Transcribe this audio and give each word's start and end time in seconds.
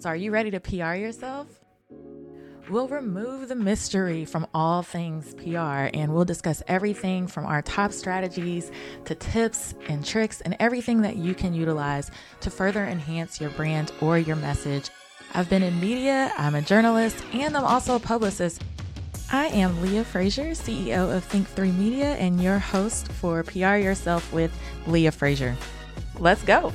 So, 0.00 0.08
are 0.08 0.16
you 0.16 0.30
ready 0.30 0.50
to 0.52 0.60
PR 0.60 0.94
yourself? 0.94 1.46
We'll 2.70 2.88
remove 2.88 3.48
the 3.48 3.54
mystery 3.54 4.24
from 4.24 4.46
all 4.54 4.82
things 4.82 5.34
PR 5.34 5.90
and 5.92 6.14
we'll 6.14 6.24
discuss 6.24 6.62
everything 6.66 7.26
from 7.26 7.44
our 7.44 7.60
top 7.60 7.92
strategies 7.92 8.72
to 9.04 9.14
tips 9.14 9.74
and 9.90 10.02
tricks 10.02 10.40
and 10.40 10.56
everything 10.58 11.02
that 11.02 11.16
you 11.16 11.34
can 11.34 11.52
utilize 11.52 12.10
to 12.40 12.50
further 12.50 12.86
enhance 12.86 13.42
your 13.42 13.50
brand 13.50 13.92
or 14.00 14.18
your 14.18 14.36
message. 14.36 14.88
I've 15.34 15.50
been 15.50 15.62
in 15.62 15.78
media, 15.78 16.32
I'm 16.38 16.54
a 16.54 16.62
journalist, 16.62 17.22
and 17.34 17.54
I'm 17.54 17.64
also 17.64 17.96
a 17.96 18.00
publicist. 18.00 18.62
I 19.30 19.48
am 19.48 19.82
Leah 19.82 20.04
Frazier, 20.04 20.52
CEO 20.52 21.14
of 21.14 21.28
Think3 21.28 21.76
Media, 21.76 22.14
and 22.14 22.42
your 22.42 22.58
host 22.58 23.12
for 23.12 23.42
PR 23.42 23.76
Yourself 23.76 24.32
with 24.32 24.50
Leah 24.86 25.12
Frazier. 25.12 25.54
Let's 26.18 26.42
go. 26.42 26.72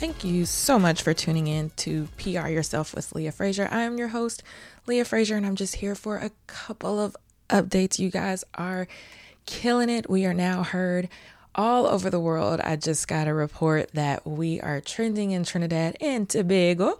Thank 0.00 0.24
you 0.24 0.46
so 0.46 0.78
much 0.78 1.02
for 1.02 1.12
tuning 1.12 1.46
in 1.46 1.72
to 1.76 2.08
PR 2.16 2.48
Yourself 2.48 2.94
with 2.94 3.14
Leah 3.14 3.32
Frazier. 3.32 3.68
I 3.70 3.82
am 3.82 3.98
your 3.98 4.08
host, 4.08 4.42
Leah 4.86 5.04
Frazier, 5.04 5.36
and 5.36 5.44
I'm 5.44 5.56
just 5.56 5.74
here 5.74 5.94
for 5.94 6.16
a 6.16 6.30
couple 6.46 6.98
of 6.98 7.14
updates. 7.50 7.98
You 7.98 8.08
guys 8.10 8.42
are 8.54 8.88
killing 9.44 9.90
it. 9.90 10.08
We 10.08 10.24
are 10.24 10.32
now 10.32 10.62
heard 10.62 11.10
all 11.54 11.86
over 11.86 12.10
the 12.10 12.20
world. 12.20 12.60
I 12.60 12.76
just 12.76 13.08
got 13.08 13.28
a 13.28 13.34
report 13.34 13.90
that 13.92 14.26
we 14.26 14.60
are 14.60 14.80
trending 14.80 15.32
in 15.32 15.44
Trinidad 15.44 15.96
and 16.00 16.28
Tobago 16.28 16.98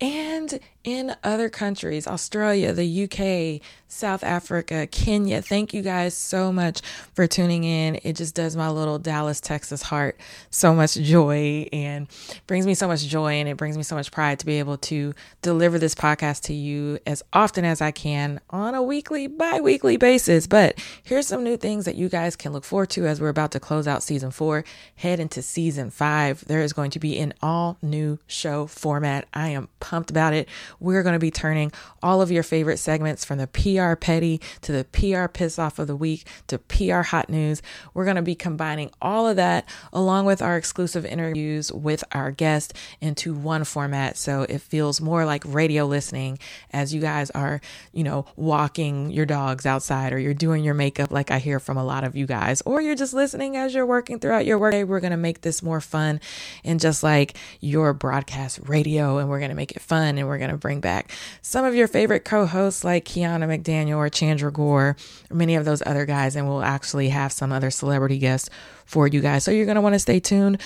and 0.00 0.58
in 0.84 1.16
other 1.24 1.48
countries, 1.48 2.06
Australia, 2.06 2.72
the 2.72 3.04
UK, 3.04 3.60
South 3.88 4.22
Africa, 4.22 4.86
Kenya. 4.86 5.42
Thank 5.42 5.74
you 5.74 5.82
guys 5.82 6.16
so 6.16 6.52
much 6.52 6.80
for 7.12 7.26
tuning 7.26 7.64
in. 7.64 7.98
It 8.04 8.14
just 8.14 8.36
does 8.36 8.54
my 8.54 8.70
little 8.70 8.98
Dallas, 8.98 9.40
Texas 9.40 9.82
heart 9.82 10.20
so 10.50 10.74
much 10.74 10.94
joy 10.94 11.68
and 11.72 12.06
brings 12.46 12.66
me 12.66 12.74
so 12.74 12.86
much 12.86 13.04
joy 13.04 13.32
and 13.34 13.48
it 13.48 13.56
brings 13.56 13.76
me 13.76 13.82
so 13.82 13.96
much 13.96 14.12
pride 14.12 14.38
to 14.38 14.46
be 14.46 14.60
able 14.60 14.76
to 14.78 15.12
deliver 15.42 15.78
this 15.78 15.94
podcast 15.94 16.42
to 16.42 16.54
you 16.54 17.00
as 17.04 17.24
often 17.32 17.64
as 17.64 17.80
I 17.80 17.90
can 17.90 18.40
on 18.50 18.76
a 18.76 18.82
weekly, 18.82 19.26
bi 19.26 19.60
weekly 19.60 19.96
basis. 19.96 20.46
But 20.46 20.78
here's 21.02 21.26
some 21.26 21.42
new 21.42 21.56
things 21.56 21.84
that 21.86 21.96
you 21.96 22.08
guys 22.08 22.36
can 22.36 22.52
look 22.52 22.64
forward 22.64 22.90
to 22.90 23.06
as 23.06 23.20
we're 23.20 23.28
about 23.28 23.50
to 23.52 23.60
close 23.60 23.85
out 23.86 24.02
season 24.02 24.30
four, 24.30 24.64
head 24.96 25.20
into 25.20 25.42
season 25.42 25.90
five. 25.90 26.44
There 26.46 26.62
is 26.62 26.72
going 26.72 26.90
to 26.92 26.98
be 26.98 27.18
an 27.18 27.34
all 27.42 27.78
new 27.82 28.18
show 28.26 28.66
format. 28.66 29.26
I 29.32 29.48
am 29.48 29.68
pumped 29.80 30.10
about 30.10 30.32
it 30.32 30.48
we're 30.80 31.02
going 31.02 31.14
to 31.14 31.18
be 31.18 31.30
turning 31.30 31.72
all 32.02 32.22
of 32.22 32.30
your 32.30 32.42
favorite 32.42 32.78
segments 32.78 33.24
from 33.24 33.38
the 33.38 33.46
PR 33.46 33.94
petty 33.94 34.40
to 34.62 34.72
the 34.72 34.84
PR 34.84 35.28
piss 35.28 35.58
off 35.58 35.78
of 35.78 35.86
the 35.86 35.96
week 35.96 36.26
to 36.48 36.58
PR 36.58 37.02
hot 37.02 37.28
news. 37.28 37.62
We're 37.94 38.04
going 38.04 38.16
to 38.16 38.22
be 38.22 38.34
combining 38.34 38.90
all 39.00 39.28
of 39.28 39.36
that 39.36 39.68
along 39.92 40.26
with 40.26 40.42
our 40.42 40.56
exclusive 40.56 41.04
interviews 41.04 41.72
with 41.72 42.04
our 42.12 42.30
guests 42.30 42.72
into 43.00 43.34
one 43.34 43.64
format. 43.64 44.16
So 44.16 44.42
it 44.42 44.60
feels 44.60 45.00
more 45.00 45.24
like 45.24 45.42
radio 45.46 45.86
listening 45.86 46.38
as 46.72 46.94
you 46.94 47.00
guys 47.00 47.30
are, 47.30 47.60
you 47.92 48.04
know, 48.04 48.26
walking 48.36 49.10
your 49.10 49.26
dogs 49.26 49.66
outside 49.66 50.12
or 50.12 50.18
you're 50.18 50.34
doing 50.34 50.64
your 50.64 50.74
makeup, 50.74 51.10
like 51.10 51.30
I 51.30 51.38
hear 51.38 51.60
from 51.60 51.76
a 51.76 51.84
lot 51.84 52.04
of 52.04 52.16
you 52.16 52.26
guys, 52.26 52.62
or 52.66 52.80
you're 52.80 52.94
just 52.94 53.14
listening 53.14 53.56
as 53.56 53.74
you're 53.76 53.86
working 53.86 54.18
throughout 54.18 54.46
your 54.46 54.58
workday. 54.58 54.82
We're 54.82 55.00
going 55.00 55.12
to 55.12 55.16
make 55.16 55.42
this 55.42 55.62
more 55.62 55.80
fun 55.80 56.20
and 56.64 56.80
just 56.80 57.02
like 57.02 57.36
your 57.60 57.92
broadcast 57.92 58.58
radio, 58.64 59.18
and 59.18 59.28
we're 59.28 59.38
going 59.38 59.50
to 59.50 59.56
make 59.56 59.72
it 59.72 59.80
fun 59.80 60.18
and 60.18 60.26
we're 60.26 60.38
going 60.38 60.50
to 60.50 60.56
bring 60.56 60.80
back 60.80 61.12
some 61.42 61.64
of 61.64 61.74
your 61.74 61.86
favorite 61.86 62.24
co 62.24 62.46
hosts 62.46 62.82
like 62.82 63.04
Kiana 63.04 63.44
McDaniel 63.46 63.98
or 63.98 64.08
Chandra 64.08 64.50
Gore, 64.50 64.96
or 65.30 65.36
many 65.36 65.54
of 65.54 65.64
those 65.64 65.82
other 65.86 66.06
guys, 66.06 66.34
and 66.34 66.48
we'll 66.48 66.62
actually 66.62 67.10
have 67.10 67.32
some 67.32 67.52
other 67.52 67.70
celebrity 67.70 68.18
guests 68.18 68.50
for 68.84 69.06
you 69.06 69.20
guys. 69.20 69.44
So 69.44 69.50
you're 69.50 69.66
going 69.66 69.76
to 69.76 69.80
want 69.80 69.94
to 69.94 70.00
stay 70.00 70.18
tuned. 70.18 70.60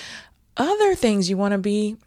Other 0.57 0.95
things 0.95 1.29
you 1.29 1.37
want 1.37 1.51
to 1.51 1.57
be 1.57 1.97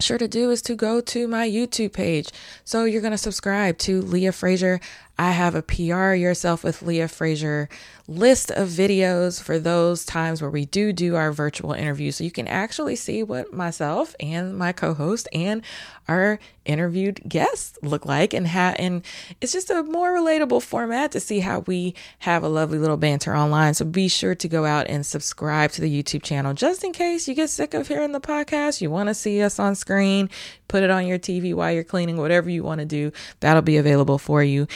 sure 0.00 0.18
to 0.18 0.28
do 0.28 0.50
is 0.50 0.62
to 0.62 0.74
go 0.74 1.00
to 1.00 1.26
my 1.28 1.48
YouTube 1.48 1.92
page. 1.92 2.30
So 2.64 2.84
you're 2.84 3.00
going 3.00 3.12
to 3.12 3.18
subscribe 3.18 3.78
to 3.78 4.00
Leah 4.02 4.32
Frazier. 4.32 4.80
I 5.18 5.32
have 5.32 5.56
a 5.56 5.62
PR 5.62 6.12
Yourself 6.12 6.62
with 6.62 6.80
Leah 6.80 7.08
Frazier 7.08 7.68
list 8.08 8.50
of 8.50 8.68
videos 8.68 9.42
for 9.42 9.58
those 9.58 10.04
times 10.06 10.40
where 10.40 10.50
we 10.50 10.64
do 10.64 10.94
do 10.94 11.14
our 11.14 11.30
virtual 11.30 11.72
interviews. 11.72 12.16
So 12.16 12.24
you 12.24 12.30
can 12.30 12.48
actually 12.48 12.96
see 12.96 13.22
what 13.22 13.52
myself 13.52 14.16
and 14.18 14.56
my 14.56 14.72
co-host 14.72 15.28
and 15.32 15.62
our 16.08 16.38
interviewed 16.64 17.20
guests 17.28 17.78
look 17.82 18.06
like 18.06 18.32
and 18.32 18.46
how 18.46 18.70
and 18.70 19.02
it's 19.42 19.52
just 19.52 19.70
a 19.70 19.82
more 19.82 20.12
relatable 20.12 20.62
format 20.62 21.12
to 21.12 21.20
see 21.20 21.40
how 21.40 21.60
we 21.60 21.94
have 22.20 22.42
a 22.42 22.48
lovely 22.48 22.78
little 22.78 22.96
banter 22.96 23.36
online. 23.36 23.74
So 23.74 23.84
be 23.84 24.08
sure 24.08 24.34
to 24.36 24.48
go 24.48 24.64
out 24.64 24.86
and 24.88 25.04
subscribe 25.04 25.70
to 25.72 25.82
the 25.82 26.02
YouTube 26.02 26.22
channel 26.22 26.54
just 26.54 26.82
in 26.84 26.92
case 26.92 27.28
you 27.28 27.34
get 27.34 27.50
sick 27.50 27.74
of 27.74 27.88
hearing 27.88 28.12
the 28.12 28.20
podcast, 28.20 28.80
you 28.80 28.90
want 28.90 29.08
to 29.08 29.14
see 29.14 29.42
us 29.42 29.58
on 29.58 29.74
screen, 29.74 30.30
put 30.68 30.82
it 30.82 30.90
on 30.90 31.06
your 31.06 31.18
TV 31.18 31.54
while 31.54 31.72
you're 31.72 31.84
cleaning, 31.84 32.16
whatever 32.16 32.48
you 32.48 32.62
want 32.62 32.78
to 32.78 32.86
do, 32.86 33.12
that'll 33.40 33.60
be 33.60 33.76
available 33.76 34.18
for 34.18 34.42
you. 34.42 34.66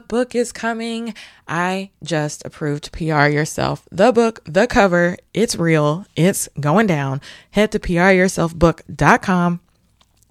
Book 0.00 0.34
is 0.34 0.52
coming. 0.52 1.14
I 1.46 1.90
just 2.02 2.44
approved 2.44 2.92
PR 2.92 3.26
Yourself. 3.26 3.86
The 3.90 4.12
book, 4.12 4.40
the 4.44 4.66
cover, 4.66 5.16
it's 5.34 5.56
real. 5.56 6.06
It's 6.16 6.48
going 6.60 6.86
down. 6.86 7.20
Head 7.50 7.72
to 7.72 7.78
pryourselfbook.com 7.78 9.60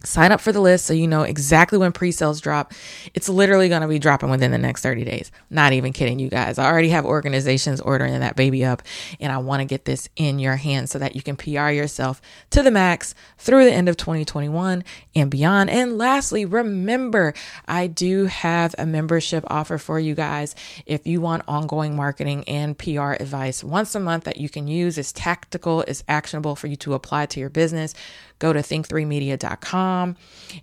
Sign 0.03 0.31
up 0.31 0.41
for 0.41 0.51
the 0.51 0.62
list 0.62 0.85
so 0.85 0.94
you 0.94 1.07
know 1.07 1.22
exactly 1.22 1.78
when 1.78 1.91
pre 1.91 2.12
sales 2.12 2.41
drop. 2.41 2.73
It's 3.13 3.29
literally 3.29 3.69
going 3.69 3.84
to 3.84 3.88
be 3.88 4.00
dropping 4.00 4.29
within 4.29 4.51
the 4.51 4.57
next 4.57 4.81
30 4.81 5.03
days. 5.03 5.31
Not 5.50 5.73
even 5.73 5.94
kidding 5.94 6.17
you 6.17 6.29
guys. 6.29 6.57
I 6.57 6.66
already 6.66 6.89
have 6.89 7.06
organizations 7.06 7.79
ordering 7.81 8.19
that 8.19 8.35
baby 8.35 8.66
up, 8.66 8.81
and 9.19 9.31
I 9.31 9.38
want 9.38 9.61
to 9.61 9.66
get 9.66 9.85
this 9.85 10.09
in 10.16 10.40
your 10.40 10.56
hands 10.56 10.91
so 10.91 11.00
that 11.00 11.16
you 11.16 11.22
can 11.22 11.35
PR 11.35 11.69
yourself 11.69 12.22
to 12.50 12.63
the 12.63 12.72
max 12.72 13.13
through 13.38 13.66
the 13.66 13.73
end 13.73 13.90
of 13.90 13.97
2021 13.97 14.84
and 15.16 15.29
beyond. 15.29 15.69
And 15.69 15.97
lastly, 15.97 16.45
remember, 16.45 17.34
I 17.67 17.88
do 17.88 18.25
have 18.25 18.73
a 18.78 18.85
membership 18.85 19.44
offer 19.47 19.78
for 19.78 20.00
you 20.00 20.16
guys. 20.16 20.56
If 20.85 21.06
you 21.06 21.22
want 21.22 21.44
ongoing 21.47 21.95
marketing 21.95 22.44
and 22.47 22.78
PR 22.78 23.11
advice 23.13 23.63
once 23.63 23.94
a 23.94 24.00
month 24.00 24.23
that 24.23 24.38
you 24.38 24.50
can 24.50 24.67
use, 24.67 24.97
is 24.97 25.11
tactical, 25.11 25.84
is 25.84 26.03
actionable 26.07 26.56
for 26.56 26.67
you 26.67 26.75
to 26.78 26.94
apply 26.94 27.28
to 27.28 27.40
your 27.40 27.50
business 27.50 27.94
go 28.41 28.52
to 28.52 28.59
think3media.com 28.59 30.18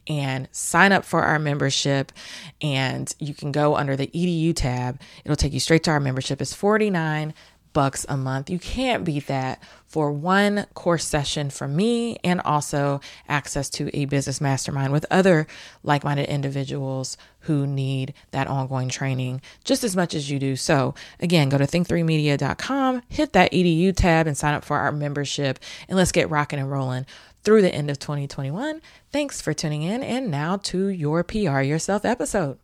and 0.08 0.48
sign 0.50 0.92
up 0.92 1.04
for 1.04 1.22
our 1.22 1.38
membership. 1.38 2.12
And 2.60 3.14
you 3.18 3.32
can 3.32 3.52
go 3.52 3.76
under 3.76 3.96
the 3.96 4.08
EDU 4.08 4.54
tab. 4.54 5.00
It'll 5.24 5.36
take 5.36 5.52
you 5.54 5.60
straight 5.60 5.84
to 5.84 5.92
our 5.92 6.00
membership. 6.00 6.42
It's 6.42 6.52
49 6.52 7.32
bucks 7.72 8.04
a 8.08 8.16
month. 8.16 8.50
You 8.50 8.58
can't 8.58 9.04
beat 9.04 9.28
that 9.28 9.62
for 9.86 10.10
one 10.10 10.66
course 10.74 11.04
session 11.04 11.48
from 11.48 11.76
me 11.76 12.18
and 12.24 12.40
also 12.40 13.00
access 13.28 13.70
to 13.70 13.88
a 13.96 14.06
business 14.06 14.40
mastermind 14.40 14.92
with 14.92 15.06
other 15.10 15.46
like-minded 15.82 16.28
individuals 16.28 17.16
who 17.40 17.66
need 17.66 18.14
that 18.32 18.48
ongoing 18.48 18.88
training 18.88 19.40
just 19.64 19.84
as 19.84 19.94
much 19.94 20.14
as 20.14 20.30
you 20.30 20.38
do. 20.38 20.56
So, 20.56 20.94
again, 21.20 21.48
go 21.48 21.56
to 21.56 21.66
think3media.com, 21.66 23.02
hit 23.08 23.32
that 23.34 23.52
EDU 23.52 23.94
tab 23.94 24.26
and 24.26 24.36
sign 24.36 24.54
up 24.54 24.64
for 24.64 24.78
our 24.78 24.90
membership 24.90 25.58
and 25.88 25.96
let's 25.96 26.12
get 26.12 26.28
rocking 26.30 26.58
and 26.58 26.70
rolling 26.70 27.06
through 27.48 27.62
the 27.62 27.74
end 27.74 27.88
of 27.88 27.98
2021. 27.98 28.82
Thanks 29.10 29.40
for 29.40 29.54
tuning 29.54 29.80
in, 29.80 30.02
and 30.02 30.30
now 30.30 30.58
to 30.64 30.88
your 30.88 31.24
PR 31.24 31.62
Yourself 31.62 32.04
episode. 32.04 32.58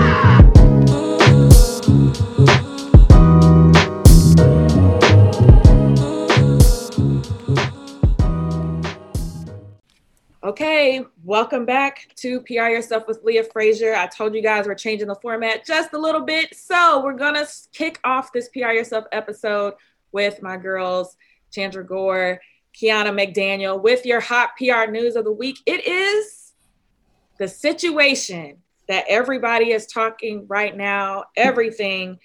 Okay, 10.46 11.04
welcome 11.24 11.66
back 11.66 12.06
to 12.14 12.40
PR 12.42 12.68
Yourself 12.68 13.08
with 13.08 13.18
Leah 13.24 13.42
Frazier. 13.42 13.96
I 13.96 14.06
told 14.06 14.32
you 14.32 14.40
guys 14.40 14.64
we're 14.64 14.76
changing 14.76 15.08
the 15.08 15.16
format 15.16 15.66
just 15.66 15.92
a 15.92 15.98
little 15.98 16.20
bit. 16.20 16.54
So 16.54 17.02
we're 17.02 17.14
going 17.14 17.34
to 17.34 17.48
kick 17.72 17.98
off 18.04 18.32
this 18.32 18.48
PR 18.50 18.70
Yourself 18.70 19.06
episode 19.10 19.74
with 20.12 20.40
my 20.42 20.56
girls, 20.56 21.16
Chandra 21.50 21.84
Gore, 21.84 22.40
Kiana 22.80 23.10
McDaniel, 23.10 23.82
with 23.82 24.06
your 24.06 24.20
hot 24.20 24.50
PR 24.56 24.88
news 24.88 25.16
of 25.16 25.24
the 25.24 25.32
week. 25.32 25.58
It 25.66 25.84
is 25.84 26.52
the 27.40 27.48
situation 27.48 28.58
that 28.86 29.04
everybody 29.08 29.72
is 29.72 29.88
talking 29.88 30.46
right 30.46 30.76
now, 30.76 31.24
everything. 31.36 32.20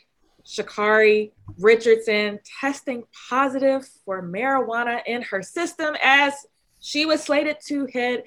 Sha'Carri 0.46 1.32
Richardson 1.60 2.40
testing 2.60 3.04
positive 3.30 3.88
for 4.06 4.22
marijuana 4.22 5.02
in 5.08 5.24
her 5.24 5.42
system 5.42 5.96
as 6.04 6.34
she 6.82 7.06
was 7.06 7.24
slated 7.24 7.58
to 7.68 7.88
head 7.94 8.24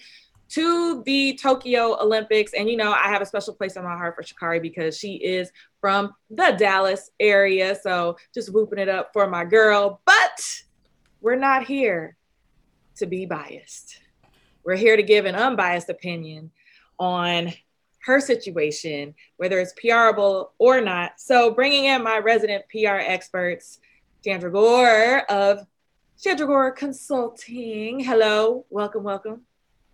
to 0.51 1.03
the 1.05 1.39
Tokyo 1.41 2.01
Olympics. 2.01 2.53
And, 2.55 2.71
you 2.71 2.77
know, 2.77 2.93
I 2.93 3.09
have 3.09 3.21
a 3.21 3.27
special 3.27 3.55
place 3.55 3.77
in 3.77 3.85
my 3.85 3.97
heart 3.97 4.15
for 4.15 4.23
Sha'Carri 4.23 4.63
because 4.63 4.97
she 4.97 5.15
is 5.15 5.51
from 5.81 6.15
the 6.31 6.55
Dallas 6.59 7.11
area. 7.19 7.77
So 7.83 8.17
just 8.33 8.53
whooping 8.53 8.79
it 8.79 8.89
up 8.89 9.11
for 9.13 9.29
my 9.29 9.45
girl. 9.45 10.01
But 10.07 10.63
we're 11.21 11.37
not 11.37 11.65
here 11.65 12.17
to 12.97 13.07
be 13.07 13.27
biased. 13.27 14.01
We're 14.65 14.77
here 14.77 14.97
to 14.97 15.03
give 15.03 15.27
an 15.27 15.35
unbiased 15.35 15.91
opinion 15.91 16.51
on 16.99 17.53
her 18.05 18.21
situation, 18.21 19.15
whether 19.37 19.59
it's 19.59 19.75
PRable 19.83 20.51
or 20.59 20.81
not. 20.81 21.13
So, 21.19 21.51
bringing 21.51 21.87
in 21.87 22.03
my 22.03 22.19
resident 22.19 22.65
PR 22.71 22.97
experts, 23.01 23.79
Chandra 24.23 24.51
Gore 24.51 25.21
of 25.31 25.67
Chandra 26.21 26.47
Gore 26.47 26.71
Consulting. 26.71 28.01
Hello, 28.01 28.65
welcome, 28.71 29.03
welcome. 29.03 29.43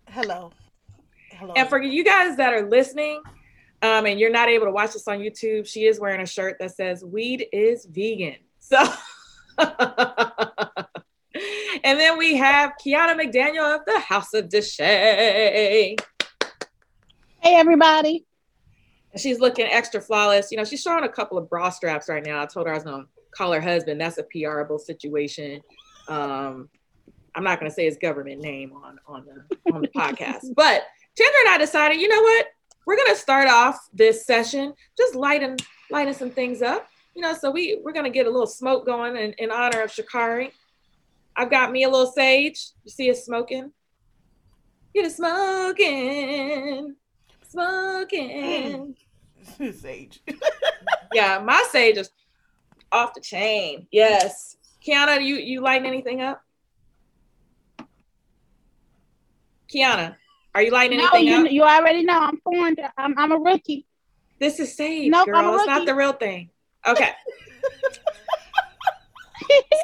Hello. 0.07 0.51
Hello. 1.31 1.53
And 1.55 1.67
for 1.67 1.81
you 1.81 2.03
guys 2.03 2.37
that 2.37 2.53
are 2.53 2.69
listening, 2.69 3.21
um, 3.81 4.05
and 4.05 4.19
you're 4.19 4.29
not 4.31 4.47
able 4.47 4.65
to 4.65 4.71
watch 4.71 4.93
this 4.93 5.07
on 5.07 5.19
YouTube, 5.19 5.67
she 5.67 5.85
is 5.85 5.99
wearing 5.99 6.21
a 6.21 6.25
shirt 6.25 6.57
that 6.59 6.75
says 6.75 7.03
"Weed 7.03 7.47
is 7.51 7.85
vegan." 7.85 8.35
So, 8.59 8.77
and 9.57 9.67
then 11.83 12.17
we 12.17 12.37
have 12.37 12.73
Kiana 12.83 13.19
McDaniel 13.19 13.75
of 13.75 13.81
the 13.85 13.99
House 13.99 14.33
of 14.33 14.47
Deshay. 14.49 15.99
Hey, 17.39 17.55
everybody. 17.55 18.25
And 19.11 19.19
she's 19.19 19.39
looking 19.39 19.65
extra 19.65 19.99
flawless. 19.99 20.51
You 20.51 20.57
know, 20.57 20.63
she's 20.63 20.81
showing 20.81 21.03
a 21.03 21.09
couple 21.09 21.37
of 21.39 21.49
bra 21.49 21.69
straps 21.71 22.07
right 22.07 22.23
now. 22.23 22.41
I 22.41 22.45
told 22.45 22.67
her 22.67 22.73
I 22.73 22.75
was 22.75 22.83
going 22.83 23.03
to 23.03 23.09
call 23.31 23.51
her 23.51 23.59
husband. 23.59 23.99
That's 23.99 24.19
a 24.19 24.23
PRable 24.23 24.79
situation. 24.79 25.61
Um, 26.11 26.69
I'm 27.33 27.43
not 27.43 27.59
going 27.59 27.69
to 27.69 27.75
say 27.75 27.85
his 27.85 27.97
government 27.97 28.41
name 28.41 28.73
on 28.73 28.99
on 29.07 29.25
the 29.25 29.73
on 29.73 29.81
the 29.81 29.87
podcast, 29.87 30.47
but 30.55 30.83
Chandra 31.17 31.39
and 31.45 31.49
I 31.49 31.57
decided, 31.57 31.99
you 31.99 32.07
know 32.07 32.21
what? 32.21 32.47
We're 32.85 32.97
going 32.97 33.13
to 33.13 33.15
start 33.15 33.47
off 33.47 33.77
this 33.93 34.25
session 34.25 34.73
just 34.97 35.15
lighting 35.15 35.57
lighting 35.89 36.13
some 36.13 36.31
things 36.31 36.61
up. 36.61 36.87
You 37.15 37.21
know, 37.21 37.33
so 37.33 37.51
we 37.51 37.79
we're 37.83 37.93
going 37.93 38.05
to 38.05 38.11
get 38.11 38.25
a 38.25 38.29
little 38.29 38.47
smoke 38.47 38.85
going 38.85 39.15
in, 39.15 39.33
in 39.33 39.51
honor 39.51 39.81
of 39.81 39.91
Sha'Carri. 39.91 40.51
I've 41.35 41.49
got 41.49 41.71
me 41.71 41.83
a 41.83 41.89
little 41.89 42.11
sage. 42.11 42.71
You 42.83 42.91
see 42.91 43.09
us 43.09 43.25
smoking? 43.25 43.71
Get 44.93 45.05
it 45.05 45.11
smoking 45.13 46.95
smoking. 47.51 48.95
sage. 49.73 50.21
yeah, 51.13 51.39
my 51.39 51.65
sage 51.69 51.97
is 51.97 52.09
off 52.91 53.13
the 53.13 53.21
chain. 53.21 53.87
Yes. 53.91 54.57
Kiana, 54.85 55.23
you 55.23 55.35
you 55.35 55.61
lighting 55.61 55.87
anything 55.87 56.21
up? 56.21 56.41
Kiana, 59.73 60.15
are 60.53 60.61
you 60.61 60.71
lighting 60.71 60.97
no, 60.97 61.07
anything 61.07 61.27
you, 61.27 61.45
up? 61.45 61.51
You 61.51 61.63
already 61.63 62.03
know 62.03 62.19
I'm 62.19 62.37
foreign. 62.37 62.75
I'm, 62.97 63.17
I'm 63.17 63.31
a 63.31 63.37
rookie. 63.37 63.85
This 64.39 64.59
is 64.59 64.75
sage, 64.75 65.09
nope, 65.11 65.27
girl. 65.27 65.55
It's 65.55 65.67
not 65.67 65.85
the 65.85 65.95
real 65.95 66.13
thing. 66.13 66.49
Okay. 66.85 67.11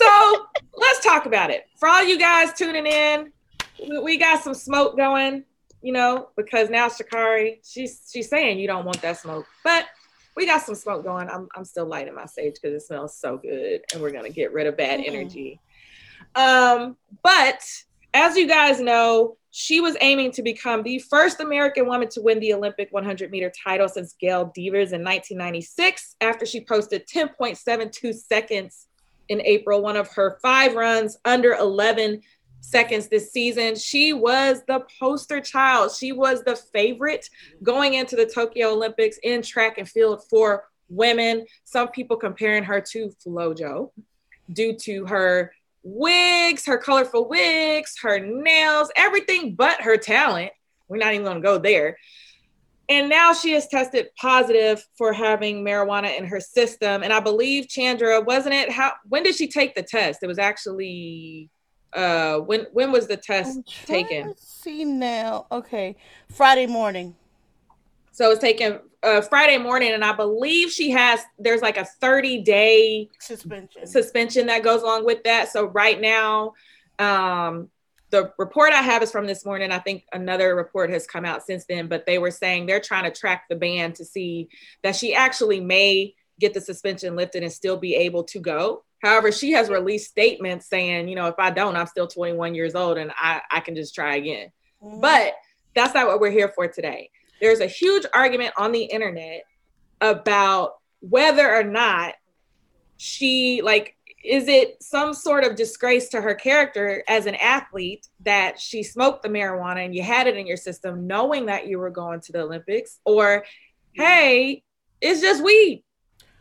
so 0.01 0.47
let's 0.75 1.03
talk 1.03 1.25
about 1.25 1.51
it. 1.51 1.67
For 1.77 1.87
all 1.87 2.03
you 2.03 2.17
guys 2.17 2.53
tuning 2.53 2.87
in, 2.87 3.31
we 4.03 4.17
got 4.17 4.43
some 4.43 4.55
smoke 4.55 4.97
going 4.97 5.45
you 5.81 5.91
know, 5.91 6.29
because 6.35 6.69
now 6.69 6.87
Sha'Carri, 6.87 7.59
she's 7.63 8.01
she's 8.11 8.29
saying 8.29 8.59
you 8.59 8.67
don't 8.67 8.85
want 8.85 9.01
that 9.01 9.17
smoke, 9.17 9.45
but 9.63 9.85
we 10.37 10.45
got 10.45 10.61
some 10.61 10.75
smoke 10.75 11.03
going. 11.03 11.27
I'm 11.29 11.49
I'm 11.55 11.65
still 11.65 11.87
lighting 11.87 12.15
my 12.15 12.25
sage 12.25 12.55
because 12.61 12.81
it 12.81 12.85
smells 12.85 13.17
so 13.17 13.37
good, 13.37 13.81
and 13.91 14.01
we're 14.01 14.11
gonna 14.11 14.29
get 14.29 14.53
rid 14.53 14.67
of 14.67 14.77
bad 14.77 14.99
mm-hmm. 14.99 15.15
energy. 15.15 15.59
Um, 16.35 16.95
but 17.23 17.59
as 18.13 18.37
you 18.37 18.47
guys 18.47 18.79
know, 18.79 19.35
she 19.49 19.81
was 19.81 19.97
aiming 19.99 20.31
to 20.33 20.43
become 20.43 20.83
the 20.83 20.99
first 20.99 21.39
American 21.39 21.87
woman 21.87 22.07
to 22.09 22.21
win 22.21 22.39
the 22.39 22.53
Olympic 22.53 22.89
100 22.91 23.31
meter 23.31 23.51
title 23.63 23.89
since 23.89 24.13
Gail 24.13 24.51
Devers 24.55 24.93
in 24.93 25.03
1996 25.03 26.15
after 26.21 26.45
she 26.45 26.61
posted 26.63 27.07
10.72 27.07 28.13
seconds 28.13 28.87
in 29.29 29.41
April, 29.41 29.81
one 29.81 29.97
of 29.97 30.07
her 30.13 30.37
five 30.41 30.75
runs 30.75 31.17
under 31.25 31.53
11 31.53 32.21
seconds 32.61 33.07
this 33.07 33.31
season. 33.31 33.75
She 33.75 34.13
was 34.13 34.63
the 34.67 34.85
poster 34.99 35.39
child. 35.41 35.91
She 35.91 36.11
was 36.11 36.43
the 36.43 36.55
favorite 36.55 37.29
going 37.63 37.93
into 37.93 38.15
the 38.15 38.25
Tokyo 38.25 38.71
Olympics 38.73 39.17
in 39.23 39.41
track 39.41 39.77
and 39.77 39.87
field 39.87 40.23
for 40.29 40.65
women. 40.89 41.45
Some 41.63 41.89
people 41.89 42.17
comparing 42.17 42.63
her 42.63 42.81
to 42.81 43.11
Flojo 43.25 43.91
due 44.51 44.75
to 44.77 45.05
her 45.05 45.51
wigs, 45.83 46.65
her 46.65 46.77
colorful 46.77 47.27
wigs, 47.27 47.95
her 48.01 48.19
nails, 48.19 48.91
everything 48.95 49.55
but 49.55 49.81
her 49.81 49.97
talent. 49.97 50.51
We're 50.87 50.97
not 50.97 51.13
even 51.13 51.25
going 51.25 51.37
to 51.37 51.41
go 51.41 51.57
there. 51.57 51.97
And 52.89 53.09
now 53.09 53.33
she 53.33 53.51
has 53.51 53.67
tested 53.67 54.07
positive 54.15 54.85
for 54.97 55.11
having 55.11 55.63
marijuana 55.63 56.17
in 56.17 56.25
her 56.25 56.39
system. 56.39 57.03
And 57.03 57.11
I 57.11 57.19
believe 57.19 57.67
Chandra, 57.67 58.21
wasn't 58.21 58.55
it? 58.55 58.71
How 58.71 58.93
when 59.09 59.23
did 59.23 59.35
she 59.35 59.49
take 59.49 59.75
the 59.75 59.83
test? 59.83 60.23
It 60.23 60.27
was 60.27 60.39
actually 60.39 61.49
uh 61.93 62.37
when 62.39 62.67
when 62.73 62.91
was 62.91 63.07
the 63.07 63.17
test 63.17 63.59
taken? 63.85 64.33
see 64.37 64.85
now. 64.85 65.47
Okay 65.51 65.95
friday 66.29 66.67
morning. 66.67 67.15
So 68.11 68.31
it's 68.31 68.41
taken 68.41 68.79
uh 69.03 69.21
friday 69.21 69.57
morning 69.57 69.91
and 69.93 70.03
i 70.03 70.11
believe 70.11 70.71
she 70.71 70.91
has 70.91 71.21
there's 71.37 71.61
like 71.61 71.77
a 71.77 71.85
30 71.85 72.41
day 72.41 73.09
suspension. 73.19 73.85
suspension 73.85 74.47
that 74.47 74.63
goes 74.63 74.81
along 74.81 75.05
with 75.05 75.23
that. 75.23 75.49
So 75.51 75.65
right 75.65 75.99
now 75.99 76.53
um 76.99 77.69
the 78.09 78.31
report 78.37 78.71
i 78.71 78.81
have 78.81 79.03
is 79.03 79.11
from 79.11 79.27
this 79.27 79.45
morning. 79.45 79.71
I 79.71 79.79
think 79.79 80.03
another 80.13 80.55
report 80.55 80.89
has 80.89 81.05
come 81.05 81.25
out 81.25 81.45
since 81.45 81.65
then 81.65 81.87
but 81.87 82.05
they 82.05 82.17
were 82.17 82.31
saying 82.31 82.65
they're 82.65 82.79
trying 82.79 83.03
to 83.03 83.17
track 83.17 83.45
the 83.49 83.55
ban 83.55 83.93
to 83.93 84.05
see 84.05 84.49
that 84.83 84.95
she 84.95 85.13
actually 85.13 85.59
may 85.59 86.15
get 86.39 86.53
the 86.53 86.61
suspension 86.61 87.15
lifted 87.15 87.43
and 87.43 87.51
still 87.51 87.77
be 87.77 87.95
able 87.95 88.23
to 88.23 88.39
go 88.39 88.83
However, 89.01 89.31
she 89.31 89.51
has 89.51 89.69
released 89.69 90.09
statements 90.09 90.67
saying, 90.67 91.07
you 91.07 91.15
know, 91.15 91.27
if 91.27 91.35
I 91.37 91.51
don't, 91.51 91.75
I'm 91.75 91.87
still 91.87 92.07
21 92.07 92.55
years 92.55 92.75
old 92.75 92.97
and 92.97 93.11
I, 93.15 93.41
I 93.51 93.59
can 93.59 93.75
just 93.75 93.93
try 93.93 94.15
again. 94.15 94.51
Mm-hmm. 94.83 95.01
But 95.01 95.33
that's 95.75 95.93
not 95.93 96.07
what 96.07 96.19
we're 96.19 96.31
here 96.31 96.49
for 96.49 96.67
today. 96.67 97.11
There's 97.39 97.59
a 97.59 97.67
huge 97.67 98.05
argument 98.13 98.53
on 98.57 98.71
the 98.71 98.83
internet 98.83 99.43
about 100.01 100.77
whether 100.99 101.53
or 101.53 101.63
not 101.63 102.15
she, 102.97 103.61
like, 103.61 103.95
is 104.23 104.47
it 104.47 104.81
some 104.81 105.13
sort 105.13 105.43
of 105.43 105.55
disgrace 105.55 106.09
to 106.09 106.19
her 106.19 106.33
character 106.33 107.03
as 107.07 107.27
an 107.27 107.35
athlete 107.35 108.07
that 108.21 108.59
she 108.59 108.81
smoked 108.81 109.21
the 109.21 109.29
marijuana 109.29 109.85
and 109.85 109.95
you 109.95 110.01
had 110.01 110.27
it 110.27 110.35
in 110.35 110.47
your 110.47 110.57
system 110.57 111.05
knowing 111.07 111.45
that 111.45 111.67
you 111.67 111.77
were 111.77 111.91
going 111.91 112.19
to 112.21 112.31
the 112.31 112.41
Olympics? 112.41 112.99
Or, 113.05 113.45
hey, 113.93 114.63
it's 114.99 115.21
just 115.21 115.43
weed. 115.43 115.83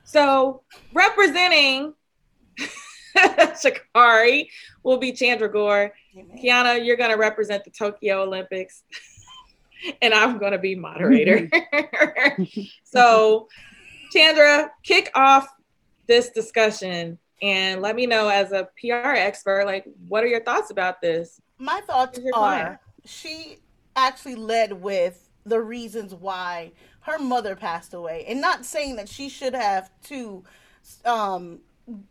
So, 0.05 0.63
representing 0.95 1.95
Sha'Carri 3.17 4.49
will 4.83 4.99
be 4.99 5.13
Chandra 5.13 5.51
Gore. 5.51 5.93
Amen. 6.17 6.39
Kiana, 6.43 6.85
you're 6.85 6.97
going 6.97 7.11
to 7.11 7.17
represent 7.17 7.65
the 7.65 7.71
Tokyo 7.71 8.23
Olympics, 8.23 8.83
and 10.03 10.13
I'm 10.13 10.39
going 10.39 10.53
to 10.53 10.59
be 10.59 10.75
moderator. 10.75 11.49
so, 12.85 13.49
Chandra, 14.13 14.71
kick 14.83 15.11
off 15.15 15.49
this 16.07 16.31
discussion 16.31 17.19
and 17.43 17.83
let 17.83 17.97
me 17.97 18.07
know 18.07 18.29
as 18.29 18.53
a 18.53 18.69
PR 18.81 19.15
expert, 19.15 19.67
like, 19.67 19.85
what 20.09 20.25
are 20.25 20.29
your 20.29 20.43
thoughts 20.43 20.71
about 20.71 21.01
this? 21.01 21.41
My 21.59 21.81
thoughts 21.87 22.19
are 22.35 22.81
she 23.05 23.59
actually 23.95 24.35
led 24.35 24.73
with 24.73 25.29
the 25.45 25.61
reasons 25.61 26.15
why 26.15 26.73
her 27.01 27.19
mother 27.19 27.55
passed 27.55 27.95
away, 27.95 28.25
and 28.27 28.41
not 28.41 28.65
saying 28.65 28.97
that 28.97 29.09
she 29.09 29.29
should 29.29 29.55
have 29.55 29.91
to 30.05 30.43
um, 31.05 31.61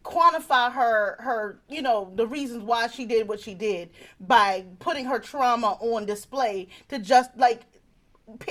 quantify 0.04 0.72
her 0.72 1.18
her 1.20 1.60
you 1.68 1.82
know 1.82 2.10
the 2.16 2.26
reasons 2.26 2.64
why 2.64 2.88
she 2.88 3.06
did 3.06 3.28
what 3.28 3.42
she 3.42 3.54
did 3.54 3.90
by 4.22 4.64
putting 4.80 5.04
her 5.04 5.20
trauma 5.20 5.78
on 5.82 6.06
display 6.06 6.68
to 6.88 6.98
just 6.98 7.30
like 7.38 7.64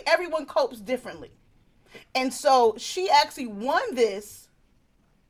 everyone 0.06 0.46
copes 0.46 0.80
differently. 0.80 1.30
And 2.14 2.32
so 2.32 2.74
she 2.78 3.08
actually 3.10 3.46
won 3.46 3.94
this. 3.94 4.48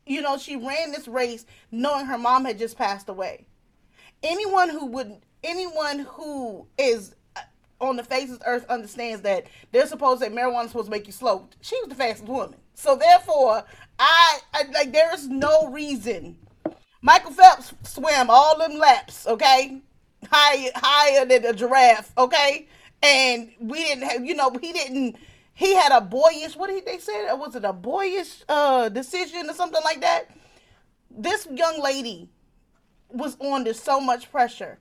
You 0.06 0.20
know 0.20 0.36
she 0.36 0.56
ran 0.56 0.92
this 0.92 1.08
race 1.08 1.46
knowing 1.70 2.06
her 2.06 2.18
mom 2.18 2.44
had 2.44 2.58
just 2.58 2.76
passed 2.76 3.08
away. 3.08 3.46
Anyone 4.22 4.68
who 4.68 4.86
would 4.86 5.16
anyone 5.42 6.00
who 6.00 6.66
is 6.76 7.14
uh, 7.36 7.40
on 7.80 7.96
the 7.96 8.04
face 8.04 8.30
of 8.30 8.40
the 8.40 8.46
earth 8.46 8.66
understands 8.68 9.22
that 9.22 9.46
they're 9.72 9.86
supposed 9.86 10.20
to 10.20 10.28
say 10.28 10.34
marijuana 10.34 10.64
is 10.64 10.70
supposed 10.70 10.86
to 10.86 10.90
make 10.90 11.06
you 11.06 11.12
slow. 11.12 11.48
She 11.60 11.78
was 11.80 11.88
the 11.88 11.94
fastest 11.94 12.28
woman. 12.28 12.58
So 12.74 12.96
therefore 12.96 13.64
I, 13.98 14.38
I 14.52 14.62
like 14.72 14.92
there 14.92 15.14
is 15.14 15.28
no 15.28 15.68
reason. 15.68 16.36
Michael 17.00 17.32
Phelps 17.32 17.74
swam 17.82 18.30
all 18.30 18.58
them 18.58 18.78
laps, 18.78 19.26
okay, 19.26 19.80
higher 20.30 20.70
higher 20.74 21.26
than 21.26 21.44
a 21.44 21.52
giraffe, 21.52 22.12
okay, 22.16 22.66
and 23.02 23.50
we 23.60 23.84
didn't 23.84 24.04
have, 24.04 24.24
you 24.24 24.34
know, 24.34 24.50
he 24.60 24.72
didn't. 24.72 25.16
He 25.56 25.74
had 25.74 25.92
a 25.92 26.00
boyish. 26.00 26.56
What 26.56 26.68
did 26.68 26.84
they 26.84 26.98
say? 26.98 27.26
Was 27.34 27.54
it 27.54 27.64
a 27.64 27.72
boyish 27.72 28.42
uh, 28.48 28.88
decision 28.88 29.48
or 29.48 29.54
something 29.54 29.82
like 29.84 30.00
that? 30.00 30.30
This 31.10 31.46
young 31.52 31.80
lady 31.80 32.28
was 33.08 33.36
under 33.40 33.72
so 33.72 34.00
much 34.00 34.32
pressure. 34.32 34.78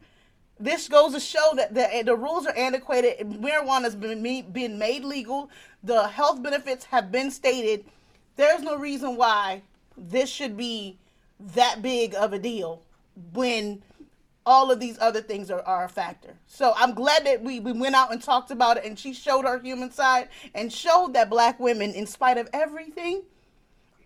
This 0.60 0.88
goes 0.88 1.14
to 1.14 1.20
show 1.20 1.52
that 1.58 1.76
the, 1.76 2.04
the 2.06 2.16
rules 2.16 2.48
are 2.48 2.58
antiquated. 2.58 3.20
Marijuana 3.20 3.84
has 3.84 3.96
been, 3.96 4.52
been 4.52 4.80
made 4.80 5.04
legal. 5.04 5.52
The 5.84 6.08
health 6.08 6.42
benefits 6.42 6.86
have 6.86 7.12
been 7.12 7.30
stated 7.30 7.86
there's 8.36 8.62
no 8.62 8.78
reason 8.78 9.16
why 9.16 9.62
this 9.98 10.30
should 10.30 10.58
be 10.58 10.98
that 11.40 11.82
big 11.82 12.16
of 12.16 12.34
a 12.34 12.40
deal 12.40 12.82
when 13.34 13.84
all 14.46 14.72
of 14.72 14.80
these 14.80 14.98
other 15.00 15.22
things 15.22 15.50
are, 15.50 15.62
are 15.62 15.86
a 15.86 15.90
factor. 15.90 16.36
So 16.48 16.74
I'm 16.76 16.94
glad 16.94 17.26
that 17.26 17.42
we, 17.42 17.60
we 17.60 17.72
went 17.72 17.96
out 17.96 18.12
and 18.12 18.22
talked 18.22 18.52
about 18.52 18.78
it 18.78 18.86
and 18.86 18.98
she 18.98 19.14
showed 19.14 19.46
her 19.46 19.60
human 19.60 19.92
side 19.92 20.30
and 20.54 20.72
showed 20.72 21.14
that 21.14 21.30
black 21.30 21.60
women, 21.60 21.92
in 21.94 22.06
spite 22.06 22.38
of 22.38 22.50
everything, 22.54 23.24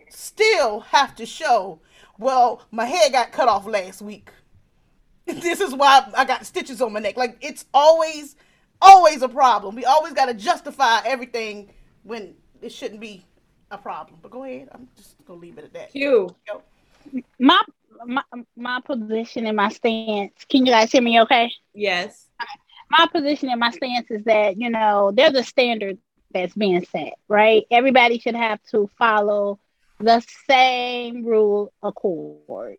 still 0.10 0.82
have 0.82 1.16
to 1.16 1.26
show, 1.26 1.80
well, 2.20 2.62
my 2.72 2.86
hair 2.86 3.10
got 3.12 3.32
cut 3.32 3.48
off 3.48 3.66
last 3.66 4.02
week. 4.02 4.30
this 5.26 5.60
is 5.60 5.74
why 5.74 6.10
I 6.16 6.26
got 6.26 6.46
stitches 6.46 6.82
on 6.82 6.94
my 6.94 7.00
neck. 7.00 7.18
Like 7.18 7.38
it's 7.42 7.66
always, 7.74 8.36
always 8.82 9.22
a 9.22 9.30
problem. 9.30 9.76
We 9.76 9.86
always 9.86 10.14
got 10.14 10.26
to 10.26 10.34
justify 10.34 11.02
everything 11.06 11.70
when 12.04 12.36
it 12.62 12.72
shouldn't 12.72 13.02
be 13.02 13.26
a 13.72 13.78
problem. 13.78 14.20
But 14.22 14.32
go 14.32 14.44
ahead. 14.44 14.70
I'm 14.72 14.88
just 14.96 15.16
gonna 15.26 15.40
leave 15.40 15.58
it 15.58 15.66
at 15.66 15.74
that. 15.74 15.96
You. 15.96 16.36
My 17.40 17.62
my 18.06 18.24
my 18.56 18.82
position 18.82 19.46
and 19.46 19.56
my 19.56 19.70
stance. 19.70 20.34
Can 20.50 20.66
you 20.66 20.72
guys 20.72 20.92
hear 20.92 21.02
me? 21.02 21.22
Okay. 21.22 21.52
Yes. 21.74 22.28
My 22.90 23.08
position 23.12 23.50
and 23.50 23.60
my 23.60 23.72
stance 23.72 24.10
is 24.12 24.24
that 24.26 24.60
you 24.60 24.70
know 24.70 25.12
there's 25.14 25.36
a 25.36 25.44
standard 25.44 25.98
that's 26.34 26.54
being 26.54 26.86
set, 26.86 27.14
right? 27.28 27.66
Everybody 27.72 28.20
should 28.20 28.36
have 28.36 28.62
to 28.72 28.90
follow 28.98 29.60
the 30.00 30.24
same 30.48 31.26
rule 31.26 31.72
accord. 31.82 32.78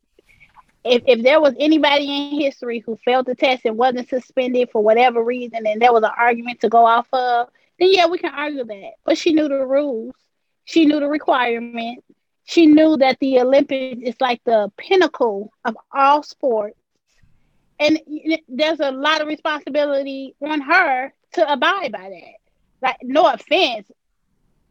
If, 0.84 1.02
if 1.06 1.22
there 1.22 1.40
was 1.40 1.54
anybody 1.58 2.04
in 2.04 2.40
history 2.40 2.78
who 2.78 2.96
failed 3.04 3.26
the 3.26 3.34
test 3.34 3.64
and 3.64 3.76
wasn't 3.76 4.08
suspended 4.08 4.70
for 4.70 4.82
whatever 4.82 5.22
reason, 5.22 5.66
and 5.66 5.82
there 5.82 5.92
was 5.92 6.04
an 6.04 6.10
argument 6.16 6.60
to 6.60 6.68
go 6.68 6.86
off 6.86 7.08
of, 7.12 7.48
then 7.78 7.88
yeah, 7.92 8.06
we 8.06 8.18
can 8.18 8.32
argue 8.32 8.64
that. 8.64 8.92
But 9.04 9.18
she 9.18 9.32
knew 9.32 9.48
the 9.48 9.66
rules, 9.66 10.14
she 10.68 10.84
knew 10.84 11.00
the 11.00 11.08
requirement. 11.08 12.04
she 12.44 12.66
knew 12.66 12.98
that 12.98 13.18
the 13.20 13.40
Olympics 13.40 14.02
is 14.02 14.16
like 14.20 14.42
the 14.44 14.70
pinnacle 14.76 15.50
of 15.64 15.76
all 15.92 16.22
sports. 16.22 16.78
And 17.80 17.98
there's 18.48 18.80
a 18.80 18.90
lot 18.90 19.22
of 19.22 19.28
responsibility 19.28 20.34
on 20.42 20.60
her 20.60 21.14
to 21.34 21.52
abide 21.52 21.92
by 21.92 22.10
that. 22.10 22.86
Like, 22.86 22.98
no 23.02 23.26
offense, 23.26 23.90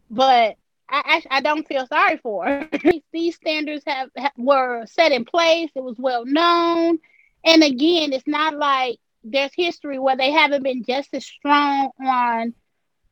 but 0.09 0.55
I, 0.87 1.21
I, 1.31 1.37
I 1.37 1.41
don't 1.41 1.67
feel 1.67 1.87
sorry 1.87 2.17
for 2.17 2.45
her. 2.45 2.69
These 3.11 3.35
standards 3.35 3.83
have, 3.87 4.11
have 4.15 4.33
were 4.37 4.85
set 4.85 5.11
in 5.11 5.25
place. 5.25 5.71
It 5.75 5.83
was 5.83 5.97
well 5.97 6.25
known, 6.25 6.99
and 7.43 7.63
again, 7.63 8.13
it's 8.13 8.27
not 8.27 8.55
like 8.55 8.99
there's 9.23 9.51
history 9.55 9.97
where 9.97 10.15
they 10.15 10.31
haven't 10.31 10.63
been 10.63 10.83
just 10.83 11.09
as 11.13 11.25
strong 11.25 11.89
on 11.99 12.53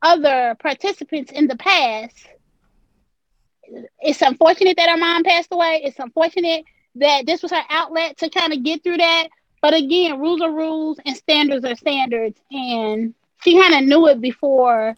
other 0.04 0.56
participants 0.62 1.32
in 1.32 1.48
the 1.48 1.58
past 1.58 2.28
it's 4.00 4.22
unfortunate 4.22 4.78
that 4.78 4.90
her 4.90 4.98
mom 4.98 5.24
passed 5.24 5.50
away. 5.52 5.82
It's 5.84 6.00
unfortunate 6.00 6.66
that 6.96 7.26
this 7.26 7.42
was 7.42 7.52
her 7.52 7.64
outlet 7.70 8.18
to 8.18 8.30
kind 8.30 8.54
of 8.54 8.64
get 8.64 8.84
through 8.84 8.98
that. 8.98 9.28
But 9.62 9.74
again, 9.74 10.20
rules 10.20 10.42
are 10.42 10.52
rules 10.52 11.00
and 11.06 11.16
standards 11.16 11.66
are 11.66 11.76
standards. 11.76 12.40
And 12.52 13.14
she 13.44 13.60
kind 13.60 13.76
of 13.76 13.84
knew 13.84 14.08
it 14.08 14.22
before 14.22 14.98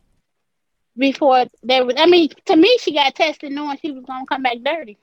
before 0.97 1.45
there 1.63 1.85
was 1.85 1.95
I 1.97 2.07
mean, 2.07 2.29
to 2.45 2.55
me 2.55 2.77
she 2.81 2.93
got 2.93 3.15
tested 3.15 3.51
knowing 3.51 3.77
she 3.81 3.91
was 3.91 4.03
gonna 4.05 4.25
come 4.25 4.43
back 4.43 4.57
dirty. 4.63 4.97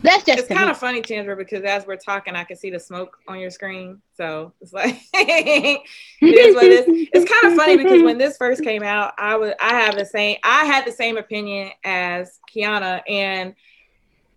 That's 0.00 0.24
just 0.24 0.38
it's 0.40 0.48
kind 0.48 0.68
of 0.68 0.76
funny, 0.76 1.00
Chandra, 1.00 1.36
because 1.36 1.62
as 1.62 1.86
we're 1.86 1.96
talking, 1.96 2.34
I 2.34 2.44
can 2.44 2.56
see 2.56 2.68
the 2.68 2.80
smoke 2.80 3.16
on 3.26 3.38
your 3.38 3.50
screen. 3.50 4.02
So 4.16 4.52
it's 4.60 4.72
like 4.72 5.00
it 5.14 5.80
is 6.20 6.54
what 6.54 6.64
it 6.64 6.88
is. 6.88 7.08
It's 7.12 7.30
kind 7.30 7.52
of 7.52 7.56
funny 7.58 7.76
because 7.76 8.02
when 8.02 8.18
this 8.18 8.36
first 8.36 8.62
came 8.62 8.82
out, 8.82 9.14
I 9.16 9.36
was 9.36 9.54
I 9.60 9.80
have 9.80 9.96
the 9.96 10.04
same 10.04 10.36
I 10.44 10.66
had 10.66 10.84
the 10.84 10.92
same 10.92 11.16
opinion 11.16 11.70
as 11.84 12.38
Kiana, 12.54 13.02
and 13.08 13.54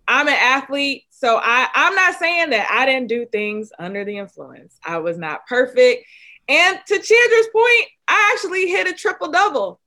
I'm 0.06 0.26
an 0.26 0.36
athlete, 0.40 1.04
so 1.10 1.38
I 1.42 1.68
I'm 1.74 1.94
not 1.94 2.14
saying 2.14 2.48
that 2.50 2.70
I 2.70 2.86
didn't 2.86 3.08
do 3.08 3.26
things 3.26 3.70
under 3.78 4.04
the 4.04 4.16
influence. 4.16 4.78
I 4.86 4.98
was 4.98 5.18
not 5.18 5.46
perfect, 5.46 6.06
and 6.48 6.78
to 6.86 6.94
Chandra's 6.94 7.48
point, 7.52 7.88
I 8.08 8.30
actually 8.32 8.68
hit 8.68 8.88
a 8.88 8.94
triple 8.94 9.30
double. 9.30 9.80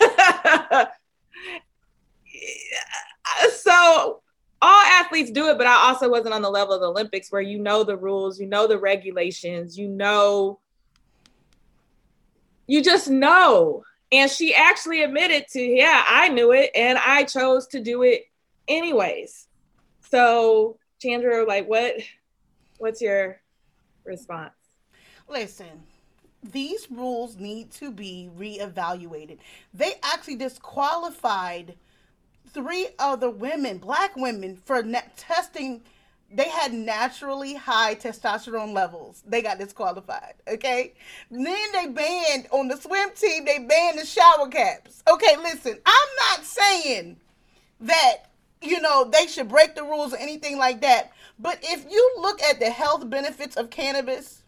so 3.52 4.21
all 4.62 4.80
athletes 4.80 5.32
do 5.32 5.48
it, 5.48 5.58
but 5.58 5.66
I 5.66 5.88
also 5.88 6.08
wasn't 6.08 6.34
on 6.34 6.40
the 6.42 6.50
level 6.50 6.72
of 6.72 6.80
the 6.80 6.86
Olympics 6.86 7.32
where 7.32 7.42
you 7.42 7.58
know 7.58 7.82
the 7.82 7.96
rules, 7.96 8.38
you 8.38 8.46
know 8.46 8.68
the 8.68 8.78
regulations, 8.78 9.76
you 9.76 9.88
know, 9.88 10.60
you 12.68 12.80
just 12.82 13.10
know. 13.10 13.82
And 14.12 14.30
she 14.30 14.54
actually 14.54 15.02
admitted 15.02 15.48
to, 15.48 15.60
yeah, 15.60 16.04
I 16.08 16.28
knew 16.28 16.52
it 16.52 16.70
and 16.76 16.96
I 16.98 17.24
chose 17.24 17.66
to 17.68 17.80
do 17.80 18.02
it 18.02 18.26
anyways. 18.68 19.48
So, 20.10 20.78
Chandra, 21.00 21.44
like, 21.44 21.66
what, 21.66 21.94
what's 22.78 23.02
your 23.02 23.40
response? 24.04 24.52
Listen, 25.28 25.82
these 26.44 26.88
rules 26.88 27.36
need 27.36 27.72
to 27.72 27.90
be 27.90 28.30
reevaluated. 28.38 29.38
They 29.74 29.94
actually 30.04 30.36
disqualified 30.36 31.74
three 32.52 32.88
other 32.98 33.30
women, 33.30 33.78
black 33.78 34.16
women, 34.16 34.56
for 34.56 34.82
testing. 35.16 35.82
They 36.34 36.48
had 36.48 36.72
naturally 36.72 37.54
high 37.54 37.94
testosterone 37.94 38.72
levels. 38.72 39.22
They 39.26 39.42
got 39.42 39.58
disqualified. 39.58 40.34
Okay. 40.48 40.94
Then 41.30 41.72
they 41.72 41.88
banned 41.88 42.48
on 42.50 42.68
the 42.68 42.76
swim 42.78 43.10
team. 43.14 43.44
They 43.44 43.58
banned 43.58 43.98
the 43.98 44.06
shower 44.06 44.48
caps. 44.48 45.02
Okay, 45.10 45.36
listen. 45.36 45.78
I'm 45.84 46.08
not 46.30 46.46
saying 46.46 47.18
that 47.80 48.30
you 48.62 48.80
know 48.80 49.04
they 49.04 49.26
should 49.26 49.48
break 49.48 49.74
the 49.74 49.82
rules 49.82 50.14
or 50.14 50.18
anything 50.18 50.56
like 50.56 50.80
that. 50.80 51.12
But 51.38 51.58
if 51.62 51.84
you 51.90 52.14
look 52.18 52.40
at 52.42 52.60
the 52.60 52.70
health 52.70 53.10
benefits 53.10 53.56
of 53.56 53.68
cannabis, 53.68 54.42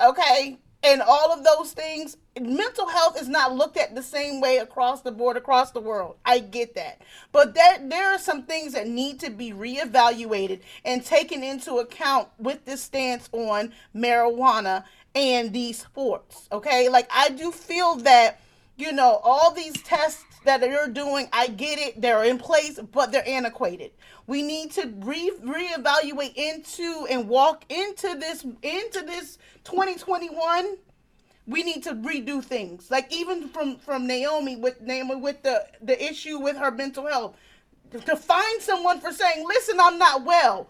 okay, 0.00 0.58
and 0.84 1.00
all 1.00 1.32
of 1.32 1.44
those 1.44 1.72
things, 1.72 2.16
mental 2.38 2.86
health 2.88 3.20
is 3.20 3.28
not 3.28 3.54
looked 3.54 3.76
at 3.76 3.94
the 3.94 4.02
same 4.02 4.40
way 4.40 4.58
across 4.58 5.00
the 5.02 5.10
board 5.10 5.36
across 5.36 5.70
the 5.70 5.80
world. 5.80 6.16
I 6.24 6.40
get 6.40 6.74
that. 6.74 7.00
But 7.32 7.54
that 7.54 7.88
there 7.88 8.10
are 8.10 8.18
some 8.18 8.42
things 8.44 8.74
that 8.74 8.86
need 8.86 9.20
to 9.20 9.30
be 9.30 9.52
reevaluated 9.52 10.60
and 10.84 11.04
taken 11.04 11.42
into 11.42 11.76
account 11.76 12.28
with 12.38 12.64
this 12.64 12.82
stance 12.82 13.28
on 13.32 13.72
marijuana 13.96 14.84
and 15.14 15.52
these 15.52 15.78
sports 15.80 16.48
okay? 16.50 16.88
Like 16.88 17.08
i 17.12 17.28
do 17.30 17.50
feel 17.50 17.96
that 17.96 18.40
you 18.76 18.92
know 18.92 19.20
all 19.22 19.52
these 19.52 19.80
tests 19.82 20.33
that 20.44 20.60
you're 20.62 20.88
doing 20.88 21.28
i 21.32 21.46
get 21.48 21.78
it 21.78 22.00
they're 22.00 22.24
in 22.24 22.38
place 22.38 22.78
but 22.92 23.10
they're 23.12 23.28
antiquated 23.28 23.90
we 24.26 24.42
need 24.42 24.70
to 24.70 24.92
re 24.98 25.30
reevaluate 25.42 26.34
into 26.36 27.06
and 27.10 27.28
walk 27.28 27.64
into 27.70 28.16
this 28.18 28.44
into 28.62 29.02
this 29.02 29.38
2021 29.64 30.76
we 31.46 31.62
need 31.62 31.82
to 31.84 31.94
redo 31.94 32.42
things. 32.42 32.90
Like 32.90 33.12
even 33.12 33.48
from 33.48 33.76
from 33.78 34.06
Naomi 34.06 34.56
with 34.56 34.80
Naomi 34.80 35.16
with 35.16 35.42
the 35.42 35.66
the 35.82 36.02
issue 36.02 36.38
with 36.38 36.56
her 36.56 36.70
mental 36.70 37.06
health, 37.06 37.36
to 37.92 38.16
find 38.16 38.62
someone 38.62 39.00
for 39.00 39.12
saying, 39.12 39.46
"Listen, 39.46 39.78
I'm 39.80 39.98
not 39.98 40.24
well." 40.24 40.68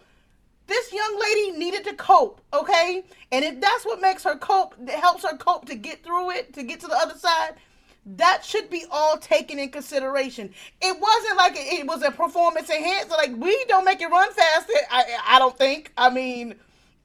This 0.67 0.93
young 0.95 1.21
lady 1.21 1.59
needed 1.59 1.85
to 1.85 1.93
cope, 1.95 2.41
okay? 2.55 3.05
And 3.31 3.45
if 3.45 3.61
that's 3.61 3.85
what 3.85 4.01
makes 4.01 4.25
her 4.25 4.35
cope, 4.35 4.75
that 4.87 4.99
helps 4.99 5.23
her 5.23 5.37
cope 5.37 5.67
to 5.67 5.75
get 5.75 6.03
through 6.03 6.31
it, 6.31 6.55
to 6.55 6.63
get 6.63 6.81
to 6.81 6.87
the 6.87 6.97
other 6.97 7.19
side, 7.19 7.57
that 8.07 8.45
should 8.45 8.69
be 8.69 8.85
all 8.91 9.17
taken 9.17 9.59
in 9.59 9.71
consideration. 9.71 10.51
It 10.81 11.01
wasn't 11.01 11.37
like 11.37 11.53
it, 11.57 11.87
was 11.87 12.03
a 12.03 12.11
performance 12.11 12.69
enhancer. 12.69 13.11
Like 13.11 13.35
we 13.37 13.65
don't 13.67 13.85
make 13.85 14.01
it 14.01 14.11
run 14.11 14.33
faster. 14.33 14.73
I 14.91 15.05
I 15.27 15.39
don't 15.39 15.57
think. 15.57 15.93
I 15.97 16.11
mean, 16.11 16.55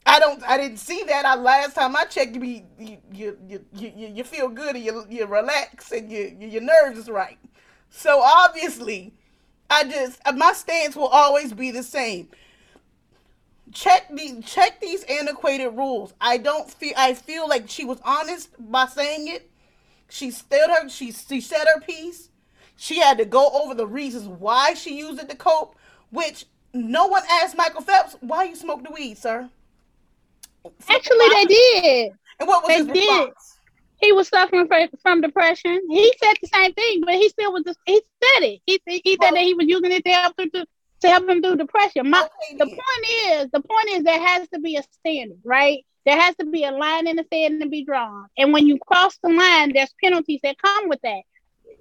I 0.06 0.20
don't. 0.20 0.44
I 0.44 0.58
didn't 0.58 0.78
see 0.78 1.04
that. 1.08 1.26
I 1.26 1.36
last 1.36 1.76
time 1.76 1.96
I 1.96 2.04
checked, 2.06 2.34
you 2.34 2.42
be 2.42 2.66
you 2.80 2.98
you 3.14 3.66
you 3.74 3.94
you, 3.96 4.24
feel 4.24 4.50
good 4.50 4.76
and 4.76 4.84
you 4.84 5.06
you 5.10 5.26
relax 5.26 5.92
and 5.92 6.12
you 6.12 6.36
your 6.40 6.62
nerves 6.62 6.98
is 6.98 7.10
right. 7.10 7.38
So 7.90 8.22
obviously, 8.22 9.14
I 9.70 9.86
just 9.86 10.20
my 10.36 10.52
stance 10.54 10.96
will 10.96 11.08
always 11.08 11.54
be 11.54 11.72
the 11.72 11.84
same. 11.84 12.28
Check 13.72 14.08
the 14.10 14.42
check 14.46 14.82
these 14.82 15.04
antiquated 15.04 15.70
rules. 15.70 16.14
I 16.20 16.38
don't 16.38 16.70
feel. 16.70 16.94
I 16.98 17.14
feel 17.14 17.48
like 17.48 17.70
she 17.70 17.86
was 17.86 18.00
honest 18.04 18.50
by 18.60 18.88
saying 18.88 19.30
it. 19.30 19.50
She 20.10 20.32
stood 20.32 20.70
her. 20.70 20.90
She 20.90 21.12
she 21.12 21.40
said 21.42 21.66
her 21.74 21.82
piece. 21.82 22.30
She 22.76 23.00
had 23.00 23.18
to 23.18 23.26
go 23.26 23.50
over 23.54 23.74
the 23.76 23.88
reasons 23.88 24.28
why 24.28 24.74
she 24.74 24.98
used 24.98 25.22
it 25.22 25.30
to 25.30 25.36
cope. 25.36 25.76
Which 26.12 26.46
no 26.74 27.08
one 27.08 27.24
asked 27.30 27.56
Michael 27.56 27.82
Phelps 27.82 28.16
why 28.20 28.46
you 28.46 28.56
smoke 28.56 28.84
the 28.84 28.92
weed, 28.92 29.18
sir. 29.18 29.50
Actually, 30.90 31.30
they 31.30 31.46
did. 31.46 32.12
And 32.40 32.48
what 32.48 32.64
was 32.64 32.70
they 32.70 32.78
his 32.78 32.88
response? 32.88 33.60
He 34.02 34.12
was 34.14 34.30
suffering 34.30 34.68
from 35.02 35.22
depression. 35.22 35.82
He 35.90 36.14
said 36.24 36.34
the 36.42 36.48
same 36.48 36.74
thing, 36.74 37.02
but 37.06 37.16
he 37.16 37.30
still 37.30 37.52
was. 37.52 37.64
Just, 37.66 37.80
He 37.86 37.96
said 37.96 38.44
it. 38.44 38.62
He, 38.66 38.82
he 38.86 39.18
said 39.22 39.34
that 39.34 39.42
he 39.42 39.54
was 39.54 39.68
using 39.68 39.92
it 39.92 40.06
to 40.06 40.12
help 40.12 40.40
him 40.40 40.50
to, 40.52 40.66
to 41.02 41.10
help 41.10 41.28
him 41.28 41.42
through 41.42 41.58
depression. 41.58 42.10
My, 42.10 42.22
okay, 42.22 42.58
the 42.58 42.66
point 42.66 43.06
is, 43.28 43.52
the 43.52 43.62
point 43.62 43.90
is, 43.90 44.04
there 44.04 44.20
has 44.20 44.48
to 44.50 44.60
be 44.60 44.78
a 44.78 44.84
standard, 44.84 45.40
right? 45.44 45.86
There 46.10 46.20
has 46.20 46.36
to 46.38 46.46
be 46.48 46.64
a 46.64 46.72
line 46.72 47.06
in 47.06 47.18
the 47.18 47.26
sand 47.32 47.62
to 47.62 47.70
be 47.70 47.86
drawn, 47.86 48.26
and 48.36 48.52
when 48.52 48.66
you 48.66 48.80
cross 48.80 49.16
the 49.22 49.30
line, 49.30 49.74
there's 49.74 49.94
penalties 50.04 50.40
that 50.42 50.58
come 50.58 50.90
with 50.90 51.00
that. 51.04 51.22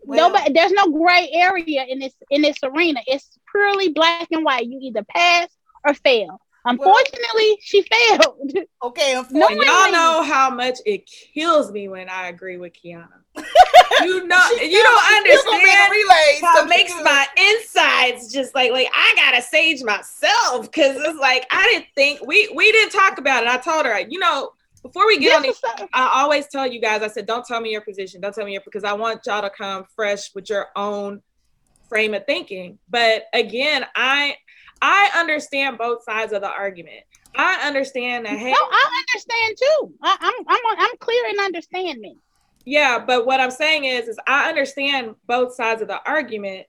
Well, 0.04 0.28
Nobody, 0.28 0.52
there's 0.52 0.70
no 0.70 0.90
gray 0.92 1.30
area 1.32 1.87
in 1.88 1.99
this 1.99 2.12
in 2.30 2.42
this 2.42 2.58
arena. 2.62 3.00
It's 3.06 3.26
purely 3.50 3.88
black 3.88 4.28
and 4.30 4.44
white. 4.44 4.66
You 4.66 4.80
either 4.82 5.02
pass 5.02 5.49
or 5.82 5.94
fail. 5.94 6.42
Unfortunately, 6.66 7.26
well, 7.32 7.56
she 7.62 7.82
failed. 7.82 8.52
Okay, 8.82 9.14
unfortunately. 9.16 9.64
y'all 9.64 9.92
know 9.92 10.23
how 10.23 10.50
much 10.50 10.76
it 10.85 11.06
kills 11.06 11.73
me 11.73 11.88
when 11.88 12.11
I 12.11 12.28
agree 12.28 12.58
with 12.58 12.75
Kiana. 12.75 13.08
you 14.02 14.26
know, 14.26 14.50
you 14.61 14.83
don't 14.83 15.16
understand 15.16 15.90
relays, 15.90 16.40
how 16.40 16.64
it 16.64 16.68
makes 16.68 16.92
my 17.02 17.26
insides 17.37 18.33
just 18.33 18.54
like 18.54 18.73
like 18.73 18.88
I 18.95 19.12
gotta 19.16 19.42
sage 19.42 19.83
myself 19.83 20.71
because 20.71 20.97
it's 20.97 21.18
like 21.18 21.47
I 21.50 21.64
didn't 21.64 21.87
think 21.95 22.26
we 22.26 22.52
we 22.54 22.71
didn't 22.73 22.92
talk 22.92 23.18
about 23.18 23.42
it. 23.42 23.49
I 23.49 23.59
told 23.59 23.87
her, 23.87 24.00
you 24.00 24.18
know, 24.18 24.52
before 24.83 25.07
we 25.07 25.18
get 25.18 25.45
yes, 25.45 25.62
on 25.64 25.76
the, 25.78 25.88
I 25.92 26.23
always 26.23 26.47
tell 26.47 26.66
you 26.66 26.80
guys, 26.80 27.02
I 27.02 27.09
said, 27.09 27.26
don't 27.26 27.45
tell 27.45 27.61
me 27.61 27.71
your 27.71 27.80
position, 27.80 28.21
don't 28.21 28.35
tell 28.35 28.45
me 28.45 28.52
your 28.52 28.62
because 28.64 28.85
I 28.85 28.92
want 28.92 29.26
y'all 29.26 29.42
to 29.42 29.50
come 29.50 29.85
fresh 29.95 30.35
with 30.35 30.49
your 30.49 30.68
own 30.76 31.23
frame 31.88 32.14
of 32.14 32.25
thinking. 32.26 32.78
But 32.88 33.25
again, 33.33 33.85
I 33.95 34.37
I 34.80 35.11
understand 35.16 35.78
both 35.78 36.04
sides 36.04 36.33
of 36.33 36.42
the 36.42 36.50
argument. 36.50 37.04
I 37.37 37.66
understand 37.66 38.26
that. 38.26 38.38
Hey, 38.38 38.50
no, 38.50 38.59
I 38.59 39.04
understand 39.09 39.57
too. 39.59 39.95
I, 40.02 40.16
am 40.21 40.35
I'm, 40.47 40.57
I'm 40.66 40.78
I'm 40.78 40.97
clear 40.99 41.28
in 41.30 41.40
understanding. 41.40 42.16
Yeah, 42.68 42.98
but 42.98 43.25
what 43.25 43.40
I'm 43.40 43.50
saying 43.50 43.87
is, 43.87 44.08
is 44.08 44.18
I 44.26 44.50
understand 44.50 45.14
both 45.26 45.54
sides 45.54 45.80
of 45.80 45.88
the 45.88 46.06
argument, 46.06 46.66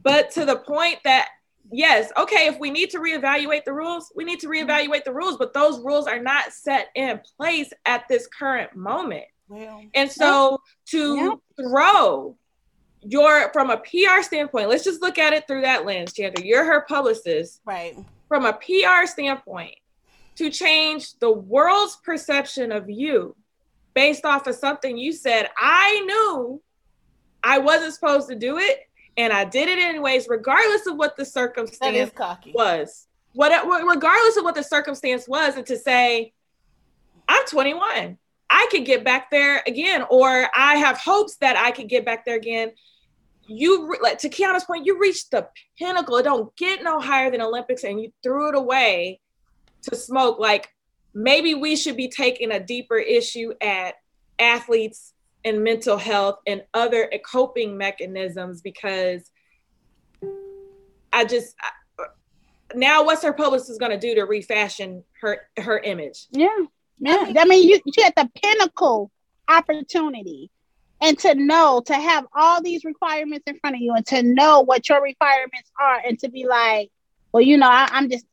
but 0.00 0.30
to 0.32 0.44
the 0.44 0.58
point 0.58 0.98
that 1.02 1.30
yes, 1.72 2.12
okay, 2.16 2.46
if 2.46 2.60
we 2.60 2.70
need 2.70 2.90
to 2.90 2.98
reevaluate 2.98 3.64
the 3.64 3.72
rules, 3.72 4.12
we 4.14 4.22
need 4.22 4.38
to 4.38 4.46
reevaluate 4.46 5.02
the 5.02 5.12
rules, 5.12 5.36
but 5.36 5.52
those 5.52 5.80
rules 5.80 6.06
are 6.06 6.20
not 6.20 6.52
set 6.52 6.90
in 6.94 7.20
place 7.36 7.72
at 7.84 8.06
this 8.08 8.28
current 8.28 8.76
moment. 8.76 9.24
Well, 9.48 9.82
and 9.92 10.08
so 10.08 10.60
to 10.90 11.42
throw 11.60 12.36
your 13.00 13.52
from 13.52 13.70
a 13.70 13.78
PR 13.78 14.22
standpoint, 14.22 14.68
let's 14.68 14.84
just 14.84 15.02
look 15.02 15.18
at 15.18 15.32
it 15.32 15.48
through 15.48 15.62
that 15.62 15.84
lens, 15.84 16.12
Chandra. 16.12 16.44
You're 16.44 16.64
her 16.64 16.82
publicist. 16.82 17.60
Right. 17.64 17.98
From 18.28 18.44
a 18.44 18.52
PR 18.52 19.06
standpoint, 19.06 19.74
to 20.36 20.48
change 20.48 21.18
the 21.18 21.32
world's 21.32 21.96
perception 21.96 22.70
of 22.70 22.88
you 22.88 23.34
based 23.94 24.24
off 24.24 24.46
of 24.46 24.54
something 24.54 24.96
you 24.96 25.12
said, 25.12 25.48
I 25.58 26.00
knew 26.06 26.62
I 27.42 27.58
wasn't 27.58 27.94
supposed 27.94 28.28
to 28.28 28.34
do 28.34 28.58
it, 28.58 28.80
and 29.16 29.32
I 29.32 29.44
did 29.44 29.68
it 29.68 29.78
anyways, 29.78 30.28
regardless 30.28 30.86
of 30.86 30.96
what 30.96 31.16
the 31.16 31.24
circumstance 31.24 32.12
was. 32.54 33.06
What 33.34 33.52
regardless 33.86 34.36
of 34.36 34.44
what 34.44 34.54
the 34.54 34.62
circumstance 34.62 35.28
was, 35.28 35.56
and 35.56 35.66
to 35.66 35.76
say, 35.76 36.32
I'm 37.28 37.44
21. 37.46 38.18
I 38.50 38.68
could 38.70 38.86
get 38.86 39.04
back 39.04 39.30
there 39.30 39.62
again, 39.66 40.04
or 40.08 40.48
I 40.56 40.76
have 40.76 40.98
hopes 40.98 41.36
that 41.36 41.56
I 41.56 41.70
could 41.70 41.88
get 41.88 42.04
back 42.04 42.24
there 42.24 42.36
again. 42.36 42.72
You 43.46 43.94
like 44.02 44.18
to 44.18 44.28
Kiana's 44.28 44.64
point, 44.64 44.86
you 44.86 44.98
reached 44.98 45.30
the 45.30 45.48
pinnacle. 45.78 46.16
It 46.16 46.22
don't 46.22 46.54
get 46.56 46.82
no 46.82 47.00
higher 47.00 47.30
than 47.30 47.42
Olympics, 47.42 47.84
and 47.84 48.00
you 48.00 48.12
threw 48.22 48.48
it 48.48 48.54
away 48.54 49.20
to 49.82 49.96
smoke. 49.96 50.38
Like 50.38 50.68
maybe 51.14 51.54
we 51.54 51.76
should 51.76 51.96
be 51.96 52.08
taking 52.08 52.50
a 52.50 52.60
deeper 52.60 52.96
issue 52.96 53.52
at 53.60 53.94
athletes 54.38 55.12
and 55.44 55.62
mental 55.62 55.96
health 55.96 56.38
and 56.46 56.62
other 56.74 57.10
coping 57.24 57.76
mechanisms 57.76 58.60
because 58.60 59.30
I 61.12 61.24
just 61.24 61.54
now 62.74 63.04
what's 63.04 63.22
her 63.22 63.32
publicist 63.32 63.80
going 63.80 63.92
to 63.92 63.98
do 63.98 64.14
to 64.14 64.22
refashion 64.22 65.04
her 65.20 65.40
her 65.58 65.78
image? 65.78 66.26
Yeah. 66.30 66.48
Yeah, 67.00 67.32
I 67.38 67.44
mean, 67.44 67.68
you, 67.68 67.80
you 67.84 68.02
had 68.02 68.14
the 68.16 68.28
pinnacle 68.42 69.10
opportunity, 69.46 70.50
and 71.00 71.18
to 71.20 71.34
know 71.34 71.80
to 71.86 71.94
have 71.94 72.26
all 72.34 72.60
these 72.62 72.84
requirements 72.84 73.44
in 73.46 73.58
front 73.60 73.76
of 73.76 73.82
you, 73.82 73.94
and 73.94 74.04
to 74.06 74.22
know 74.22 74.60
what 74.60 74.88
your 74.88 75.00
requirements 75.00 75.70
are, 75.78 76.00
and 76.04 76.18
to 76.20 76.28
be 76.28 76.46
like, 76.46 76.90
well, 77.32 77.42
you 77.42 77.56
know, 77.56 77.68
I, 77.68 77.88
am 77.92 78.10
just 78.10 78.26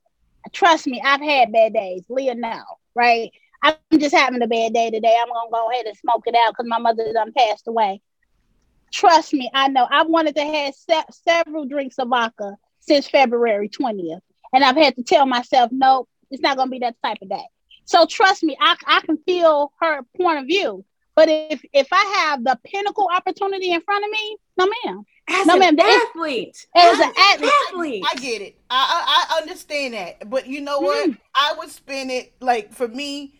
trust 0.51 0.87
me, 0.87 1.01
I've 1.03 1.21
had 1.21 1.51
bad 1.51 1.73
days. 1.73 2.05
Leah 2.09 2.35
now, 2.35 2.63
right? 2.95 3.31
I'm 3.63 3.75
just 3.97 4.15
having 4.15 4.41
a 4.41 4.47
bad 4.47 4.73
day 4.73 4.91
today. 4.91 5.15
I'm 5.19 5.27
gonna 5.27 5.49
go 5.51 5.71
ahead 5.71 5.85
and 5.85 5.97
smoke 5.97 6.23
it 6.27 6.35
out 6.35 6.53
because 6.53 6.67
my 6.67 6.79
mother 6.79 7.11
done 7.13 7.31
passed 7.35 7.67
away. 7.67 8.01
Trust 8.93 9.33
me, 9.33 9.49
I 9.53 9.67
know. 9.67 9.87
I've 9.89 10.07
wanted 10.07 10.35
to 10.35 10.43
have 10.43 10.75
se- 10.75 11.11
several 11.25 11.65
drinks 11.65 11.97
of 11.97 12.09
vodka 12.09 12.57
since 12.79 13.07
February 13.07 13.70
20th, 13.70 14.22
and 14.53 14.63
I've 14.63 14.75
had 14.75 14.96
to 14.96 15.03
tell 15.03 15.25
myself, 15.25 15.72
nope, 15.74 16.07
it's 16.29 16.41
not 16.41 16.57
gonna 16.57 16.72
be 16.72 16.79
that 16.79 16.96
type 17.03 17.17
of 17.22 17.29
day. 17.29 17.46
So 17.85 18.05
trust 18.05 18.43
me, 18.43 18.57
I, 18.59 18.75
I 18.85 19.01
can 19.01 19.17
feel 19.17 19.72
her 19.79 20.01
point 20.17 20.39
of 20.39 20.46
view. 20.46 20.85
But 21.15 21.29
if 21.29 21.63
if 21.73 21.87
I 21.91 22.03
have 22.19 22.43
the 22.43 22.59
pinnacle 22.65 23.09
opportunity 23.13 23.71
in 23.71 23.81
front 23.81 24.03
of 24.03 24.11
me, 24.11 24.37
no 24.57 24.67
ma'am. 24.83 25.03
As 25.27 25.47
no, 25.47 25.55
an 25.55 25.75
ma'am, 25.75 25.79
athlete. 25.79 26.67
As, 26.75 26.99
an 26.99 27.11
athlete. 27.17 27.51
athlete. 27.71 28.03
I, 28.05 28.11
I, 28.11 28.19
get 28.19 28.41
it. 28.43 28.59
I, 28.69 29.25
I, 29.29 29.35
I 29.35 29.41
understand 29.41 29.95
that. 29.95 30.29
But 30.29 30.45
you 30.45 30.61
know 30.61 30.79
what? 30.79 31.09
Mm. 31.09 31.17
I 31.33 31.55
would 31.57 31.69
spin 31.69 32.11
it 32.11 32.33
like 32.41 32.71
for 32.71 32.87
me, 32.87 33.33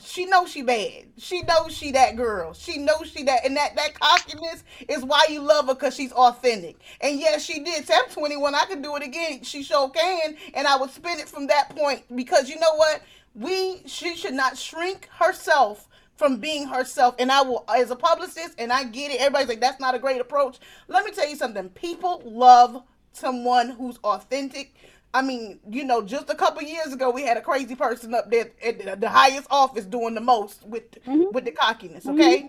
she 0.00 0.26
knows 0.26 0.50
she 0.50 0.62
bad. 0.62 1.06
She 1.16 1.42
knows 1.42 1.76
she 1.76 1.90
that 1.92 2.14
girl. 2.14 2.52
She 2.52 2.78
knows 2.78 3.10
she 3.10 3.24
that, 3.24 3.44
and 3.44 3.56
that 3.56 3.74
that 3.74 3.98
cockiness 3.98 4.62
is 4.88 5.02
why 5.02 5.24
you 5.28 5.40
love 5.40 5.66
her 5.66 5.74
because 5.74 5.96
she's 5.96 6.12
authentic. 6.12 6.76
And 7.00 7.18
yes, 7.18 7.44
she 7.44 7.60
did. 7.60 7.86
Say, 7.86 7.94
I'm 7.94 8.10
21. 8.10 8.54
I 8.54 8.66
can 8.66 8.80
do 8.80 8.94
it 8.96 9.02
again. 9.02 9.42
She 9.42 9.62
sure 9.64 9.90
can, 9.90 10.36
and 10.54 10.68
I 10.68 10.76
would 10.76 10.90
spin 10.90 11.18
it 11.18 11.28
from 11.28 11.46
that 11.48 11.74
point 11.74 12.04
because 12.14 12.48
you 12.48 12.60
know 12.60 12.74
what? 12.76 13.02
we 13.36 13.82
she 13.86 14.16
should 14.16 14.34
not 14.34 14.56
shrink 14.56 15.08
herself 15.12 15.88
from 16.16 16.38
being 16.38 16.66
herself. 16.66 17.14
And 17.18 17.30
I 17.30 17.42
will, 17.42 17.64
as 17.74 17.90
a 17.90 17.96
publicist, 17.96 18.54
and 18.58 18.72
I 18.72 18.84
get 18.84 19.12
it. 19.12 19.20
Everybody's 19.20 19.48
like, 19.48 19.60
that's 19.60 19.80
not 19.80 19.94
a 19.94 19.98
great 19.98 20.20
approach. 20.20 20.58
Let 20.88 21.04
me 21.04 21.12
tell 21.12 21.28
you 21.28 21.36
something. 21.36 21.68
People 21.70 22.22
love 22.24 22.82
someone 23.12 23.70
who's 23.70 23.98
authentic. 23.98 24.74
I 25.14 25.22
mean, 25.22 25.60
you 25.70 25.84
know, 25.84 26.02
just 26.02 26.28
a 26.28 26.34
couple 26.34 26.62
years 26.62 26.92
ago, 26.92 27.10
we 27.10 27.22
had 27.22 27.36
a 27.36 27.40
crazy 27.40 27.74
person 27.74 28.12
up 28.14 28.30
there 28.30 28.50
at 28.62 29.00
the 29.00 29.08
highest 29.08 29.46
office 29.50 29.84
doing 29.84 30.14
the 30.14 30.20
most 30.20 30.66
with 30.66 30.90
mm-hmm. 31.06 31.32
with 31.32 31.44
the 31.44 31.52
cockiness. 31.52 32.06
Okay, 32.06 32.38
mm-hmm. 32.38 32.46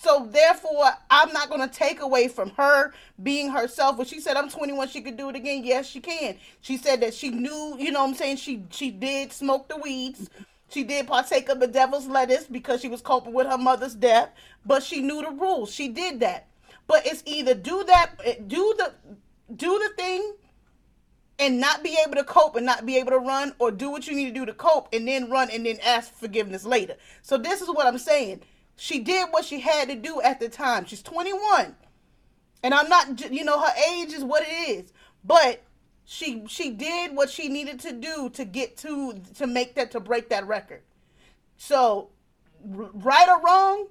So 0.00 0.28
therefore, 0.30 0.90
I'm 1.10 1.32
not 1.32 1.48
going 1.48 1.60
to 1.60 1.74
take 1.74 2.00
away 2.00 2.28
from 2.28 2.50
her 2.50 2.92
being 3.22 3.50
herself. 3.50 3.98
When 3.98 4.06
she 4.06 4.20
said 4.20 4.36
I'm 4.36 4.48
21, 4.48 4.88
she 4.88 5.00
could 5.00 5.16
do 5.16 5.28
it 5.28 5.34
again. 5.34 5.64
Yes, 5.64 5.86
she 5.86 6.00
can. 6.00 6.36
She 6.60 6.76
said 6.76 7.00
that 7.00 7.14
she 7.14 7.30
knew, 7.30 7.76
you 7.78 7.90
know 7.90 8.00
what 8.02 8.10
I'm 8.10 8.14
saying? 8.14 8.36
She 8.36 8.62
she 8.70 8.90
did 8.90 9.32
smoke 9.32 9.68
the 9.68 9.76
weeds. 9.76 10.30
She 10.68 10.84
did 10.84 11.06
partake 11.06 11.48
of 11.48 11.60
the 11.60 11.66
devil's 11.66 12.06
lettuce 12.06 12.44
because 12.44 12.80
she 12.80 12.88
was 12.88 13.00
coping 13.00 13.32
with 13.32 13.46
her 13.46 13.58
mother's 13.58 13.94
death, 13.94 14.30
but 14.66 14.82
she 14.82 15.00
knew 15.00 15.22
the 15.22 15.30
rules. 15.30 15.72
She 15.72 15.88
did 15.88 16.20
that. 16.20 16.46
But 16.86 17.06
it's 17.06 17.22
either 17.26 17.54
do 17.54 17.84
that 17.84 18.12
eh, 18.24 18.34
do 18.46 18.74
the 18.76 18.92
do 19.54 19.78
the 19.78 20.02
thing 20.02 20.34
and 21.38 21.60
not 21.60 21.82
be 21.82 21.96
able 22.04 22.16
to 22.16 22.24
cope 22.24 22.56
and 22.56 22.66
not 22.66 22.84
be 22.84 22.96
able 22.96 23.12
to 23.12 23.18
run 23.18 23.54
or 23.58 23.70
do 23.70 23.90
what 23.90 24.06
you 24.06 24.14
need 24.14 24.26
to 24.26 24.40
do 24.40 24.46
to 24.46 24.52
cope 24.52 24.88
and 24.92 25.06
then 25.06 25.30
run 25.30 25.48
and 25.50 25.64
then 25.64 25.78
ask 25.84 26.12
forgiveness 26.14 26.64
later. 26.64 26.96
So 27.22 27.38
this 27.38 27.60
is 27.60 27.68
what 27.68 27.86
I'm 27.86 27.98
saying 27.98 28.42
she 28.76 29.00
did 29.00 29.28
what 29.30 29.44
she 29.44 29.60
had 29.60 29.88
to 29.88 29.96
do 29.96 30.20
at 30.22 30.38
the 30.38 30.48
time. 30.48 30.84
She's 30.84 31.02
21. 31.02 31.74
And 32.62 32.74
I'm 32.74 32.88
not 32.88 33.30
you 33.30 33.44
know 33.44 33.60
her 33.60 33.72
age 33.92 34.12
is 34.12 34.24
what 34.24 34.42
it 34.46 34.68
is. 34.68 34.92
But 35.24 35.62
she 36.10 36.42
she 36.48 36.70
did 36.70 37.14
what 37.14 37.28
she 37.28 37.48
needed 37.48 37.78
to 37.80 37.92
do 37.92 38.30
to 38.30 38.46
get 38.46 38.78
to 38.78 39.20
to 39.36 39.46
make 39.46 39.74
that 39.74 39.90
to 39.90 40.00
break 40.00 40.30
that 40.30 40.46
record. 40.46 40.80
So 41.58 42.08
right 42.64 43.28
or 43.28 43.42
wrong, 43.42 43.88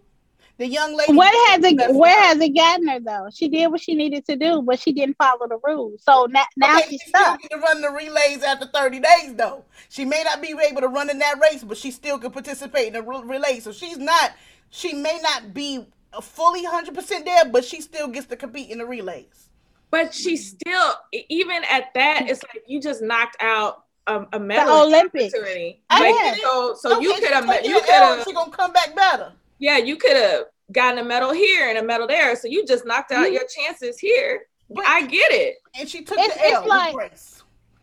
the 0.58 0.65
young 0.67 0.97
lady. 0.97 1.13
Where 1.13 1.51
has 1.51 1.63
it 1.63 1.93
Where 1.93 2.23
has 2.23 2.39
it 2.39 2.56
gotten 2.56 2.88
her 2.88 2.99
though? 2.99 3.30
She 3.32 3.47
did 3.49 3.67
what 3.67 3.82
she 3.82 3.93
needed 3.93 4.25
to 4.25 4.36
do, 4.36 4.63
but 4.63 4.80
she 4.80 4.93
didn't 4.93 5.15
follow 5.17 5.47
the 5.47 5.60
rules. 5.63 6.01
So 6.01 6.25
now, 6.32 6.43
now 6.56 6.80
okay, 6.80 6.89
she's 6.89 7.01
she 7.01 7.10
stuck. 7.10 7.39
to 7.39 7.58
run 7.58 7.82
the 7.84 7.91
relays 7.91 8.41
after 8.41 8.65
thirty 8.65 8.99
days 8.99 9.36
though. 9.36 9.63
She 9.89 10.03
may 10.03 10.23
not 10.23 10.41
be 10.41 10.56
able 10.67 10.82
to 10.82 10.88
run 10.88 11.12
in 11.12 11.19
that 11.19 11.39
race, 11.39 11.63
but 11.63 11.77
she 11.77 11.91
still 11.91 12.17
can 12.17 12.32
participate 12.32 12.88
in 12.88 12.93
the 12.93 13.03
relay. 13.03 13.60
So 13.60 13.71
she's 13.71 13.99
not 13.99 14.32
she 14.71 14.93
may 14.93 15.19
not 15.21 15.53
be 15.53 15.86
fully 16.19 16.65
100% 16.65 17.25
there, 17.25 17.45
but 17.45 17.63
she 17.63 17.80
still 17.80 18.08
gets 18.08 18.25
to 18.25 18.36
compete 18.36 18.71
in 18.71 18.80
the 18.80 18.86
relays. 18.88 19.46
But 19.89 20.13
she 20.13 20.36
still, 20.36 20.93
even 21.12 21.63
at 21.69 21.93
that, 21.93 22.30
it's 22.30 22.43
like 22.43 22.63
you 22.67 22.82
just 22.82 23.02
knocked 23.02 23.38
out 23.39 23.86
a, 24.06 24.26
a 24.34 24.39
medal 24.39 24.65
the 24.65 24.82
Olympics. 24.84 25.34
opportunity. 25.34 25.82
Like, 25.89 26.36
so, 26.41 26.76
so 26.80 26.97
okay, 26.97 27.04
you 27.04 27.13
could 27.13 27.32
have, 27.32 27.65
you 27.65 27.80
could 27.80 27.89
have, 27.89 28.23
she 28.23 28.34
gonna 28.34 28.52
come 28.52 28.73
back 28.73 28.95
better. 28.95 29.32
Yeah, 29.60 29.78
you 29.78 29.95
could 29.95 30.15
have 30.15 30.45
gotten 30.71 31.00
a 31.00 31.04
medal 31.04 31.34
here 31.34 31.69
and 31.69 31.78
a 31.78 31.84
medal 31.84 32.08
there. 32.08 32.36
So 32.36 32.47
you 32.47 32.65
just 32.65 32.86
knocked 32.86 33.12
out 33.12 33.26
mm-hmm. 33.26 33.34
your 33.34 33.43
chances 33.47 33.97
here. 33.97 34.47
But 34.69 34.86
I 34.86 35.06
get 35.06 35.32
it. 35.32 35.56
And 35.80 35.88
she 35.88 36.04
took 36.04 36.17
it's, 36.19 36.36
the 36.36 36.50
L. 36.50 36.62
It's 36.62 36.69
like, 36.69 37.12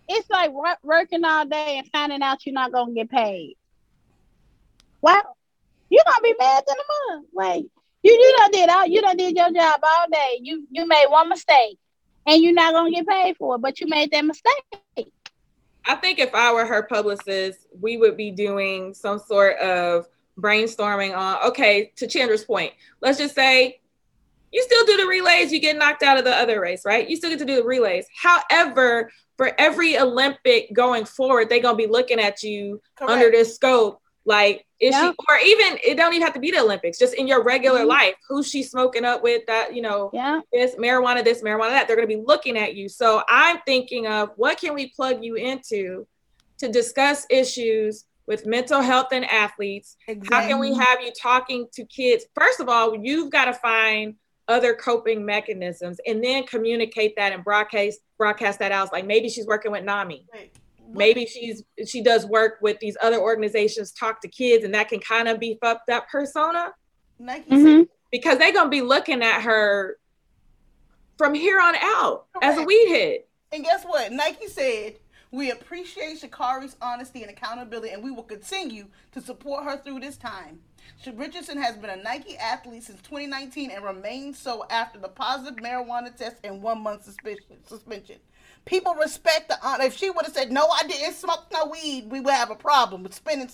it's 0.07 0.31
like 0.31 0.51
working 0.83 1.25
all 1.25 1.47
day 1.47 1.79
and 1.79 1.89
finding 1.91 2.23
out 2.23 2.45
you're 2.45 2.53
not 2.53 2.73
gonna 2.73 2.93
get 2.93 3.11
paid. 3.11 3.57
Wow 5.01 5.23
you're 5.95 6.05
gonna 6.05 6.23
be 6.23 6.35
mad 6.39 6.65
in 6.67 6.75
a 6.75 7.15
month. 7.15 7.29
Like 7.33 7.65
you 8.03 8.13
you 8.13 8.37
done 8.39 8.51
did 8.51 8.69
all 8.69 8.87
you 8.87 9.01
done 9.01 9.17
did 9.17 9.37
your 9.37 9.53
job 9.53 9.81
all 9.83 10.07
day. 10.11 10.41
You 10.43 10.67
you 10.71 10.87
made 10.87 11.07
one 11.09 11.29
mistake 11.29 11.79
and 12.27 12.43
you're 12.43 12.53
not 12.53 12.75
gonna 12.75 12.91
get 12.91 13.07
paid 13.07 13.37
for 13.37 13.57
it, 13.57 13.59
but 13.61 13.81
you 13.81 13.87
made 13.89 14.11
that 14.13 14.25
mistake. 14.25 15.13
I 15.87 15.97
think 15.97 16.19
if 16.19 16.35
I 16.35 16.53
were 16.53 16.65
her 16.65 16.83
publicist, 16.85 17.67
we 17.79 17.97
would 17.97 18.17
be 18.17 18.31
doing 18.31 18.95
some 18.95 19.19
sort 19.19 19.59
of 19.59 20.07
brainstorming 20.39 21.17
on 21.17 21.39
okay, 21.49 21.93
to 21.97 22.07
Chandra's 22.07 22.45
point, 22.45 22.73
let's 23.01 23.19
just 23.19 23.35
say 23.35 23.81
you 24.53 24.63
still 24.63 24.85
do 24.87 24.97
the 24.97 25.07
relays, 25.07 25.53
you 25.53 25.59
get 25.59 25.77
knocked 25.77 26.05
out 26.05 26.17
of 26.17 26.25
the 26.25 26.35
other 26.35 26.61
race, 26.61 26.85
right? 26.85 27.09
You 27.11 27.17
still 27.17 27.31
get 27.31 27.41
to 27.41 27.45
do 27.45 27.57
the 27.57 27.65
relays. 27.65 28.07
However, 28.17 29.11
for 29.37 29.53
every 29.59 29.99
Olympic 29.99 30.73
going 30.73 31.05
forward, 31.05 31.49
they're 31.49 31.61
gonna 31.61 31.77
be 31.77 31.89
looking 31.89 32.21
at 32.21 32.43
you 32.43 32.81
Correct. 32.97 33.13
under 33.13 33.31
this 33.31 33.55
scope. 33.57 34.01
Like, 34.27 34.67
is 34.81 34.95
she 34.95 35.07
or 35.07 35.39
even 35.45 35.79
it 35.85 35.97
don't 35.97 36.15
even 36.15 36.25
have 36.25 36.35
to 36.35 36.41
be 36.41 36.51
the 36.51 36.61
Olympics, 36.61 36.99
just 36.99 37.15
in 37.15 37.27
your 37.29 37.43
regular 37.43 37.81
mm-hmm. 37.81 37.89
life, 37.89 38.15
who's 38.29 38.49
she 38.49 38.63
smoking 38.63 39.05
up 39.05 39.23
with 39.23 39.45
that, 39.47 39.75
you 39.75 39.83
know, 39.83 40.11
yeah, 40.13 40.41
this 40.53 40.77
marijuana, 40.77 41.23
this 41.23 41.43
marijuana, 41.43 41.71
that. 41.71 41.87
They're 41.87 41.97
gonna 41.97 42.09
be 42.09 42.23
looking 42.25 42.57
at 42.57 42.75
you. 42.75 42.89
So 42.89 43.23
I'm 43.29 43.59
thinking 43.67 44.07
of 44.07 44.31
what 44.37 44.59
can 44.59 44.75
we 44.75 44.91
plug 44.91 45.23
you 45.23 45.35
into 45.35 46.07
to 46.59 46.69
discuss 46.69 47.27
issues 47.29 48.05
with 48.27 48.47
mental 48.47 48.81
health 48.81 49.09
and 49.13 49.25
athletes. 49.27 49.97
Exactly. 50.09 50.35
How 50.35 50.49
can 50.49 50.59
we 50.59 50.75
have 50.75 51.03
you 51.03 51.13
talking 51.13 51.67
to 51.75 51.85
kids? 51.85 52.25
First 52.35 52.61
of 52.61 52.69
all, 52.69 52.97
you've 52.97 53.31
got 53.31 53.47
to 53.47 53.53
find 53.53 54.15
other 54.49 54.75
coping 54.75 55.25
mechanisms 55.25 55.99
and 56.07 56.23
then 56.23 56.45
communicate 56.45 57.17
that 57.17 57.33
and 57.33 57.43
broadcast 57.43 58.01
broadcast 58.19 58.59
that 58.59 58.73
out 58.73 58.93
like 58.93 59.07
maybe 59.07 59.29
she's 59.29 59.47
working 59.47 59.73
with 59.73 59.83
nami 59.85 60.27
maybe 60.95 61.27
she's 61.27 61.63
she 61.87 62.03
does 62.03 62.27
work 62.27 62.59
with 62.61 62.79
these 62.81 62.97
other 63.03 63.19
organizations 63.19 63.93
talk 63.93 64.21
to 64.21 64.29
kids 64.29 64.65
and 64.65 64.75
that 64.75 64.89
can 64.89 65.01
kind 65.01 65.29
of 65.29 65.39
beef 65.39 65.59
up 65.63 65.83
that 65.87 66.09
persona 66.09 66.73
mm-hmm. 67.21 67.83
because 68.11 68.39
they're 68.39 68.53
gonna 68.53 68.71
be 68.71 68.83
looking 68.83 69.23
at 69.23 69.43
her 69.43 69.99
from 71.19 71.35
here 71.35 71.61
on 71.61 71.75
out 71.77 72.27
Correct. 72.33 72.45
as 72.45 72.59
a 72.59 72.63
weed 72.63 72.89
head 72.89 73.19
and 73.53 73.65
guess 73.65 73.85
what 73.85 74.13
nike 74.13 74.49
said 74.49 74.97
we 75.31 75.51
appreciate 75.51 76.21
sha'carri's 76.21 76.77
honesty 76.81 77.23
and 77.23 77.31
accountability 77.31 77.93
and 77.93 78.03
we 78.03 78.11
will 78.11 78.23
continue 78.23 78.87
to 79.13 79.21
support 79.21 79.65
her 79.65 79.77
through 79.77 80.01
this 80.01 80.17
time 80.17 80.61
Richardson 81.17 81.59
has 81.59 81.77
been 81.77 81.91
a 81.91 82.03
Nike 82.03 82.37
athlete 82.37 82.83
since 82.85 83.01
2019 83.03 83.71
and 83.71 83.85
remains 83.85 84.39
so 84.39 84.65
after 84.71 84.99
the 84.99 85.09
positive 85.09 85.57
marijuana 85.57 86.15
test 86.15 86.37
and 86.45 86.63
one 86.63 86.83
month 86.83 87.05
suspension. 87.05 88.17
People 88.65 88.95
respect 88.95 89.49
the 89.49 89.59
honor. 89.63 89.85
If 89.85 89.97
she 89.97 90.11
would 90.11 90.25
have 90.25 90.35
said, 90.35 90.51
"No, 90.51 90.67
I 90.67 90.87
didn't 90.87 91.15
smoke 91.15 91.47
no 91.53 91.67
weed," 91.67 92.11
we 92.11 92.21
would 92.21 92.35
have 92.35 92.51
a 92.51 92.57
problem 92.57 93.03
with 93.03 93.15
spinning, 93.15 93.51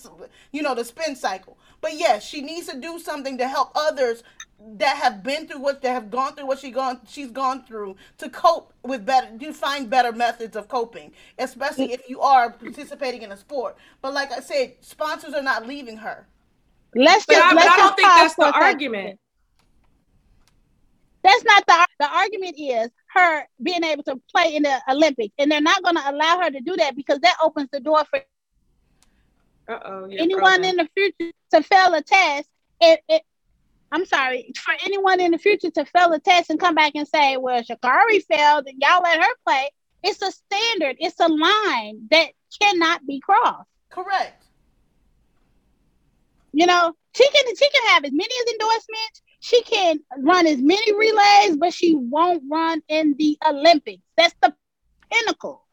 you 0.51 0.61
know, 0.61 0.75
the 0.75 0.85
spin 0.85 1.15
cycle. 1.15 1.57
But 1.81 1.95
yes, 1.95 2.23
she 2.23 2.41
needs 2.41 2.67
to 2.67 2.77
do 2.77 2.99
something 2.99 3.37
to 3.37 3.47
help 3.47 3.71
others 3.75 4.23
that 4.77 4.97
have 4.97 5.23
been 5.23 5.47
through 5.47 5.59
what 5.59 5.81
that 5.81 5.91
have 5.91 6.11
gone 6.11 6.35
through 6.35 6.45
what 6.45 6.59
she 6.59 6.69
gone 6.69 7.01
she's 7.07 7.31
gone 7.31 7.63
through 7.63 7.95
to 8.19 8.29
cope 8.29 8.71
with 8.83 9.03
better 9.03 9.35
to 9.39 9.51
find 9.51 9.89
better 9.89 10.11
methods 10.11 10.55
of 10.55 10.67
coping 10.67 11.11
especially 11.39 11.91
if 11.91 12.07
you 12.07 12.21
are 12.21 12.51
participating 12.51 13.23
in 13.23 13.31
a 13.31 13.37
sport 13.37 13.75
but 14.03 14.13
like 14.13 14.31
i 14.31 14.39
said 14.39 14.75
sponsors 14.81 15.33
are 15.33 15.41
not 15.41 15.65
leaving 15.65 15.97
her 15.97 16.27
Let's 16.95 17.25
but 17.25 17.33
just. 17.33 17.45
I, 17.45 17.53
let's 17.53 17.67
I 17.67 17.77
don't 17.77 17.95
think 17.95 18.07
that's 18.07 18.35
the 18.35 18.51
argument. 18.53 19.19
That's 21.23 21.43
not 21.43 21.65
the 21.67 21.87
the 21.99 22.09
argument. 22.09 22.55
Is 22.57 22.89
her 23.13 23.43
being 23.61 23.83
able 23.83 24.03
to 24.03 24.19
play 24.33 24.55
in 24.55 24.63
the 24.63 24.81
Olympics, 24.89 25.33
and 25.37 25.51
they're 25.51 25.61
not 25.61 25.83
going 25.83 25.95
to 25.95 26.09
allow 26.09 26.39
her 26.41 26.49
to 26.51 26.59
do 26.61 26.75
that 26.77 26.95
because 26.95 27.19
that 27.19 27.37
opens 27.43 27.69
the 27.71 27.79
door 27.79 28.03
for 28.09 28.21
Uh-oh, 29.67 30.05
anyone 30.11 30.63
in 30.63 30.77
the 30.77 30.89
future 30.95 31.31
to 31.51 31.63
fail 31.63 31.93
a 31.93 32.01
test. 32.01 32.49
It, 32.79 33.01
it, 33.07 33.21
I'm 33.91 34.05
sorry 34.05 34.51
for 34.57 34.73
anyone 34.83 35.19
in 35.19 35.31
the 35.31 35.37
future 35.37 35.69
to 35.71 35.85
fail 35.85 36.11
a 36.13 36.19
test 36.19 36.49
and 36.49 36.59
come 36.59 36.75
back 36.75 36.93
and 36.95 37.07
say, 37.07 37.37
"Well, 37.37 37.61
Sha'Carri 37.61 38.23
failed, 38.25 38.65
and 38.67 38.81
y'all 38.81 39.03
let 39.03 39.21
her 39.21 39.33
play." 39.45 39.69
It's 40.03 40.21
a 40.21 40.31
standard. 40.31 40.97
It's 40.99 41.19
a 41.19 41.27
line 41.27 42.07
that 42.09 42.29
cannot 42.59 43.05
be 43.05 43.19
crossed. 43.19 43.69
Correct. 43.89 44.43
You 46.53 46.65
know, 46.65 46.93
she 47.15 47.29
can 47.29 47.55
she 47.55 47.69
can 47.69 47.89
have 47.89 48.03
as 48.05 48.11
many 48.11 48.33
as 48.41 48.53
endorsements. 48.53 49.21
She 49.41 49.63
can 49.63 49.99
run 50.19 50.45
as 50.45 50.61
many 50.61 50.93
relays, 50.93 51.57
but 51.57 51.73
she 51.73 51.95
won't 51.95 52.43
run 52.49 52.83
in 52.87 53.15
the 53.17 53.37
Olympics. 53.45 54.03
That's 54.15 54.35
the 54.39 54.53
pinnacle. 55.11 55.65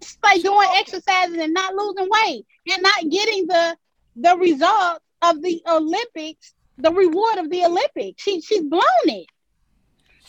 It's 0.00 0.16
like 0.22 0.42
doing 0.42 0.68
exercises 0.76 1.36
and 1.36 1.52
not 1.52 1.74
losing 1.74 2.08
weight 2.08 2.46
and 2.72 2.82
not 2.82 3.10
getting 3.10 3.48
the 3.48 3.76
the 4.14 4.36
result 4.36 5.00
of 5.22 5.42
the 5.42 5.60
Olympics, 5.68 6.54
the 6.78 6.92
reward 6.92 7.38
of 7.38 7.50
the 7.50 7.64
Olympics. 7.64 8.22
She 8.22 8.40
she's 8.40 8.62
blown 8.62 8.82
it. 9.06 9.26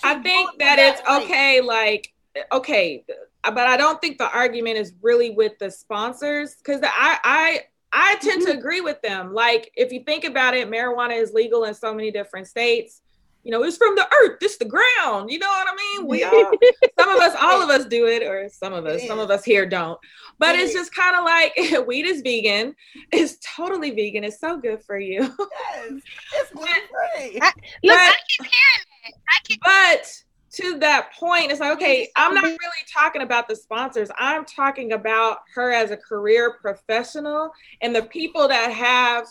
I 0.04 0.16
think 0.16 0.58
that 0.58 0.80
it's 0.80 1.02
okay, 1.08 1.62
like 1.62 2.12
okay, 2.52 3.06
but 3.44 3.58
I 3.58 3.78
don't 3.78 4.02
think 4.02 4.18
the 4.18 4.30
argument 4.30 4.78
is 4.78 4.94
really 5.04 5.30
with 5.30 5.60
the 5.60 5.70
sponsors 5.70 6.56
because 6.56 6.82
I 6.84 7.20
I 7.24 7.60
I 7.94 8.16
tend 8.22 8.42
to 8.44 8.50
mm-hmm. 8.50 8.60
agree 8.60 8.82
with 8.82 9.02
them. 9.02 9.34
Like, 9.34 9.72
if 9.76 9.92
you 9.92 10.04
think 10.04 10.24
about 10.24 10.54
it, 10.54 10.70
marijuana 10.70 11.22
is 11.22 11.34
legal 11.34 11.64
in 11.64 11.74
so 11.74 11.94
many 11.94 12.12
different 12.12 12.48
states. 12.48 13.02
You 13.44 13.52
know, 13.52 13.64
it's 13.64 13.78
from 13.78 13.96
the 13.96 14.06
earth, 14.06 14.40
it's 14.42 14.58
the 14.58 14.66
ground. 14.66 15.32
You 15.32 15.40
know 15.40 15.48
what 15.48 15.68
I 15.70 15.76
mean? 15.76 16.08
We 16.08 16.24
all, 16.26 16.52
some 17.00 17.10
of 17.10 17.22
us, 17.22 17.34
all 17.40 17.62
of 17.62 17.70
us 17.70 17.86
do 17.86 18.06
it, 18.06 18.22
or 18.22 18.50
some 18.50 18.74
of 18.74 18.86
us, 18.86 19.08
some 19.08 19.20
of 19.20 19.32
us 19.32 19.46
here 19.46 19.66
don't. 19.66 19.98
But 20.38 20.56
it's 20.56 20.74
just 20.74 20.94
kind 20.94 21.16
of 21.16 21.24
like 21.24 21.56
weed 21.88 22.06
is 22.06 22.22
vegan. 22.22 22.76
It's 23.12 23.38
totally 23.56 23.92
vegan. 23.92 24.26
It's 24.26 24.40
so 24.40 24.58
good 24.58 24.84
for 24.84 25.00
you. 25.00 25.22
Yes, 25.22 26.02
it's 26.34 26.52
gluten 26.54 26.74
free. 27.16 27.40
Look, 27.84 27.98
I 27.98 28.14
keep 28.28 28.48
hearing 28.48 28.86
that. 29.06 29.14
I 29.30 29.40
keep- 29.46 29.62
but 29.64 30.24
to 30.58 30.80
that 30.80 31.14
point, 31.14 31.52
it's 31.52 31.60
like, 31.60 31.74
okay, 31.74 32.10
I'm 32.16 32.34
not 32.34 32.44
really 32.44 32.58
talking 32.92 33.22
about 33.22 33.48
the 33.48 33.56
sponsors. 33.56 34.10
I'm 34.18 34.44
talking 34.44 34.92
about 34.94 35.40
her 35.54 35.72
as 35.72 35.92
a 35.92 35.98
career 35.98 36.58
professional 36.60 37.52
and 37.82 37.96
the 37.96 38.04
people 38.04 38.48
that 38.48 38.72
have 38.72 39.28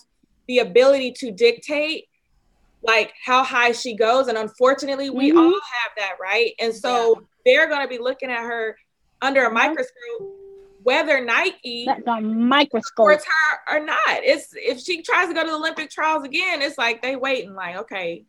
the 0.47 0.61
ability 0.61 1.13
to 1.13 1.33
dictate 1.33 2.05
like 2.83 3.13
how 3.25 3.43
high 3.43 3.73
she 3.73 3.97
goes. 3.97 4.29
And 4.29 4.39
unfortunately, 4.39 5.11
we 5.11 5.31
mm-hmm. 5.31 5.39
all 5.39 5.53
have 5.53 5.93
that, 5.97 6.15
right? 6.21 6.53
And 6.61 6.73
so 6.73 7.15
yeah. 7.15 7.27
they're 7.45 7.69
going 7.69 7.83
to 7.83 7.89
be 7.89 7.99
looking 7.99 8.31
at 8.31 8.43
her 8.43 8.77
under 9.21 9.47
a 9.47 9.51
microscope, 9.51 9.93
whether 10.85 11.25
Nike 11.25 11.87
that's 11.87 12.03
microscope 12.23 12.87
supports 12.87 13.25
her 13.25 13.77
or 13.77 13.85
not. 13.85 13.99
It's 14.09 14.55
if 14.55 14.79
she 14.79 15.03
tries 15.03 15.27
to 15.29 15.35
go 15.35 15.43
to 15.43 15.51
the 15.51 15.57
Olympic 15.57 15.91
trials 15.91 16.25
again, 16.25 16.63
it's 16.63 16.79
like 16.79 17.03
they 17.03 17.17
waiting, 17.17 17.55
like, 17.55 17.77
okay. 17.79 18.25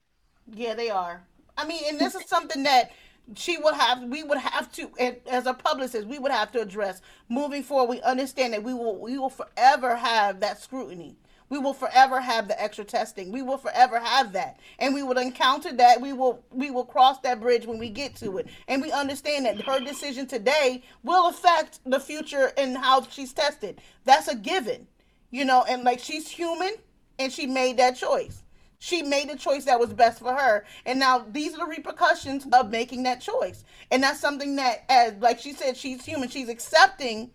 Yeah, 0.51 0.73
they 0.73 0.89
are. 0.89 1.27
I 1.57 1.65
mean, 1.65 1.83
and 1.87 1.99
this 1.99 2.15
is 2.15 2.25
something 2.27 2.63
that 2.63 2.91
she 3.35 3.57
would 3.57 3.73
have 3.73 4.03
we 4.03 4.23
would 4.23 4.37
have 4.37 4.71
to 4.71 4.89
as 5.27 5.47
a 5.47 5.53
publicist 5.53 6.07
we 6.07 6.19
would 6.19 6.31
have 6.31 6.51
to 6.53 6.61
address. 6.61 7.01
Moving 7.29 7.63
forward 7.63 7.89
we 7.89 8.01
understand 8.01 8.53
that 8.53 8.63
we 8.63 8.73
will 8.73 8.97
we 8.97 9.17
will 9.17 9.29
forever 9.29 9.95
have 9.95 10.39
that 10.39 10.61
scrutiny. 10.61 11.17
We 11.49 11.59
will 11.59 11.73
forever 11.73 12.19
have 12.19 12.49
the 12.49 12.61
extra 12.61 12.83
testing. 12.83 13.31
We 13.31 13.41
will 13.41 13.57
forever 13.57 13.99
have 13.99 14.33
that. 14.33 14.59
And 14.79 14.93
we 14.93 15.01
will 15.01 15.17
encounter 15.17 15.71
that. 15.73 16.01
We 16.01 16.13
will 16.13 16.43
we 16.51 16.71
will 16.71 16.85
cross 16.85 17.19
that 17.19 17.41
bridge 17.41 17.65
when 17.65 17.79
we 17.79 17.89
get 17.89 18.15
to 18.17 18.37
it. 18.37 18.47
And 18.67 18.81
we 18.81 18.91
understand 18.91 19.45
that 19.45 19.61
her 19.61 19.79
decision 19.79 20.27
today 20.27 20.83
will 21.03 21.27
affect 21.27 21.79
the 21.85 21.99
future 21.99 22.51
and 22.57 22.77
how 22.77 23.01
she's 23.03 23.33
tested. 23.33 23.81
That's 24.05 24.27
a 24.27 24.35
given 24.35 24.87
you 25.31 25.45
know 25.45 25.65
and 25.67 25.83
like 25.83 25.99
she's 25.99 26.29
human 26.29 26.71
and 27.19 27.31
she 27.31 27.45
made 27.45 27.77
that 27.77 27.95
choice 27.95 28.43
she 28.79 29.01
made 29.01 29.29
a 29.29 29.35
choice 29.35 29.65
that 29.65 29.79
was 29.79 29.93
best 29.93 30.19
for 30.19 30.33
her. 30.33 30.65
And 30.85 30.99
now 30.99 31.25
these 31.31 31.53
are 31.53 31.59
the 31.59 31.65
repercussions 31.65 32.45
of 32.51 32.69
making 32.69 33.03
that 33.03 33.21
choice. 33.21 33.63
And 33.91 34.03
that's 34.03 34.19
something 34.19 34.55
that 34.57 34.85
as 34.89 35.13
like 35.19 35.39
she 35.39 35.53
said, 35.53 35.77
she's 35.77 36.05
human. 36.05 36.29
She's 36.29 36.49
accepting 36.49 37.31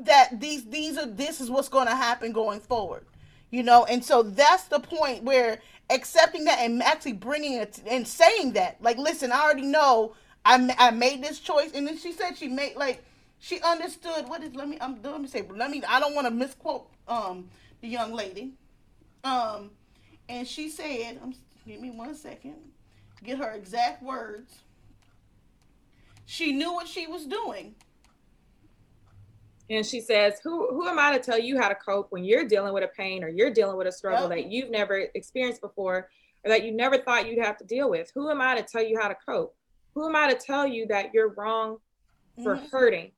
that 0.00 0.40
these 0.40 0.64
these 0.64 0.98
are 0.98 1.06
this 1.06 1.40
is 1.40 1.50
what's 1.50 1.68
going 1.68 1.86
to 1.86 1.94
happen 1.94 2.32
going 2.32 2.60
forward. 2.60 3.06
You 3.50 3.62
know, 3.62 3.84
and 3.84 4.04
so 4.04 4.22
that's 4.22 4.64
the 4.64 4.78
point 4.78 5.24
where 5.24 5.60
accepting 5.90 6.44
that 6.44 6.60
and 6.60 6.82
actually 6.82 7.14
bringing 7.14 7.54
it 7.54 7.80
and 7.84 8.06
saying 8.06 8.52
that, 8.52 8.80
like, 8.80 8.96
listen, 8.96 9.32
I 9.32 9.42
already 9.42 9.62
know 9.66 10.14
I, 10.44 10.74
I 10.78 10.90
made 10.92 11.22
this 11.22 11.40
choice, 11.40 11.72
and 11.74 11.86
then 11.86 11.98
she 11.98 12.12
said 12.12 12.36
she 12.36 12.48
made 12.48 12.76
like 12.76 13.04
she 13.38 13.60
understood 13.60 14.28
what 14.28 14.42
is 14.42 14.54
let 14.54 14.68
me 14.68 14.78
I'm 14.80 15.02
let 15.02 15.20
me 15.20 15.28
say 15.28 15.44
let 15.50 15.70
me 15.70 15.82
I 15.86 16.00
don't 16.00 16.14
want 16.14 16.26
to 16.26 16.30
misquote 16.32 16.88
um 17.08 17.48
the 17.80 17.88
young 17.88 18.12
lady 18.12 18.52
um 19.24 19.70
and 20.30 20.46
she 20.46 20.68
said, 20.68 21.18
um, 21.22 21.34
"Give 21.66 21.80
me 21.80 21.90
one 21.90 22.14
second. 22.14 22.56
Get 23.22 23.38
her 23.38 23.50
exact 23.50 24.02
words. 24.02 24.60
She 26.24 26.52
knew 26.52 26.72
what 26.72 26.88
she 26.88 27.06
was 27.06 27.26
doing." 27.26 27.74
And 29.68 29.84
she 29.84 30.00
says, 30.00 30.40
"Who 30.42 30.68
who 30.68 30.88
am 30.88 30.98
I 30.98 31.16
to 31.16 31.22
tell 31.22 31.38
you 31.38 31.60
how 31.60 31.68
to 31.68 31.74
cope 31.74 32.10
when 32.10 32.24
you're 32.24 32.46
dealing 32.46 32.72
with 32.72 32.84
a 32.84 32.88
pain 32.88 33.24
or 33.24 33.28
you're 33.28 33.52
dealing 33.52 33.76
with 33.76 33.88
a 33.88 33.92
struggle 33.92 34.28
yep. 34.28 34.30
that 34.30 34.50
you've 34.50 34.70
never 34.70 35.06
experienced 35.14 35.60
before 35.60 36.08
or 36.44 36.48
that 36.48 36.64
you 36.64 36.72
never 36.72 36.96
thought 36.96 37.28
you'd 37.28 37.44
have 37.44 37.58
to 37.58 37.64
deal 37.64 37.90
with? 37.90 38.10
Who 38.14 38.30
am 38.30 38.40
I 38.40 38.54
to 38.54 38.62
tell 38.62 38.82
you 38.82 38.98
how 38.98 39.08
to 39.08 39.16
cope? 39.26 39.54
Who 39.94 40.06
am 40.08 40.14
I 40.14 40.32
to 40.32 40.38
tell 40.38 40.66
you 40.66 40.86
that 40.86 41.12
you're 41.12 41.34
wrong 41.34 41.78
for 42.42 42.56
mm-hmm. 42.56 42.66
hurting? 42.70 43.10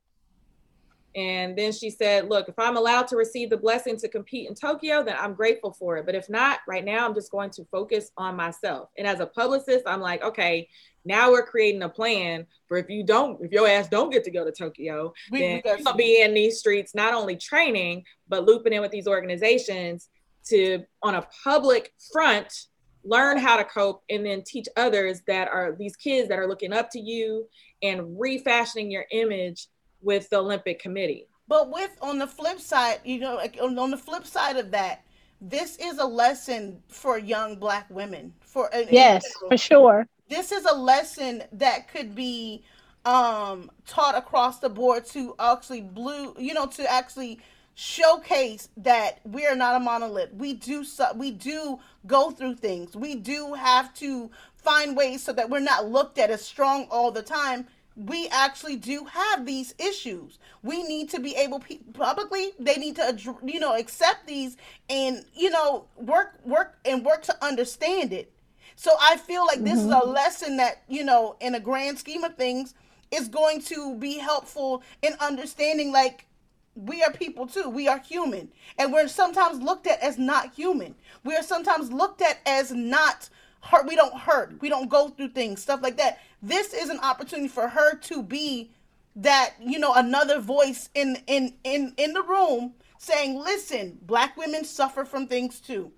And 1.14 1.56
then 1.56 1.72
she 1.72 1.90
said, 1.90 2.28
Look, 2.28 2.48
if 2.48 2.58
I'm 2.58 2.76
allowed 2.76 3.06
to 3.08 3.16
receive 3.16 3.50
the 3.50 3.56
blessing 3.56 3.96
to 3.98 4.08
compete 4.08 4.48
in 4.48 4.54
Tokyo, 4.54 5.02
then 5.02 5.16
I'm 5.18 5.34
grateful 5.34 5.72
for 5.72 5.98
it. 5.98 6.06
But 6.06 6.14
if 6.14 6.30
not, 6.30 6.60
right 6.66 6.84
now, 6.84 7.06
I'm 7.06 7.14
just 7.14 7.30
going 7.30 7.50
to 7.50 7.64
focus 7.66 8.10
on 8.16 8.36
myself. 8.36 8.88
And 8.96 9.06
as 9.06 9.20
a 9.20 9.26
publicist, 9.26 9.84
I'm 9.86 10.00
like, 10.00 10.22
okay, 10.22 10.68
now 11.04 11.30
we're 11.30 11.44
creating 11.44 11.82
a 11.82 11.88
plan 11.88 12.46
for 12.66 12.78
if 12.78 12.88
you 12.88 13.04
don't, 13.04 13.42
if 13.44 13.52
your 13.52 13.68
ass 13.68 13.88
don't 13.88 14.10
get 14.10 14.24
to 14.24 14.30
go 14.30 14.44
to 14.44 14.52
Tokyo, 14.52 15.12
we, 15.30 15.40
then 15.40 15.62
we 15.64 15.82
you'll 15.82 15.94
be 15.94 16.22
in 16.22 16.32
these 16.32 16.58
streets, 16.58 16.94
not 16.94 17.12
only 17.12 17.36
training, 17.36 18.04
but 18.28 18.44
looping 18.44 18.72
in 18.72 18.80
with 18.80 18.92
these 18.92 19.08
organizations 19.08 20.08
to, 20.46 20.84
on 21.02 21.16
a 21.16 21.26
public 21.44 21.92
front, 22.12 22.68
learn 23.04 23.36
how 23.36 23.56
to 23.56 23.64
cope 23.64 24.02
and 24.08 24.24
then 24.24 24.42
teach 24.42 24.68
others 24.76 25.22
that 25.26 25.48
are 25.48 25.74
these 25.76 25.96
kids 25.96 26.28
that 26.28 26.38
are 26.38 26.46
looking 26.46 26.72
up 26.72 26.88
to 26.90 27.00
you 27.00 27.48
and 27.82 28.18
refashioning 28.18 28.90
your 28.90 29.04
image 29.10 29.66
with 30.02 30.28
the 30.30 30.36
olympic 30.36 30.80
committee 30.80 31.26
but 31.48 31.70
with 31.70 31.96
on 32.00 32.18
the 32.18 32.26
flip 32.26 32.60
side 32.60 32.98
you 33.04 33.18
know 33.18 33.34
like 33.34 33.58
on, 33.60 33.78
on 33.78 33.90
the 33.90 33.96
flip 33.96 34.26
side 34.26 34.56
of 34.56 34.70
that 34.70 35.04
this 35.40 35.76
is 35.78 35.98
a 35.98 36.04
lesson 36.04 36.80
for 36.88 37.18
young 37.18 37.56
black 37.56 37.86
women 37.90 38.32
for 38.40 38.70
yes 38.90 39.24
for 39.48 39.56
sure 39.56 40.06
this 40.28 40.52
is 40.52 40.64
a 40.64 40.74
lesson 40.74 41.42
that 41.52 41.88
could 41.88 42.14
be 42.14 42.62
um 43.04 43.70
taught 43.86 44.16
across 44.16 44.60
the 44.60 44.68
board 44.68 45.04
to 45.04 45.34
actually 45.38 45.80
blue 45.80 46.34
you 46.38 46.54
know 46.54 46.66
to 46.66 46.90
actually 46.90 47.40
showcase 47.74 48.68
that 48.76 49.20
we 49.24 49.46
are 49.46 49.56
not 49.56 49.74
a 49.74 49.80
monolith. 49.80 50.32
We 50.34 50.54
do 50.54 50.84
we 51.16 51.30
do 51.30 51.78
go 52.06 52.30
through 52.30 52.56
things. 52.56 52.94
We 52.94 53.14
do 53.14 53.54
have 53.54 53.94
to 53.94 54.30
find 54.56 54.96
ways 54.96 55.22
so 55.22 55.32
that 55.32 55.48
we're 55.48 55.60
not 55.60 55.88
looked 55.88 56.18
at 56.18 56.30
as 56.30 56.44
strong 56.44 56.86
all 56.90 57.10
the 57.10 57.22
time. 57.22 57.66
We 57.96 58.28
actually 58.28 58.76
do 58.76 59.04
have 59.04 59.44
these 59.44 59.74
issues. 59.78 60.38
We 60.62 60.82
need 60.82 61.10
to 61.10 61.20
be 61.20 61.34
able 61.36 61.62
publicly. 61.92 62.52
They 62.58 62.76
need 62.76 62.96
to 62.96 63.16
you 63.44 63.60
know 63.60 63.76
accept 63.76 64.26
these 64.26 64.56
and 64.88 65.24
you 65.34 65.50
know 65.50 65.86
work 65.96 66.38
work 66.44 66.78
and 66.84 67.04
work 67.04 67.22
to 67.24 67.44
understand 67.44 68.12
it. 68.12 68.32
So 68.76 68.92
I 69.00 69.16
feel 69.16 69.46
like 69.46 69.62
this 69.62 69.78
mm-hmm. 69.78 69.90
is 69.90 69.94
a 69.94 70.00
mm-hmm. 70.00 70.10
lesson 70.10 70.56
that 70.56 70.82
you 70.88 71.04
know 71.04 71.36
in 71.40 71.54
a 71.54 71.60
grand 71.60 71.98
scheme 71.98 72.24
of 72.24 72.36
things 72.36 72.74
is 73.10 73.28
going 73.28 73.60
to 73.62 73.94
be 73.96 74.18
helpful 74.18 74.82
in 75.02 75.12
understanding 75.20 75.92
like 75.92 76.26
we 76.74 77.02
are 77.02 77.12
people 77.12 77.46
too. 77.46 77.68
We 77.68 77.88
are 77.88 77.98
human. 77.98 78.48
And 78.78 78.92
we're 78.92 79.08
sometimes 79.08 79.62
looked 79.62 79.86
at 79.86 80.00
as 80.00 80.18
not 80.18 80.54
human. 80.54 80.94
We 81.24 81.36
are 81.36 81.42
sometimes 81.42 81.92
looked 81.92 82.22
at 82.22 82.40
as 82.46 82.72
not 82.72 83.28
hurt. 83.62 83.86
We 83.86 83.96
don't 83.96 84.14
hurt. 84.14 84.60
We 84.60 84.68
don't 84.68 84.88
go 84.88 85.08
through 85.08 85.30
things, 85.30 85.62
stuff 85.62 85.82
like 85.82 85.96
that. 85.96 86.20
This 86.42 86.74
is 86.74 86.90
an 86.90 86.98
opportunity 87.00 87.48
for 87.48 87.68
her 87.68 87.96
to 87.96 88.22
be 88.22 88.70
that, 89.16 89.54
you 89.60 89.78
know, 89.78 89.92
another 89.94 90.40
voice 90.40 90.88
in 90.94 91.18
in 91.26 91.54
in 91.64 91.94
in 91.96 92.12
the 92.12 92.22
room 92.22 92.74
saying, 92.98 93.38
"Listen, 93.38 93.98
black 94.02 94.36
women 94.36 94.64
suffer 94.64 95.04
from 95.04 95.26
things 95.26 95.60
too. 95.60 95.92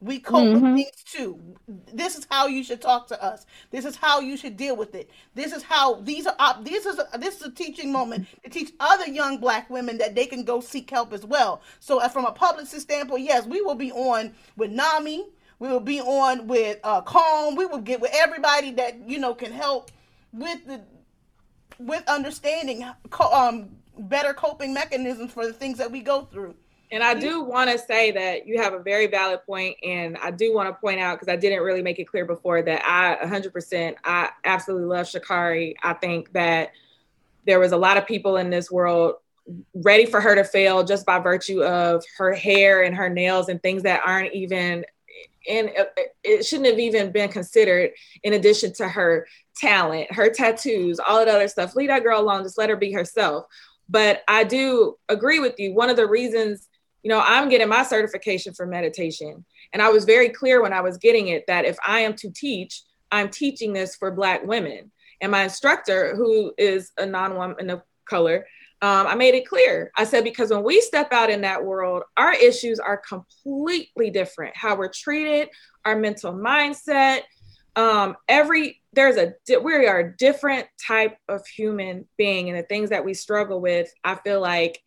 We 0.00 0.20
cope 0.20 0.44
mm-hmm. 0.44 0.62
with 0.62 0.74
things 0.76 1.02
too. 1.04 1.40
This 1.92 2.16
is 2.16 2.26
how 2.30 2.46
you 2.46 2.62
should 2.62 2.80
talk 2.80 3.08
to 3.08 3.22
us. 3.22 3.46
This 3.72 3.84
is 3.84 3.96
how 3.96 4.20
you 4.20 4.36
should 4.36 4.56
deal 4.56 4.76
with 4.76 4.94
it. 4.94 5.10
This 5.34 5.52
is 5.52 5.62
how 5.64 5.94
these 6.02 6.26
are. 6.26 6.36
Uh, 6.38 6.60
this 6.62 6.86
is 6.86 7.00
a, 7.00 7.18
this 7.18 7.40
is 7.40 7.46
a 7.46 7.50
teaching 7.50 7.90
moment 7.90 8.28
to 8.44 8.50
teach 8.50 8.72
other 8.78 9.08
young 9.08 9.38
black 9.38 9.68
women 9.70 9.98
that 9.98 10.14
they 10.14 10.26
can 10.26 10.44
go 10.44 10.60
seek 10.60 10.88
help 10.88 11.12
as 11.12 11.26
well. 11.26 11.62
So, 11.80 12.00
uh, 12.00 12.08
from 12.08 12.26
a 12.26 12.32
publicist 12.32 12.82
standpoint, 12.82 13.24
yes, 13.24 13.46
we 13.46 13.60
will 13.60 13.74
be 13.74 13.90
on 13.90 14.32
with 14.56 14.70
Nami. 14.70 15.26
We 15.58 15.68
will 15.68 15.80
be 15.80 16.00
on 16.00 16.46
with 16.46 16.78
uh, 16.84 17.00
Calm. 17.02 17.56
We 17.56 17.66
will 17.66 17.80
get 17.80 18.00
with 18.00 18.12
everybody 18.14 18.72
that 18.72 19.08
you 19.08 19.18
know 19.18 19.34
can 19.34 19.52
help 19.52 19.90
with 20.32 20.66
the 20.66 20.80
with 21.78 22.02
understanding 22.08 22.84
um, 23.32 23.70
better 23.98 24.34
coping 24.34 24.72
mechanisms 24.74 25.32
for 25.32 25.46
the 25.46 25.52
things 25.52 25.78
that 25.78 25.90
we 25.90 26.00
go 26.00 26.22
through. 26.22 26.54
And 26.90 27.02
I 27.02 27.12
do 27.14 27.42
want 27.42 27.70
to 27.70 27.78
say 27.78 28.10
that 28.12 28.46
you 28.46 28.62
have 28.62 28.72
a 28.72 28.78
very 28.78 29.06
valid 29.06 29.40
point, 29.44 29.76
and 29.82 30.16
I 30.18 30.30
do 30.30 30.54
want 30.54 30.70
to 30.70 30.80
point 30.80 31.00
out 31.00 31.16
because 31.18 31.30
I 31.30 31.36
didn't 31.36 31.62
really 31.62 31.82
make 31.82 31.98
it 31.98 32.06
clear 32.06 32.24
before 32.24 32.62
that 32.62 32.82
I 32.84 33.22
100% 33.26 33.96
I 34.04 34.30
absolutely 34.44 34.86
love 34.86 35.06
Sha'Carri. 35.06 35.74
I 35.82 35.92
think 35.92 36.32
that 36.32 36.72
there 37.46 37.60
was 37.60 37.72
a 37.72 37.76
lot 37.76 37.98
of 37.98 38.06
people 38.06 38.36
in 38.36 38.48
this 38.48 38.70
world 38.70 39.16
ready 39.74 40.06
for 40.06 40.20
her 40.20 40.34
to 40.34 40.44
fail 40.44 40.82
just 40.82 41.04
by 41.04 41.18
virtue 41.18 41.62
of 41.62 42.04
her 42.16 42.32
hair 42.32 42.82
and 42.82 42.94
her 42.94 43.08
nails 43.08 43.48
and 43.48 43.62
things 43.62 43.82
that 43.82 44.00
aren't 44.06 44.32
even 44.34 44.84
and 45.48 45.70
uh, 45.78 45.84
it 46.22 46.44
shouldn't 46.44 46.68
have 46.68 46.78
even 46.78 47.10
been 47.10 47.30
considered 47.30 47.90
in 48.22 48.34
addition 48.34 48.72
to 48.74 48.88
her 48.88 49.26
talent, 49.56 50.12
her 50.12 50.30
tattoos, 50.30 51.00
all 51.00 51.18
that 51.18 51.28
other 51.28 51.48
stuff. 51.48 51.74
Leave 51.74 51.88
that 51.88 52.02
girl 52.02 52.20
alone, 52.20 52.42
just 52.42 52.58
let 52.58 52.70
her 52.70 52.76
be 52.76 52.92
herself. 52.92 53.46
But 53.88 54.22
I 54.28 54.44
do 54.44 54.96
agree 55.08 55.40
with 55.40 55.58
you. 55.58 55.74
One 55.74 55.90
of 55.90 55.96
the 55.96 56.06
reasons 56.06 56.68
you 57.02 57.10
know, 57.10 57.22
I'm 57.24 57.48
getting 57.48 57.68
my 57.68 57.84
certification 57.84 58.54
for 58.54 58.66
meditation. 58.66 59.44
And 59.72 59.80
I 59.82 59.88
was 59.88 60.04
very 60.04 60.28
clear 60.28 60.62
when 60.62 60.72
I 60.72 60.80
was 60.80 60.98
getting 60.98 61.28
it 61.28 61.44
that 61.46 61.64
if 61.64 61.78
I 61.86 62.00
am 62.00 62.14
to 62.16 62.30
teach, 62.30 62.82
I'm 63.10 63.30
teaching 63.30 63.72
this 63.72 63.96
for 63.96 64.10
Black 64.10 64.44
women. 64.44 64.90
And 65.20 65.32
my 65.32 65.44
instructor, 65.44 66.14
who 66.14 66.52
is 66.58 66.92
a 66.98 67.06
non 67.06 67.36
woman 67.36 67.70
of 67.70 67.82
color, 68.04 68.46
um, 68.80 69.06
I 69.06 69.14
made 69.14 69.34
it 69.34 69.48
clear. 69.48 69.90
I 69.96 70.04
said, 70.04 70.24
because 70.24 70.50
when 70.50 70.62
we 70.62 70.80
step 70.80 71.12
out 71.12 71.30
in 71.30 71.40
that 71.40 71.64
world, 71.64 72.04
our 72.16 72.32
issues 72.32 72.78
are 72.78 72.96
completely 72.96 74.10
different. 74.10 74.56
How 74.56 74.76
we're 74.76 74.88
treated, 74.88 75.48
our 75.84 75.96
mental 75.96 76.32
mindset, 76.32 77.22
um, 77.76 78.16
every 78.28 78.80
there's 78.92 79.16
a 79.16 79.34
we 79.62 79.86
are 79.86 80.00
a 80.00 80.16
different 80.16 80.66
type 80.84 81.18
of 81.28 81.46
human 81.46 82.06
being, 82.16 82.48
and 82.48 82.58
the 82.58 82.62
things 82.62 82.90
that 82.90 83.04
we 83.04 83.14
struggle 83.14 83.60
with, 83.60 83.92
I 84.04 84.16
feel 84.16 84.40
like 84.40 84.80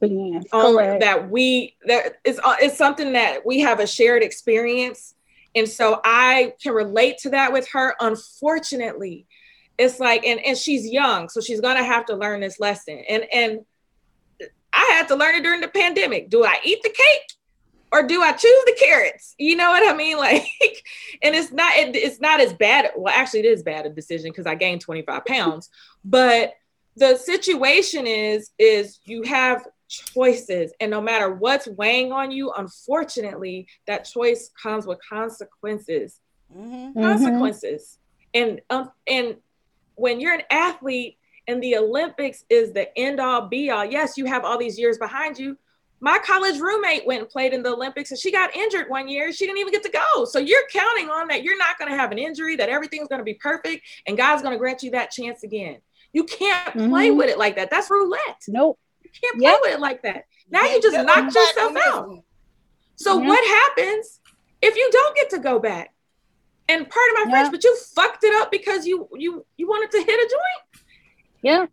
Yes, 0.00 0.44
um, 0.52 0.76
that 0.76 1.30
we 1.30 1.76
that 1.86 2.16
is 2.24 2.38
uh, 2.44 2.56
it's 2.60 2.76
something 2.76 3.14
that 3.14 3.46
we 3.46 3.60
have 3.60 3.80
a 3.80 3.86
shared 3.86 4.22
experience 4.22 5.14
and 5.54 5.66
so 5.66 6.00
i 6.04 6.52
can 6.62 6.74
relate 6.74 7.16
to 7.18 7.30
that 7.30 7.54
with 7.54 7.66
her 7.72 7.94
unfortunately 8.00 9.26
it's 9.78 10.00
like 10.00 10.24
and 10.26 10.40
and 10.40 10.56
she's 10.56 10.86
young 10.86 11.28
so 11.28 11.40
she's 11.40 11.60
gonna 11.60 11.84
have 11.84 12.04
to 12.06 12.14
learn 12.14 12.40
this 12.40 12.60
lesson 12.60 13.02
and 13.08 13.24
and 13.32 13.60
i 14.72 14.84
had 14.90 15.08
to 15.08 15.16
learn 15.16 15.34
it 15.34 15.42
during 15.42 15.60
the 15.60 15.68
pandemic 15.68 16.28
do 16.28 16.44
i 16.44 16.56
eat 16.64 16.82
the 16.82 16.88
cake 16.88 17.32
or 17.92 18.02
do 18.02 18.22
i 18.22 18.32
choose 18.32 18.64
the 18.66 18.76
carrots 18.78 19.34
you 19.38 19.56
know 19.56 19.70
what 19.70 19.88
i 19.88 19.96
mean 19.96 20.16
like 20.18 20.46
and 21.22 21.34
it's 21.34 21.52
not 21.52 21.74
it, 21.76 21.94
it's 21.96 22.20
not 22.20 22.40
as 22.40 22.52
bad 22.52 22.90
well 22.96 23.14
actually 23.14 23.40
it 23.40 23.46
is 23.46 23.62
bad 23.62 23.86
a 23.86 23.90
decision 23.90 24.30
because 24.30 24.46
i 24.46 24.54
gained 24.54 24.80
25 24.80 25.24
pounds 25.24 25.70
but 26.04 26.54
the 26.96 27.16
situation 27.16 28.06
is 28.06 28.50
is 28.58 28.98
you 29.04 29.22
have 29.22 29.64
choices. 29.88 30.72
And 30.80 30.90
no 30.90 31.00
matter 31.00 31.32
what's 31.32 31.66
weighing 31.66 32.12
on 32.12 32.30
you, 32.30 32.52
unfortunately, 32.52 33.66
that 33.86 34.04
choice 34.04 34.50
comes 34.60 34.86
with 34.86 34.98
consequences. 35.08 36.20
Mm-hmm. 36.54 37.00
Consequences. 37.00 37.98
And 38.34 38.60
um, 38.70 38.90
and 39.06 39.36
when 39.98 40.20
you're 40.20 40.34
an 40.34 40.42
athlete 40.50 41.18
and 41.46 41.62
the 41.62 41.76
Olympics 41.76 42.44
is 42.48 42.72
the 42.72 42.96
end 42.98 43.20
all 43.20 43.48
be 43.48 43.70
all, 43.70 43.84
yes, 43.84 44.16
you 44.16 44.26
have 44.26 44.44
all 44.44 44.58
these 44.58 44.78
years 44.78 44.98
behind 44.98 45.38
you. 45.38 45.56
My 46.00 46.18
college 46.18 46.60
roommate 46.60 47.06
went 47.06 47.22
and 47.22 47.28
played 47.28 47.52
in 47.52 47.62
the 47.62 47.72
Olympics 47.72 48.10
and 48.10 48.20
she 48.20 48.30
got 48.30 48.54
injured 48.54 48.88
one 48.88 49.08
year. 49.08 49.32
She 49.32 49.46
didn't 49.46 49.58
even 49.58 49.72
get 49.72 49.82
to 49.82 49.90
go. 49.90 50.24
So 50.26 50.38
you're 50.38 50.62
counting 50.72 51.10
on 51.10 51.26
that 51.28 51.42
you're 51.42 51.58
not 51.58 51.78
going 51.78 51.90
to 51.90 51.96
have 51.96 52.12
an 52.12 52.18
injury, 52.18 52.54
that 52.56 52.68
everything's 52.68 53.08
going 53.08 53.18
to 53.18 53.24
be 53.24 53.34
perfect, 53.34 53.84
and 54.06 54.16
God's 54.16 54.42
going 54.42 54.52
to 54.52 54.58
grant 54.58 54.82
you 54.82 54.92
that 54.92 55.10
chance 55.10 55.42
again. 55.42 55.78
You 56.12 56.24
can't 56.24 56.72
play 56.72 57.08
mm-hmm. 57.08 57.18
with 57.18 57.28
it 57.28 57.38
like 57.38 57.56
that. 57.56 57.70
That's 57.70 57.90
roulette. 57.90 58.42
Nope. 58.46 58.78
You 59.02 59.10
can't 59.20 59.38
play 59.38 59.50
yep. 59.50 59.58
with 59.62 59.74
it 59.74 59.80
like 59.80 60.02
that. 60.02 60.24
Now 60.50 60.62
you 60.64 60.80
just 60.80 60.96
knocked 60.96 61.34
yourself 61.34 61.76
out. 61.86 62.22
So 62.96 63.16
what 63.16 63.44
happens 63.46 64.20
if 64.62 64.76
you 64.76 64.88
don't 64.92 65.16
get 65.16 65.30
to 65.30 65.38
go 65.38 65.58
back? 65.58 65.92
And 66.68 66.88
part 66.88 67.10
of 67.12 67.24
my 67.24 67.30
friends, 67.30 67.50
but 67.50 67.64
you 67.64 67.76
fucked 67.94 68.24
it 68.24 68.34
up 68.34 68.50
because 68.50 68.86
you 68.86 69.08
you 69.14 69.44
you 69.56 69.66
wanted 69.66 69.90
to 69.92 69.98
hit 69.98 70.08
a 70.08 70.28
joint. 70.28 70.84
Yeah. 71.42 71.66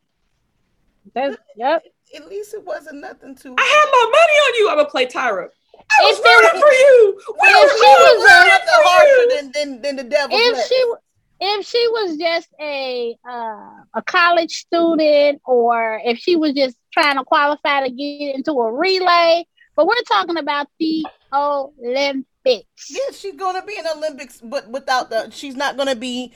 That's 1.14 1.38
yep. 1.56 1.84
At 2.16 2.30
least 2.30 2.54
it 2.54 2.64
wasn't 2.64 3.02
nothing 3.02 3.36
to. 3.36 3.56
I 3.58 3.62
had 3.62 3.86
my 3.92 4.06
money 4.06 4.38
on 4.46 4.56
you. 4.56 4.70
I'm 4.70 4.78
gonna 4.78 4.90
play 4.90 5.06
Tyra. 5.06 5.50
I 5.78 6.04
was 6.04 6.20
rooting 6.20 6.62
for 6.62 6.72
you. 6.72 7.22
We 7.28 7.48
if 7.48 7.64
were, 7.64 7.78
she 7.78 7.84
was 7.84 8.46
harsher 8.86 9.36
than, 9.36 9.52
than, 9.52 9.82
than 9.82 9.96
the 9.98 10.04
devil. 10.04 10.36
If 10.40 10.68
she 10.68 10.94
if 11.40 11.66
she 11.66 11.88
was 11.90 12.18
just 12.18 12.48
a 12.62 13.18
uh, 13.30 13.70
a 13.96 14.02
college 14.06 14.52
student 14.52 15.42
or 15.46 16.02
if 16.04 16.18
she 16.18 16.36
was 16.36 16.54
just 16.54 16.78
trying 16.92 17.18
to 17.18 17.24
qualify 17.24 17.82
to 17.86 17.90
get 17.92 18.36
into 18.36 18.52
a 18.52 18.72
relay, 18.72 19.46
but 19.76 19.88
we're 19.88 20.02
talking 20.08 20.38
about 20.38 20.68
the 20.80 21.06
Olympics. 21.34 22.90
Yeah, 22.90 23.12
she's 23.14 23.36
going 23.36 23.60
to 23.60 23.66
be 23.66 23.78
in 23.78 23.86
Olympics, 23.88 24.40
but 24.42 24.70
without 24.70 25.10
the, 25.10 25.30
she's 25.32 25.56
not 25.56 25.76
going 25.76 25.90
to 25.90 25.96
be 25.96 26.34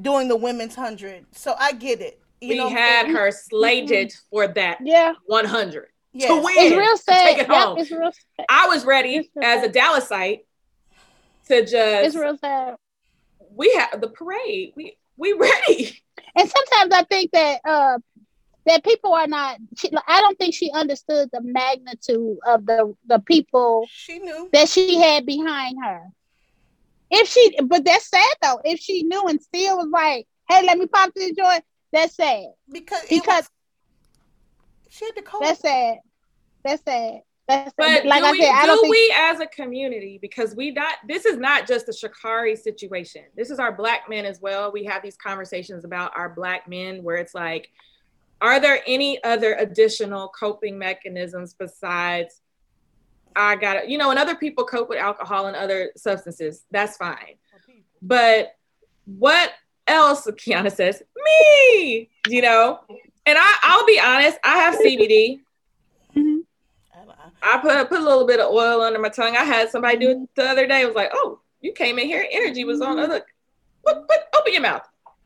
doing 0.00 0.28
the 0.28 0.36
women's 0.36 0.74
hundred. 0.74 1.26
So 1.32 1.54
I 1.58 1.72
get 1.72 2.00
it. 2.00 2.20
You 2.40 2.48
we 2.48 2.58
know 2.58 2.68
had 2.68 3.08
her 3.08 3.30
slated 3.30 4.08
mm-hmm. 4.08 4.28
for 4.30 4.48
that. 4.48 4.78
Yeah, 4.82 5.14
one 5.26 5.44
hundred 5.44 5.88
yes. 6.12 6.28
to 6.28 6.34
win. 6.36 6.54
It's 6.58 6.76
real 6.76 6.96
sad. 6.96 7.26
take 7.26 7.38
it 7.38 7.48
yep, 7.48 7.64
home. 7.64 7.76
Real 7.76 8.12
sad. 8.12 8.46
I 8.48 8.66
was 8.68 8.84
ready 8.84 9.30
as 9.40 9.64
a 9.64 9.68
Dallasite 9.68 10.40
to 11.48 11.60
just. 11.62 11.74
It's 11.74 12.16
real 12.16 12.36
sad 12.36 12.76
we 13.54 13.72
have 13.74 14.00
the 14.00 14.08
parade. 14.08 14.72
We 14.76 14.96
we 15.16 15.32
ready. 15.32 16.02
And 16.34 16.48
sometimes 16.48 16.92
I 16.94 17.04
think 17.04 17.30
that 17.32 17.60
uh 17.64 17.98
that 18.66 18.84
people 18.84 19.12
are 19.12 19.26
not 19.26 19.58
she, 19.76 19.90
I 20.06 20.20
don't 20.20 20.38
think 20.38 20.54
she 20.54 20.70
understood 20.70 21.30
the 21.32 21.40
magnitude 21.42 22.38
of 22.46 22.66
the 22.66 22.94
the 23.06 23.18
people 23.20 23.86
she 23.90 24.18
knew 24.18 24.48
that 24.52 24.68
she 24.68 25.00
had 25.00 25.26
behind 25.26 25.76
her. 25.84 26.02
If 27.10 27.28
she 27.28 27.56
but 27.64 27.84
that's 27.84 28.08
sad 28.08 28.36
though. 28.40 28.60
If 28.64 28.80
she 28.80 29.02
knew 29.02 29.26
and 29.26 29.40
still 29.40 29.78
was 29.78 29.88
like, 29.92 30.26
hey, 30.48 30.64
let 30.64 30.78
me 30.78 30.86
pop 30.86 31.12
this 31.14 31.32
joint, 31.32 31.64
that's 31.92 32.16
sad. 32.16 32.46
Because 32.70 33.04
because 33.08 33.44
was, 33.44 33.50
she 34.90 35.04
had 35.06 35.16
to 35.16 35.22
call. 35.22 35.40
That's 35.40 35.60
sad. 35.60 35.98
That's 36.64 36.82
sad. 36.84 37.20
That's, 37.48 37.74
but 37.76 38.06
like 38.06 38.22
I 38.22 38.32
we, 38.32 38.40
said, 38.40 38.50
I 38.50 38.66
do 38.66 38.80
think... 38.80 38.90
we 38.90 39.14
as 39.16 39.40
a 39.40 39.46
community 39.46 40.18
because 40.22 40.54
we 40.54 40.70
not 40.70 40.94
this 41.06 41.26
is 41.26 41.36
not 41.38 41.66
just 41.66 41.88
a 41.88 41.92
Sha'Carri 41.92 42.56
situation. 42.56 43.24
This 43.36 43.50
is 43.50 43.58
our 43.58 43.72
black 43.72 44.08
men 44.08 44.24
as 44.24 44.40
well. 44.40 44.70
We 44.72 44.84
have 44.84 45.02
these 45.02 45.16
conversations 45.16 45.84
about 45.84 46.12
our 46.16 46.28
black 46.28 46.68
men 46.68 47.02
where 47.02 47.16
it's 47.16 47.34
like, 47.34 47.68
are 48.42 48.60
there 48.60 48.80
any 48.86 49.22
other 49.22 49.54
additional 49.54 50.28
coping 50.28 50.76
mechanisms 50.76 51.54
besides 51.54 52.42
I 53.34 53.56
got 53.56 53.80
to, 53.80 53.90
You 53.90 53.96
know, 53.96 54.10
and 54.10 54.18
other 54.18 54.34
people 54.34 54.64
cope 54.64 54.88
with 54.88 54.98
alcohol 54.98 55.46
and 55.46 55.56
other 55.56 55.92
substances. 55.96 56.64
That's 56.70 56.96
fine. 56.96 57.36
But 58.02 58.54
what 59.04 59.52
else? 59.86 60.26
Kiana 60.26 60.70
says, 60.70 61.02
me. 61.16 62.10
You 62.28 62.42
know, 62.42 62.80
and 63.24 63.38
I, 63.38 63.56
I'll 63.62 63.86
be 63.86 64.00
honest. 64.00 64.38
I 64.44 64.58
have 64.58 64.74
CBD. 64.74 65.40
Mm-hmm. 66.16 66.38
I 67.42 67.58
put 67.58 67.88
put 67.88 68.00
a 68.00 68.04
little 68.04 68.26
bit 68.26 68.40
of 68.40 68.50
oil 68.50 68.82
under 68.82 68.98
my 68.98 69.08
tongue. 69.08 69.36
I 69.36 69.44
had 69.44 69.70
somebody 69.70 69.98
do 69.98 70.10
it 70.10 70.16
mm-hmm. 70.16 70.24
the 70.36 70.44
other 70.44 70.66
day. 70.66 70.82
It 70.82 70.86
was 70.86 70.96
like, 70.96 71.10
oh, 71.14 71.40
you 71.60 71.72
came 71.72 71.98
in 71.98 72.06
here, 72.06 72.26
energy 72.30 72.64
was 72.64 72.80
on. 72.80 72.98
i 72.98 73.06
Look, 73.06 73.24
put, 73.86 74.08
put, 74.08 74.18
open 74.36 74.52
your 74.52 74.62
mouth. 74.62 74.82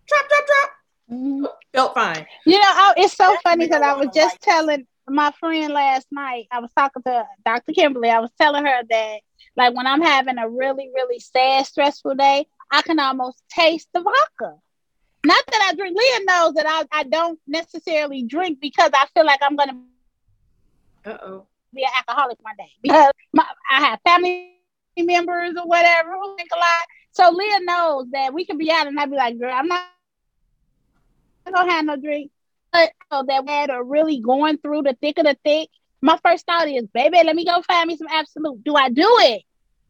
Drop, 0.06 0.28
drop, 0.28 0.46
drop. 0.46 0.70
Mm-hmm. 1.10 1.46
Felt 1.72 1.94
fine. 1.94 2.26
You 2.44 2.58
know, 2.58 2.64
I, 2.64 2.94
it's 2.96 3.16
so 3.16 3.36
funny 3.42 3.66
because 3.66 3.82
I 3.82 3.94
was 3.94 4.08
just 4.14 4.40
telling 4.40 4.86
my 5.08 5.32
friend 5.38 5.72
last 5.72 6.06
night. 6.10 6.46
I 6.50 6.60
was 6.60 6.70
talking 6.76 7.02
to 7.04 7.26
Dr. 7.44 7.72
Kimberly. 7.72 8.10
I 8.10 8.20
was 8.20 8.30
telling 8.40 8.64
her 8.64 8.82
that, 8.90 9.18
like, 9.56 9.74
when 9.74 9.86
I'm 9.86 10.02
having 10.02 10.38
a 10.38 10.48
really, 10.48 10.90
really 10.94 11.20
sad, 11.20 11.66
stressful 11.66 12.14
day, 12.16 12.46
I 12.70 12.82
can 12.82 12.98
almost 12.98 13.42
taste 13.48 13.88
the 13.94 14.00
vodka. 14.00 14.56
Not 15.24 15.44
that 15.46 15.68
I 15.70 15.74
drink. 15.74 15.96
Leah 15.96 16.24
knows 16.24 16.54
that 16.54 16.66
I, 16.68 16.84
I 16.92 17.04
don't 17.04 17.38
necessarily 17.46 18.22
drink 18.22 18.60
because 18.60 18.90
I 18.94 19.06
feel 19.14 19.24
like 19.24 19.40
I'm 19.42 19.56
gonna. 19.56 19.78
Uh 21.04 21.18
oh 21.22 21.46
be 21.76 21.84
an 21.84 21.90
alcoholic 22.08 22.38
one 22.40 22.54
day 22.58 22.72
because 22.82 23.12
my, 23.32 23.44
I 23.70 23.80
have 23.80 24.00
family 24.04 24.54
members 24.98 25.54
or 25.56 25.66
whatever 25.66 26.12
who 26.12 26.36
drink 26.36 26.50
a 26.52 26.58
lot. 26.58 26.84
So 27.12 27.30
Leah 27.30 27.60
knows 27.60 28.06
that 28.12 28.34
we 28.34 28.44
can 28.44 28.58
be 28.58 28.70
out 28.70 28.86
and 28.86 28.98
I'd 28.98 29.10
be 29.10 29.16
like, 29.16 29.38
girl, 29.38 29.52
I'm 29.52 29.68
not 29.68 29.84
gonna 31.52 31.72
have 31.72 31.84
no 31.84 31.96
drink. 31.96 32.30
But 32.72 32.92
so 33.10 33.24
that 33.26 33.44
we 33.46 33.52
are 33.52 33.84
really 33.84 34.20
going 34.20 34.58
through 34.58 34.82
the 34.82 34.96
thick 35.00 35.18
of 35.18 35.24
the 35.24 35.36
thick. 35.44 35.68
My 36.02 36.18
first 36.22 36.46
thought 36.46 36.68
is, 36.68 36.86
baby, 36.92 37.18
let 37.24 37.34
me 37.34 37.44
go 37.44 37.62
find 37.62 37.88
me 37.88 37.96
some 37.96 38.08
Absolut. 38.10 38.62
Do 38.62 38.74
I 38.74 38.90
do 38.90 39.08
it? 39.20 39.42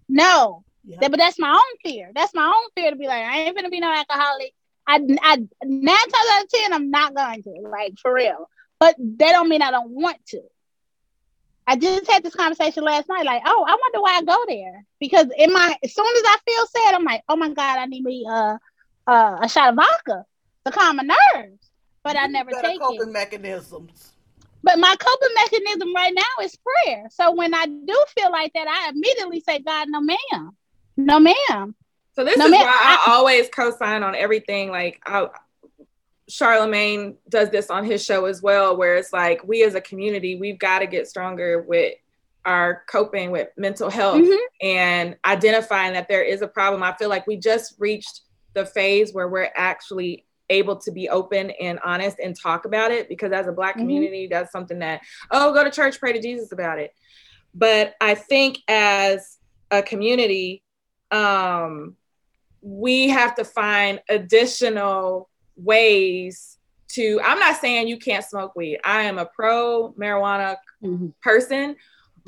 No. 0.08 0.64
Yeah. 0.84 0.98
But 1.00 1.16
that's 1.16 1.38
my 1.38 1.50
own 1.50 1.78
fear. 1.84 2.12
That's 2.14 2.34
my 2.34 2.46
own 2.46 2.70
fear 2.76 2.90
to 2.90 2.96
be 2.96 3.08
like, 3.08 3.24
I 3.24 3.40
ain't 3.40 3.56
gonna 3.56 3.70
be 3.70 3.80
no 3.80 3.92
alcoholic. 3.92 4.52
I, 4.86 5.00
I 5.22 5.36
nine 5.64 5.86
times 5.96 6.30
out 6.32 6.44
of 6.44 6.48
ten, 6.48 6.72
I'm 6.72 6.90
not 6.90 7.14
going 7.14 7.42
to, 7.42 7.50
like 7.68 7.98
for 7.98 8.12
real. 8.14 8.48
But 8.78 8.94
that 8.98 9.32
don't 9.32 9.48
mean 9.48 9.62
I 9.62 9.72
don't 9.72 9.90
want 9.90 10.24
to. 10.26 10.42
I 11.66 11.74
just 11.74 12.08
had 12.08 12.22
this 12.22 12.36
conversation 12.36 12.84
last 12.84 13.08
night, 13.08 13.24
like, 13.24 13.42
oh, 13.44 13.64
I 13.66 13.76
wonder 13.80 14.00
why 14.00 14.18
I 14.18 14.22
go 14.22 14.44
there. 14.46 14.84
Because 15.00 15.26
in 15.36 15.52
my 15.52 15.76
as 15.82 15.92
soon 15.92 16.06
as 16.06 16.22
I 16.24 16.36
feel 16.46 16.66
sad, 16.66 16.94
I'm 16.94 17.04
like, 17.04 17.22
oh 17.28 17.34
my 17.34 17.48
God, 17.48 17.78
I 17.78 17.86
need 17.86 18.04
me 18.04 18.24
uh, 18.28 18.58
uh, 19.08 19.38
a 19.42 19.48
shot 19.48 19.70
of 19.70 19.74
vodka 19.74 20.24
to 20.66 20.72
calm 20.72 20.96
my 20.96 21.02
nerves. 21.02 21.70
But 22.02 22.14
you 22.14 22.22
I 22.22 22.26
never 22.26 22.50
take 22.50 22.81
coping 22.81 23.09
it. 23.09 23.12
mechanisms. 23.12 24.12
But 24.62 24.79
my 24.79 24.94
coping 24.98 25.35
mechanism 25.35 25.94
right 25.94 26.12
now 26.14 26.44
is 26.44 26.57
prayer. 26.57 27.05
So 27.11 27.33
when 27.33 27.55
I 27.55 27.66
do 27.66 28.05
feel 28.16 28.31
like 28.31 28.52
that, 28.55 28.66
I 28.68 28.90
immediately 28.90 29.40
say, 29.40 29.61
God, 29.61 29.88
no 29.88 30.00
ma'am. 30.00 30.57
No 30.96 31.20
ma'am. 31.20 31.74
So 32.14 32.24
this 32.24 32.37
no, 32.37 32.46
is 32.46 32.52
why 32.52 32.64
I, 32.64 33.05
I 33.07 33.12
always 33.12 33.48
co-sign 33.48 34.02
on 34.02 34.14
everything. 34.14 34.70
Like 34.70 35.00
I 35.05 35.29
Charlemagne 36.29 37.16
does 37.29 37.50
this 37.50 37.70
on 37.70 37.85
his 37.85 38.05
show 38.05 38.24
as 38.24 38.42
well, 38.42 38.76
where 38.76 38.96
it's 38.96 39.12
like 39.12 39.46
we 39.46 39.62
as 39.62 39.74
a 39.74 39.81
community, 39.81 40.37
we've 40.37 40.59
got 40.59 40.81
to 40.81 40.87
get 40.87 41.07
stronger 41.07 41.62
with 41.62 41.94
our 42.44 42.85
coping 42.88 43.31
with 43.31 43.48
mental 43.57 43.90
health 43.90 44.22
mm-hmm. 44.22 44.66
and 44.66 45.16
identifying 45.24 45.92
that 45.92 46.09
there 46.09 46.22
is 46.22 46.42
a 46.42 46.48
problem. 46.48 46.83
I 46.83 46.94
feel 46.96 47.09
like 47.09 47.26
we 47.26 47.37
just 47.37 47.74
reached 47.79 48.22
the 48.55 48.64
phase 48.64 49.12
where 49.12 49.29
we're 49.29 49.50
actually 49.55 50.25
able 50.50 50.76
to 50.76 50.92
be 50.92 51.09
open 51.09 51.50
and 51.61 51.78
honest 51.85 52.18
and 52.22 52.38
talk 52.38 52.64
about 52.64 52.90
it 52.90 53.09
because 53.09 53.32
as 53.32 53.46
a 53.46 53.52
black 53.52 53.74
mm-hmm. 53.74 53.80
community 53.80 54.26
that's 54.26 54.52
something 54.52 54.78
that 54.78 55.00
oh 55.30 55.52
go 55.52 55.64
to 55.64 55.70
church 55.70 55.98
pray 55.98 56.12
to 56.12 56.20
jesus 56.20 56.52
about 56.52 56.78
it 56.78 56.92
but 57.54 57.94
i 58.00 58.14
think 58.14 58.59
as 58.68 59.38
a 59.70 59.82
community 59.82 60.62
um 61.11 61.96
we 62.61 63.09
have 63.09 63.35
to 63.35 63.44
find 63.44 64.00
additional 64.09 65.28
ways 65.56 66.59
to 66.88 67.20
i'm 67.24 67.38
not 67.38 67.61
saying 67.61 67.88
you 67.88 67.98
can't 67.98 68.24
smoke 68.24 68.54
weed 68.54 68.78
i 68.85 69.02
am 69.02 69.18
a 69.18 69.26
pro 69.26 69.92
marijuana 69.98 70.56
mm-hmm. 70.82 71.09
person 71.22 71.76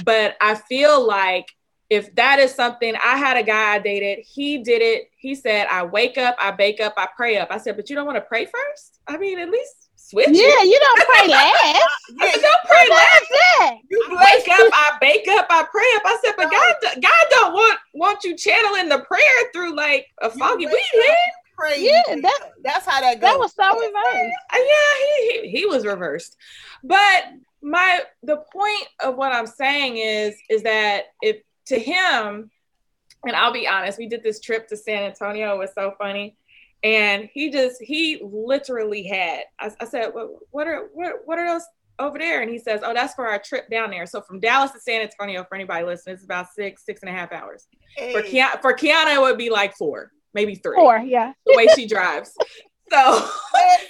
but 0.05 0.37
i 0.41 0.55
feel 0.55 1.07
like 1.07 1.47
if 1.91 2.15
that 2.17 2.39
is 2.39 2.55
something 2.55 2.95
i 3.05 3.17
had 3.17 3.37
a 3.37 3.43
guy 3.43 3.75
i 3.75 3.79
dated. 3.79 4.25
He 4.27 4.59
did 4.59 4.83
it. 4.83 5.11
He 5.19 5.35
said 5.35 5.67
i 5.71 5.83
wake 5.83 6.19
up 6.19 6.37
i 6.39 6.51
bake 6.51 6.81
up 6.81 6.95
i 6.97 7.09
pray 7.17 7.39
up. 7.39 7.49
I 7.51 7.59
said 7.59 7.77
but 7.77 7.89
you 7.91 7.97
don't 7.97 8.07
want 8.07 8.17
to 8.17 8.23
pray 8.23 8.47
first? 8.47 9.01
I 9.07 9.17
mean 9.17 9.39
at 9.39 9.51
least 9.51 9.75
switch 9.97 10.29
yeah 10.29 10.35
it. 10.37 10.69
you 10.69 10.79
don't 10.81 11.09
pray 11.09 11.29
last 11.29 11.65
yeah, 12.23 12.33
don't 12.33 12.65
pray 12.65 12.89
last 12.89 13.25
you 13.91 14.07
wake 14.11 14.49
up 14.49 14.71
i 14.73 14.97
bake 15.01 15.29
up 15.29 15.47
i 15.51 15.65
pray 15.71 15.85
up. 15.97 16.03
I 16.07 16.19
said 16.25 16.35
but 16.37 16.51
god 16.51 16.75
god 17.03 17.25
don't 17.31 17.53
want 17.53 17.79
want 17.95 18.25
you 18.25 18.37
channeling 18.37 18.89
the 18.89 19.01
prayer 19.01 19.51
through 19.53 19.77
like 19.77 20.07
a 20.23 20.31
foggy 20.31 20.67
weed 20.67 20.83
head 20.95 21.17
crazy. 21.59 21.87
Yeah, 21.87 22.17
that, 22.23 22.53
that's 22.63 22.87
how 22.87 23.01
that 23.01 23.21
goes. 23.21 23.31
That 23.31 23.39
was 23.39 23.53
so 23.55 23.69
reversed. 23.69 24.37
Uh, 24.53 24.59
yeah, 24.59 24.99
he, 25.01 25.41
he 25.41 25.59
he 25.59 25.67
was 25.67 25.85
reversed. 25.85 26.37
But 26.85 27.25
my 27.63 28.01
the 28.23 28.37
point 28.53 28.89
of 29.01 29.17
what 29.17 29.33
I'm 29.33 29.47
saying 29.47 29.97
is 29.97 30.37
is 30.49 30.63
that 30.63 31.07
if 31.21 31.39
to 31.69 31.79
him, 31.79 32.51
and 33.25 33.37
I'll 33.37 33.53
be 33.53 33.67
honest, 33.67 33.99
we 33.99 34.09
did 34.09 34.23
this 34.23 34.41
trip 34.41 34.69
to 34.69 34.77
San 34.77 35.03
Antonio. 35.03 35.55
It 35.55 35.59
was 35.59 35.71
so 35.75 35.95
funny. 35.99 36.37
And 36.85 37.29
he 37.33 37.51
just 37.51 37.83
he 37.83 38.21
literally 38.23 39.03
had. 39.03 39.45
I, 39.59 39.71
I 39.81 39.85
said, 39.85 40.13
well, 40.15 40.39
"What 40.51 40.69
are 40.69 40.89
what 40.95 41.15
what 41.25 41.39
are 41.39 41.47
those 41.47 41.65
over 41.99 42.19
there?" 42.19 42.41
And 42.41 42.51
he 42.51 42.59
says, 42.59 42.83
"Oh, 42.85 42.95
that's 42.95 43.15
for 43.15 43.27
our 43.27 43.41
trip 43.45 43.69
down 43.69 43.91
there." 43.91 44.07
So 44.07 44.21
from 44.21 44.39
Dallas 44.39 44.71
to 44.73 44.81
San 44.81 45.03
Antonio, 45.03 45.45
for 45.45 45.57
anybody 45.57 45.85
listening, 45.85 46.15
it's 46.15 46.25
about 46.25 46.47
six 46.55 46.85
six 46.85 47.01
and 47.01 47.11
a 47.11 47.13
half 47.13 47.33
hours. 47.33 47.67
Hey. 47.97 48.13
For 48.13 48.23
Kiana, 48.23 48.63
for 48.63 48.75
Kiana, 48.75 49.17
it 49.17 49.21
would 49.21 49.39
be 49.39 49.51
like 49.51 49.75
four 49.77 50.13
maybe 50.35 50.55
three. 50.55 50.77
Four, 50.77 50.99
yeah. 50.99 51.33
The 51.47 51.57
way 51.57 51.67
she 51.75 51.87
drives. 51.87 52.33
So 52.91 53.29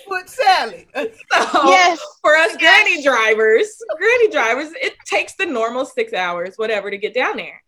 foot 0.09 0.29
Sally. 0.29 0.88
So 0.95 1.69
yes. 1.69 2.01
for 2.21 2.37
us 2.37 2.57
granny 2.57 3.03
drivers, 3.03 3.69
granny 3.97 4.29
drivers, 4.29 4.73
it 4.81 4.95
takes 5.07 5.35
the 5.37 5.47
normal 5.47 5.85
six 5.85 6.12
hours, 6.12 6.55
whatever, 6.57 6.91
to 6.91 6.99
get 6.99 7.14
down 7.14 7.37
there. 7.37 7.62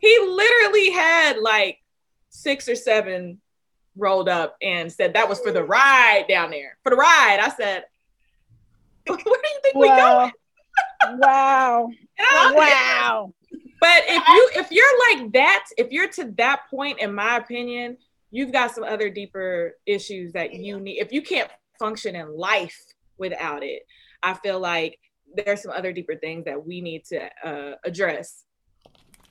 He 0.00 0.18
literally 0.18 0.90
had 0.90 1.38
like 1.38 1.78
six 2.30 2.68
or 2.68 2.74
seven 2.74 3.40
rolled 3.96 4.28
up 4.28 4.56
and 4.60 4.92
said 4.92 5.14
that 5.14 5.28
was 5.28 5.40
for 5.40 5.52
the 5.52 5.62
ride 5.62 6.26
down 6.28 6.50
there. 6.50 6.78
For 6.82 6.90
the 6.90 6.96
ride. 6.96 7.38
I 7.40 7.48
said, 7.50 7.84
where 9.06 9.18
do 9.18 9.24
you 9.24 9.60
think 9.62 9.74
wow. 9.74 9.80
we 9.80 9.88
going? 9.88 11.20
wow. 11.20 11.88
wow. 12.54 13.34
But 13.80 14.04
if 14.08 14.26
you 14.26 14.50
if 14.54 14.70
you're 14.70 15.20
like 15.20 15.32
that, 15.32 15.66
if 15.76 15.92
you're 15.92 16.08
to 16.12 16.32
that 16.38 16.62
point, 16.70 17.00
in 17.00 17.14
my 17.14 17.36
opinion, 17.36 17.98
you've 18.30 18.52
got 18.52 18.74
some 18.74 18.82
other 18.82 19.10
deeper 19.10 19.74
issues 19.84 20.32
that 20.32 20.54
you 20.54 20.80
need. 20.80 21.00
If 21.00 21.12
you 21.12 21.20
can't 21.20 21.50
function 21.78 22.16
in 22.16 22.34
life 22.36 22.82
without 23.18 23.62
it, 23.62 23.82
I 24.22 24.34
feel 24.34 24.58
like 24.58 24.98
there's 25.34 25.62
some 25.62 25.72
other 25.72 25.92
deeper 25.92 26.16
things 26.16 26.46
that 26.46 26.64
we 26.66 26.80
need 26.80 27.04
to 27.06 27.28
uh, 27.44 27.74
address. 27.84 28.44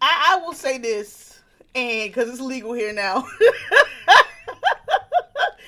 I, 0.04 0.34
I 0.34 0.46
will 0.46 0.52
say 0.52 0.78
this, 0.78 1.39
and 1.74 2.10
because 2.10 2.30
it's 2.30 2.42
legal 2.42 2.74
here 2.74 2.92
now. 2.92 3.26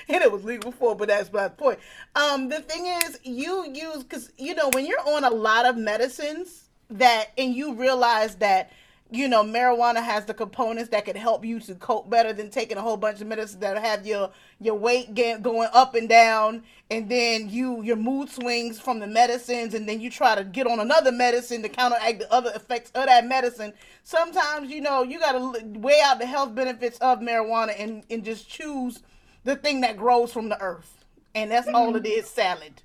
and 0.10 0.21
it 0.21 0.30
was 0.30 0.43
legal 0.43 0.71
before, 0.71 0.93
but 0.93 1.08
that's 1.08 1.32
my 1.32 1.48
point. 1.48 1.80
Um, 2.17 2.50
the 2.50 2.60
thing 2.60 2.86
is, 2.86 3.17
you 3.24 3.65
use 3.71 4.04
because 4.04 4.34
you 4.38 4.54
know 4.54 4.69
when 4.74 4.86
you're 4.86 5.00
on 5.08 5.24
a 5.24 5.30
lot 5.30 5.65
of 5.65 5.78
medicines 5.78 6.65
that, 6.89 7.28
and 7.38 7.56
you 7.56 7.76
realize 7.76 8.36
that 8.36 8.74
you 9.12 9.28
know, 9.28 9.44
marijuana 9.44 10.04
has 10.04 10.26
the 10.26 10.34
components 10.34 10.89
that 10.89 11.06
could 11.06 11.15
help 11.15 11.46
you 11.46 11.60
to 11.60 11.76
cope 11.76 12.10
better 12.10 12.34
than 12.34 12.50
taking 12.50 12.78
a 12.78 12.82
whole 12.82 12.98
bunch 12.98 13.22
of 13.22 13.28
medicines 13.28 13.60
that 13.60 13.78
have 13.78 14.06
your 14.06 14.32
your 14.60 14.76
weight 14.76 15.13
get, 15.13 15.44
going 15.44 15.70
up 15.74 15.94
and 15.94 16.10
down, 16.10 16.63
and 16.89 17.08
then 17.08 17.48
you 17.48 17.84
your 17.84 17.98
mood 17.98 18.30
swings 18.30 18.80
from 18.80 19.00
the 19.00 19.06
medicines, 19.06 19.76
and 19.76 19.88
then 19.88 20.02
you 20.02 20.10
try 20.10 20.34
to 20.34 20.44
get 20.44 20.65
on 20.65 20.80
another 20.80 21.12
medicine 21.12 21.62
to 21.62 21.70
counteract 21.70 22.20
the 22.20 22.34
other 22.34 22.52
effects 22.56 22.89
of 22.96 23.06
that 23.06 23.28
medicine. 23.28 23.74
Sometimes, 24.03 24.72
you 24.72 24.82
know, 24.82 25.03
you 25.03 25.20
got 25.20 25.34
to 25.34 25.64
weigh 25.80 26.01
out 26.03 26.18
the 26.18 26.26
health 26.26 26.56
benefits 26.56 26.97
of 26.97 27.20
marijuana 27.20 27.80
and 27.80 28.03
and 28.10 28.26
just 28.26 28.49
choose 28.49 29.03
the 29.43 29.56
thing 29.56 29.82
that 29.82 29.97
grows 29.97 30.34
from 30.34 30.49
the 30.49 30.60
earth, 30.60 31.06
and 31.36 31.51
that's 31.51 31.68
mm-hmm. 31.68 31.76
all 31.76 31.95
it 31.95 32.08
is: 32.08 32.28
salad. 32.28 32.82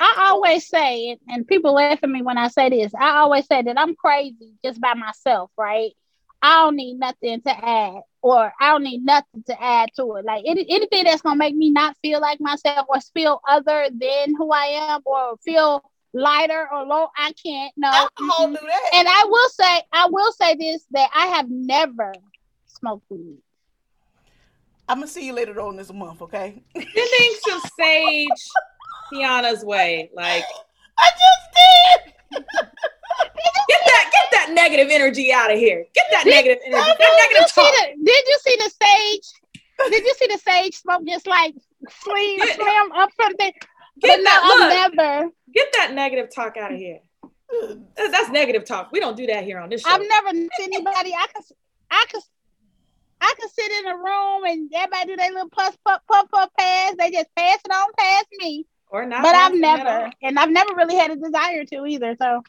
I 0.00 0.28
always 0.30 0.68
say, 0.68 1.10
it, 1.10 1.20
and 1.28 1.46
people 1.46 1.74
laugh 1.74 1.98
at 2.02 2.08
me 2.08 2.22
when 2.22 2.38
I 2.38 2.48
say 2.48 2.70
this, 2.70 2.92
I 2.94 3.18
always 3.18 3.46
say 3.46 3.62
that 3.62 3.78
I'm 3.78 3.96
crazy 3.96 4.52
just 4.64 4.80
by 4.80 4.94
myself, 4.94 5.50
right? 5.56 5.92
I 6.40 6.64
don't 6.64 6.76
need 6.76 6.98
nothing 7.00 7.40
to 7.42 7.50
add, 7.50 8.02
or 8.22 8.52
I 8.60 8.70
don't 8.70 8.84
need 8.84 9.04
nothing 9.04 9.42
to 9.46 9.60
add 9.60 9.90
to 9.96 10.14
it. 10.14 10.24
Like 10.24 10.44
any, 10.46 10.64
anything 10.70 11.04
that's 11.04 11.22
gonna 11.22 11.36
make 11.36 11.56
me 11.56 11.70
not 11.70 11.96
feel 12.00 12.20
like 12.20 12.40
myself 12.40 12.86
or 12.88 13.00
feel 13.12 13.40
other 13.48 13.88
than 13.92 14.36
who 14.36 14.52
I 14.52 14.66
am 14.92 15.00
or 15.04 15.36
feel 15.44 15.82
lighter 16.12 16.68
or 16.72 16.84
low. 16.84 17.08
I 17.16 17.32
can't. 17.32 17.72
No. 17.76 17.88
Alcohol 17.88 18.48
do 18.48 18.54
that. 18.54 18.90
And 18.94 19.08
I 19.08 19.24
will 19.26 19.48
say, 19.48 19.82
I 19.92 20.08
will 20.10 20.32
say 20.32 20.54
this 20.54 20.84
that 20.92 21.10
I 21.12 21.26
have 21.26 21.50
never 21.50 22.12
smoked 22.66 23.04
weed. 23.10 23.38
I'm 24.88 24.98
gonna 24.98 25.08
see 25.08 25.26
you 25.26 25.32
later 25.32 25.60
on 25.60 25.76
this 25.76 25.92
month, 25.92 26.22
okay? 26.22 26.62
Sending 26.74 27.34
some 27.46 27.60
sage 27.78 28.28
Kiana's 29.12 29.64
way. 29.64 30.10
Like 30.14 30.44
I 30.98 31.10
just 31.10 31.44
did. 31.54 32.44
get 33.68 33.80
that 33.84 34.10
get 34.12 34.28
that 34.32 34.50
negative 34.52 34.88
energy 34.90 35.32
out 35.32 35.52
of 35.52 35.58
here. 35.58 35.84
Get 35.94 36.06
that 36.12 36.24
Did- 36.24 36.30
negative 36.30 36.58
energy. 36.66 36.84
Did 36.84 36.98
That 36.98 37.08
you 37.10 37.28
negative 37.28 37.50
see 37.50 37.60
talk. 37.62 37.74
the? 37.74 38.04
Did 38.04 38.24
you 38.26 38.38
see 38.42 38.56
the 38.56 38.70
sage? 38.82 39.90
Did 39.92 40.04
you 40.04 40.14
see 40.18 40.26
the 40.26 40.38
sage 40.38 40.74
smoke 40.76 41.02
just 41.06 41.26
like 41.26 41.54
Yeah. 41.54 42.54
slim 42.54 42.92
up 42.92 43.10
from 43.16 43.32
there? 43.38 43.52
Get 44.00 44.18
But 44.18 44.24
that 44.24 44.42
look. 44.44 44.96
never, 44.96 45.30
Get 45.52 45.68
that 45.74 45.92
negative 45.92 46.32
talk 46.34 46.56
out 46.56 46.72
of 46.72 46.78
here. 46.78 47.00
That's, 47.96 48.28
negative 48.30 48.64
talk. 48.64 48.90
We 48.92 49.00
don't 49.00 49.16
do 49.16 49.26
that 49.28 49.42
here 49.44 49.58
on 49.58 49.70
this 49.70 49.80
show. 49.82 49.90
I've 49.90 50.02
never 50.06 50.30
seen 50.32 50.48
anybody. 50.60 51.14
I 51.14 51.26
can, 51.32 51.42
I 51.90 52.04
can, 52.10 52.20
I 53.22 53.34
can 53.40 53.48
sit 53.48 53.72
in 53.72 53.86
a 53.86 53.96
room 53.96 54.44
and 54.44 54.70
everybody 54.74 55.06
do 55.06 55.16
their 55.16 55.30
little 55.32 55.48
puff, 55.48 55.76
puff, 55.84 56.00
puff, 56.10 56.26
puff 56.30 56.50
pass. 56.58 56.94
They 56.98 57.10
just 57.10 57.28
pass 57.36 57.58
it 57.64 57.72
on 57.72 57.88
past 57.98 58.26
me. 58.38 58.66
Or 58.90 59.04
not. 59.06 59.22
but 59.22 59.34
I've 59.34 59.54
never, 59.54 60.10
and 60.22 60.38
I've 60.38 60.50
never 60.50 60.74
really 60.74 60.96
had 60.96 61.10
a 61.10 61.16
desire 61.16 61.64
to 61.64 61.86
either. 61.86 62.16
So, 62.20 62.42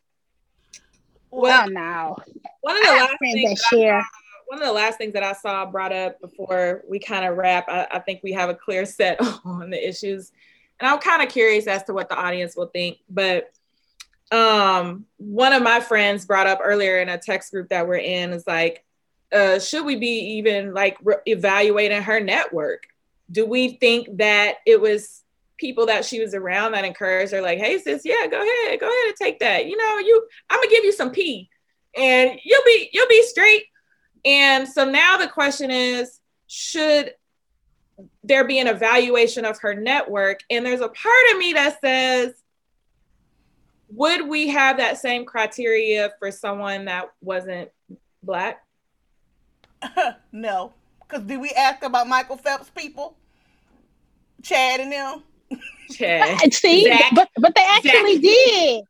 Well, 1.31 1.41
well, 1.41 1.69
no. 1.69 2.17
One 2.61 2.77
of 2.77 2.83
the 2.83 2.91
last 2.91 3.15
things 3.19 3.43
that 3.43 3.49
that 3.49 3.65
I 3.73 3.77
share. 3.77 4.05
one 4.47 4.59
of 4.61 4.65
the 4.67 4.73
last 4.73 4.97
things 4.97 5.13
that 5.13 5.23
I 5.23 5.33
saw 5.33 5.65
brought 5.65 5.91
up 5.91 6.19
before 6.21 6.83
we 6.87 6.99
kind 6.99 7.25
of 7.25 7.37
wrap, 7.37 7.65
I, 7.69 7.87
I 7.91 7.99
think 7.99 8.21
we 8.23 8.31
have 8.33 8.49
a 8.49 8.55
clear 8.55 8.85
set 8.85 9.17
on 9.45 9.69
the 9.69 9.87
issues. 9.87 10.31
And 10.79 10.87
I'm 10.89 10.99
kind 10.99 11.21
of 11.21 11.29
curious 11.29 11.67
as 11.67 11.83
to 11.83 11.93
what 11.93 12.09
the 12.09 12.15
audience 12.15 12.55
will 12.55 12.67
think. 12.67 12.99
But 13.09 13.51
um, 14.31 15.05
one 15.17 15.53
of 15.53 15.61
my 15.61 15.79
friends 15.81 16.25
brought 16.25 16.47
up 16.47 16.59
earlier 16.63 16.99
in 16.99 17.09
a 17.09 17.17
text 17.17 17.51
group 17.51 17.69
that 17.69 17.87
we're 17.87 17.95
in 17.95 18.31
is 18.31 18.45
like, 18.47 18.83
uh, 19.31 19.59
should 19.59 19.85
we 19.85 19.95
be 19.97 20.37
even 20.37 20.73
like 20.73 20.97
re- 21.03 21.15
evaluating 21.25 22.01
her 22.01 22.19
network? 22.19 22.83
Do 23.29 23.45
we 23.45 23.73
think 23.73 24.17
that 24.17 24.55
it 24.65 24.79
was 24.81 25.21
people 25.59 25.85
that 25.87 26.05
she 26.05 26.19
was 26.19 26.33
around 26.33 26.71
that 26.71 26.85
encouraged 26.85 27.31
her, 27.31 27.41
like, 27.41 27.59
hey, 27.59 27.77
sis, 27.77 28.01
yeah, 28.05 28.27
go 28.27 28.41
ahead, 28.41 28.79
go 28.79 28.87
ahead 28.87 29.07
and 29.07 29.15
take 29.15 29.39
that. 29.39 29.65
You 29.65 29.77
know, 29.77 29.97
you, 29.99 30.27
I'm 30.49 30.59
gonna 30.59 30.69
give 30.69 30.83
you 30.83 30.93
some 30.93 31.11
pee, 31.11 31.49
and 31.95 32.39
you'll 32.43 32.63
be, 32.65 32.89
you'll 32.93 33.07
be 33.07 33.23
straight. 33.23 33.63
And 34.25 34.67
so 34.67 34.89
now 34.89 35.17
the 35.17 35.27
question 35.27 35.71
is, 35.71 36.19
should 36.47 37.13
there 38.23 38.45
be 38.45 38.59
an 38.59 38.67
evaluation 38.67 39.45
of 39.45 39.59
her 39.59 39.73
network? 39.73 40.39
And 40.49 40.65
there's 40.65 40.81
a 40.81 40.89
part 40.89 41.31
of 41.31 41.37
me 41.37 41.53
that 41.53 41.79
says, 41.81 42.33
would 43.89 44.27
we 44.27 44.49
have 44.49 44.77
that 44.77 44.97
same 44.97 45.25
criteria 45.25 46.11
for 46.19 46.31
someone 46.31 46.85
that 46.85 47.11
wasn't 47.21 47.69
black? 48.21 48.63
no. 50.31 50.73
Because 51.01 51.23
did 51.23 51.39
we 51.39 51.49
ask 51.51 51.83
about 51.83 52.07
Michael 52.07 52.37
Phelps 52.37 52.69
people? 52.69 53.15
Chad 54.43 54.79
and 54.79 54.91
them? 54.91 55.23
Chad. 55.91 56.53
See, 56.53 56.83
Zach. 56.85 57.11
but 57.15 57.29
but 57.37 57.55
they 57.55 57.65
actually 57.67 58.15
Zach. 58.15 58.21
did. 58.21 58.83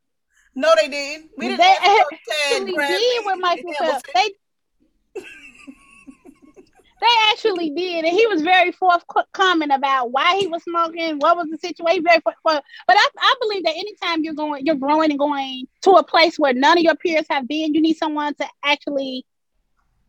No, 0.54 0.72
they 0.80 0.88
didn't. 0.88 1.30
We 1.36 1.46
didn't 1.48 1.58
They 1.58 1.64
ask 1.64 1.84
Chad, 1.84 2.08
Actually 2.52 2.72
Bradley, 2.74 2.98
did 2.98 3.26
with 3.26 3.38
Michael 3.40 3.68
and 3.68 3.76
Phelps. 3.76 4.02
They 4.14 4.34
they 7.00 7.06
actually 7.30 7.70
did, 7.70 8.04
and 8.04 8.14
he 8.14 8.26
was 8.26 8.42
very 8.42 8.72
forthcoming 8.72 9.70
about 9.70 10.12
why 10.12 10.36
he 10.36 10.46
was 10.46 10.62
smoking, 10.64 11.18
what 11.18 11.34
was 11.36 11.48
the 11.50 11.56
situation. 11.56 12.04
Very 12.04 12.20
forth- 12.20 12.36
but 12.44 12.62
I, 12.88 13.08
I 13.18 13.34
believe 13.40 13.64
that 13.64 13.74
anytime 13.74 14.22
you're 14.22 14.34
going, 14.34 14.66
you're 14.66 14.74
growing 14.74 15.10
and 15.10 15.18
going 15.18 15.66
to 15.82 15.92
a 15.92 16.04
place 16.04 16.38
where 16.38 16.52
none 16.52 16.76
of 16.76 16.84
your 16.84 16.96
peers 16.96 17.24
have 17.30 17.48
been, 17.48 17.74
you 17.74 17.80
need 17.80 17.96
someone 17.96 18.34
to 18.34 18.46
actually 18.62 19.24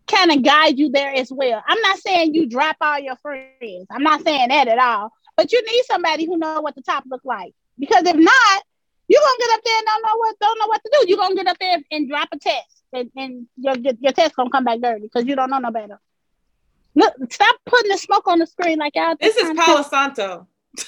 kind 0.08 0.32
of 0.32 0.43
guide 0.43 0.78
you 0.78 0.89
there 0.89 1.14
as 1.16 1.32
well. 1.32 1.64
I'm 1.66 1.80
not 1.80 1.99
saying 1.99 2.34
you 2.34 2.45
drop 2.45 2.76
all 2.82 2.99
your 2.99 3.16
friends. 3.18 3.88
I'm 3.89 4.04
not 4.04 4.24
saying 4.24 4.49
that 4.49 4.68
at 4.68 4.78
all. 4.78 5.14
But 5.38 5.51
you 5.51 5.61
need 5.65 5.84
somebody 5.86 6.25
who 6.25 6.38
know 6.38 6.61
what 6.61 6.75
the 6.75 6.82
top 6.82 7.03
look 7.09 7.21
like. 7.23 7.53
Because 7.79 8.03
if 8.05 8.15
not, 8.15 8.63
you're 9.07 9.21
gonna 9.21 9.38
get 9.39 9.49
up 9.57 9.61
there 9.65 9.77
and 9.77 9.86
don't 9.86 10.01
know 10.03 10.17
what 10.17 10.36
don't 10.39 10.59
know 10.59 10.67
what 10.67 10.82
to 10.84 10.89
do. 11.01 11.09
You're 11.09 11.17
gonna 11.17 11.36
get 11.36 11.47
up 11.47 11.57
there 11.59 11.77
and 11.91 12.09
drop 12.09 12.29
a 12.32 12.38
test, 12.39 12.84
and, 12.93 13.09
and 13.15 13.47
your, 13.57 13.75
your 13.77 13.93
your 13.99 14.11
test 14.13 14.36
gonna 14.36 14.49
come 14.49 14.63
back 14.63 14.79
dirty 14.82 15.03
because 15.03 15.25
you 15.25 15.36
don't 15.36 15.49
know 15.49 15.59
no 15.59 15.71
better. 15.71 15.99
Look, 16.95 17.13
stop 17.32 17.55
putting 17.65 17.91
the 17.91 17.97
smoke 17.97 18.27
on 18.27 18.39
the 18.39 18.47
screen 18.47 18.77
like 18.77 18.95
y'all. 18.95 19.15
This 19.19 19.36
is 19.36 19.43
trying 19.43 19.55
to- 19.55 19.61
Palo 19.63 19.82
Santo. 19.84 20.47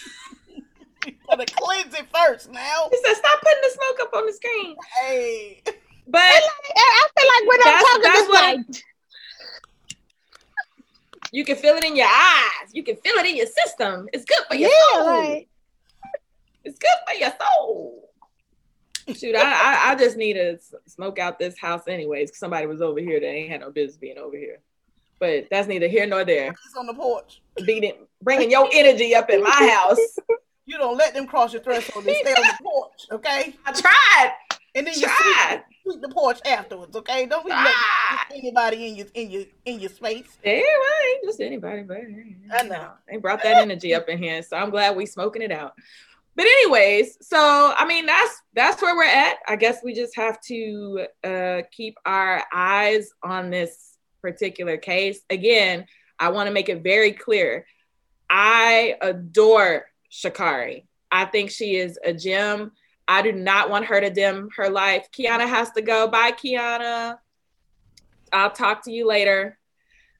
Gotta 1.29 1.45
cleanse 1.45 1.93
it 1.95 2.05
first 2.13 2.49
now. 2.51 2.87
He 2.91 2.97
said, 3.03 3.15
stop 3.15 3.41
putting 3.41 3.61
the 3.61 3.69
smoke 3.71 3.99
up 4.01 4.13
on 4.13 4.25
the 4.25 4.33
screen. 4.33 4.75
Hey. 5.01 5.61
But 6.07 6.21
I 6.21 6.41
I 6.75 7.07
feel 7.17 7.27
like 7.27 7.49
when 7.49 7.59
I'm 7.65 7.83
talking, 7.83 8.01
that's 8.03 8.19
it's 8.19 8.29
what- 8.29 8.57
like 8.57 8.83
you 11.33 11.43
can 11.43 11.55
feel 11.55 11.75
it 11.75 11.83
in 11.83 11.95
your 11.95 12.07
eyes. 12.07 12.69
You 12.73 12.83
can 12.83 12.95
feel 12.97 13.15
it 13.15 13.25
in 13.25 13.35
your 13.35 13.47
system. 13.47 14.07
It's 14.13 14.23
good 14.23 14.45
for 14.47 14.55
your 14.55 14.69
yeah, 14.69 14.99
soul. 14.99 15.05
like 15.05 15.49
It's 16.63 16.77
good 16.77 16.89
for 17.07 17.15
your 17.15 17.31
soul. 17.41 18.09
Shoot, 19.15 19.35
I, 19.35 19.41
I, 19.41 19.91
I 19.91 19.95
just 19.95 20.15
need 20.15 20.35
to 20.35 20.59
smoke 20.85 21.17
out 21.17 21.39
this 21.39 21.57
house 21.57 21.87
anyways. 21.87 22.37
somebody 22.37 22.67
was 22.67 22.81
over 22.81 22.99
here 22.99 23.19
that 23.19 23.25
ain't 23.25 23.51
had 23.51 23.61
no 23.61 23.71
business 23.71 23.97
being 23.97 24.19
over 24.19 24.37
here. 24.37 24.59
But 25.19 25.47
that's 25.49 25.67
neither 25.67 25.87
here 25.87 26.05
nor 26.05 26.23
there. 26.23 26.51
It's 26.51 26.77
on 26.77 26.85
the 26.85 26.93
porch. 26.93 27.41
Beating, 27.65 28.05
bringing 28.21 28.51
your 28.51 28.69
energy 28.71 29.15
up 29.15 29.31
in 29.31 29.41
my 29.41 29.49
house. 29.49 29.97
You 30.65 30.77
don't 30.77 30.97
let 30.97 31.15
them 31.15 31.25
cross 31.25 31.51
your 31.51 31.63
threshold. 31.63 32.05
They 32.05 32.13
stay 32.13 32.31
on 32.31 32.47
the 32.47 32.63
porch, 32.63 33.07
okay? 33.11 33.55
I 33.65 33.71
tried, 33.73 34.31
And 34.75 34.87
then 34.87 34.93
you 34.95 35.07
sweep, 35.07 35.61
sweep 35.83 36.01
the 36.01 36.09
porch 36.09 36.39
afterwards, 36.45 36.95
okay? 36.95 37.25
Don't 37.27 37.45
be 37.45 37.51
Ah. 37.53 38.25
anybody 38.33 38.87
in 38.87 38.95
your 38.95 39.07
in 39.13 39.29
your 39.29 39.43
in 39.65 39.79
your 39.79 39.89
space. 39.91 40.37
Yeah, 40.43 40.53
well, 40.53 40.91
ain't 41.13 41.23
just 41.25 41.41
anybody, 41.41 41.83
but 41.83 41.97
I 42.51 42.63
know. 42.63 42.91
They 43.09 43.17
brought 43.17 43.43
that 43.43 43.57
energy 43.57 43.93
up 43.93 44.09
in 44.09 44.17
here, 44.17 44.41
so 44.41 44.57
I'm 44.57 44.71
glad 44.71 44.95
we 44.95 45.05
smoking 45.05 45.41
it 45.43 45.51
out. 45.51 45.73
But 46.35 46.45
anyways, 46.47 47.19
so 47.21 47.37
I 47.77 47.85
mean 47.85 48.07
that's 48.07 48.41
that's 48.53 48.81
where 48.81 48.95
we're 48.95 49.03
at. 49.05 49.37
I 49.47 49.55
guess 49.55 49.83
we 49.83 49.93
just 49.93 50.15
have 50.15 50.41
to 50.41 51.05
uh, 51.23 51.61
keep 51.71 51.95
our 52.05 52.43
eyes 52.51 53.11
on 53.21 53.51
this 53.51 53.97
particular 54.21 54.77
case. 54.77 55.21
Again, 55.29 55.85
I 56.19 56.29
want 56.29 56.47
to 56.47 56.53
make 56.53 56.69
it 56.69 56.81
very 56.81 57.11
clear. 57.11 57.67
I 58.29 58.95
adore 59.01 59.85
Sha'Carri. 60.11 60.85
I 61.11 61.25
think 61.25 61.51
she 61.51 61.75
is 61.75 61.99
a 62.03 62.13
gem. 62.13 62.71
I 63.07 63.21
do 63.21 63.31
not 63.31 63.69
want 63.69 63.85
her 63.85 63.99
to 63.99 64.09
dim 64.09 64.49
her 64.55 64.69
life. 64.69 65.09
Kiana 65.11 65.47
has 65.47 65.71
to 65.71 65.81
go. 65.81 66.07
Bye, 66.07 66.31
Kiana. 66.31 67.17
I'll 68.31 68.51
talk 68.51 68.83
to 68.85 68.91
you 68.91 69.07
later. 69.07 69.57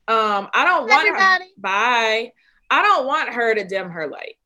Um, 0.07 0.49
I 0.53 0.65
don't 0.65 0.89
want 0.89 1.07
her. 1.07 1.45
Bye. 1.57 2.33
I 2.69 2.81
don't 2.81 3.07
want 3.07 3.29
her 3.29 3.55
to 3.55 3.63
dim 3.63 3.89
her 3.89 4.07
light. 4.07 4.37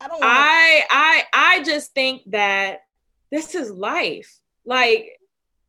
I 0.00 0.08
don't 0.08 0.20
I 0.22 0.84
I 0.90 1.22
I 1.32 1.62
just 1.62 1.92
think 1.92 2.22
that 2.26 2.80
this 3.30 3.54
is 3.54 3.70
life. 3.70 4.40
Like, 4.64 5.18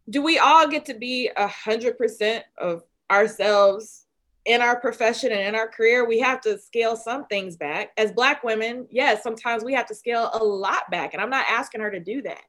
do 0.10 0.22
we 0.22 0.40
all 0.40 0.68
get 0.68 0.86
to 0.86 0.94
be 0.94 1.30
a 1.36 1.48
hundred 1.48 1.98
percent 1.98 2.46
of 2.58 2.84
ourselves 3.12 4.06
in 4.50 4.62
our 4.62 4.80
profession 4.80 5.32
and 5.32 5.42
in 5.42 5.56
our 5.56 5.68
career? 5.70 6.08
We 6.08 6.20
have 6.20 6.42
to 6.42 6.58
scale 6.60 6.98
some 6.98 7.26
things 7.28 7.58
back. 7.58 7.92
As 7.98 8.12
black 8.12 8.44
women, 8.44 8.88
yes, 8.92 9.24
sometimes 9.24 9.64
we 9.64 9.74
have 9.74 9.88
to 9.88 9.96
scale 9.96 10.32
a 10.34 10.44
lot 10.44 10.92
back. 10.92 11.14
And 11.14 11.22
I'm 11.22 11.30
not 11.30 11.46
asking 11.50 11.82
her 11.82 11.92
to 11.92 12.02
do 12.02 12.22
that. 12.24 12.42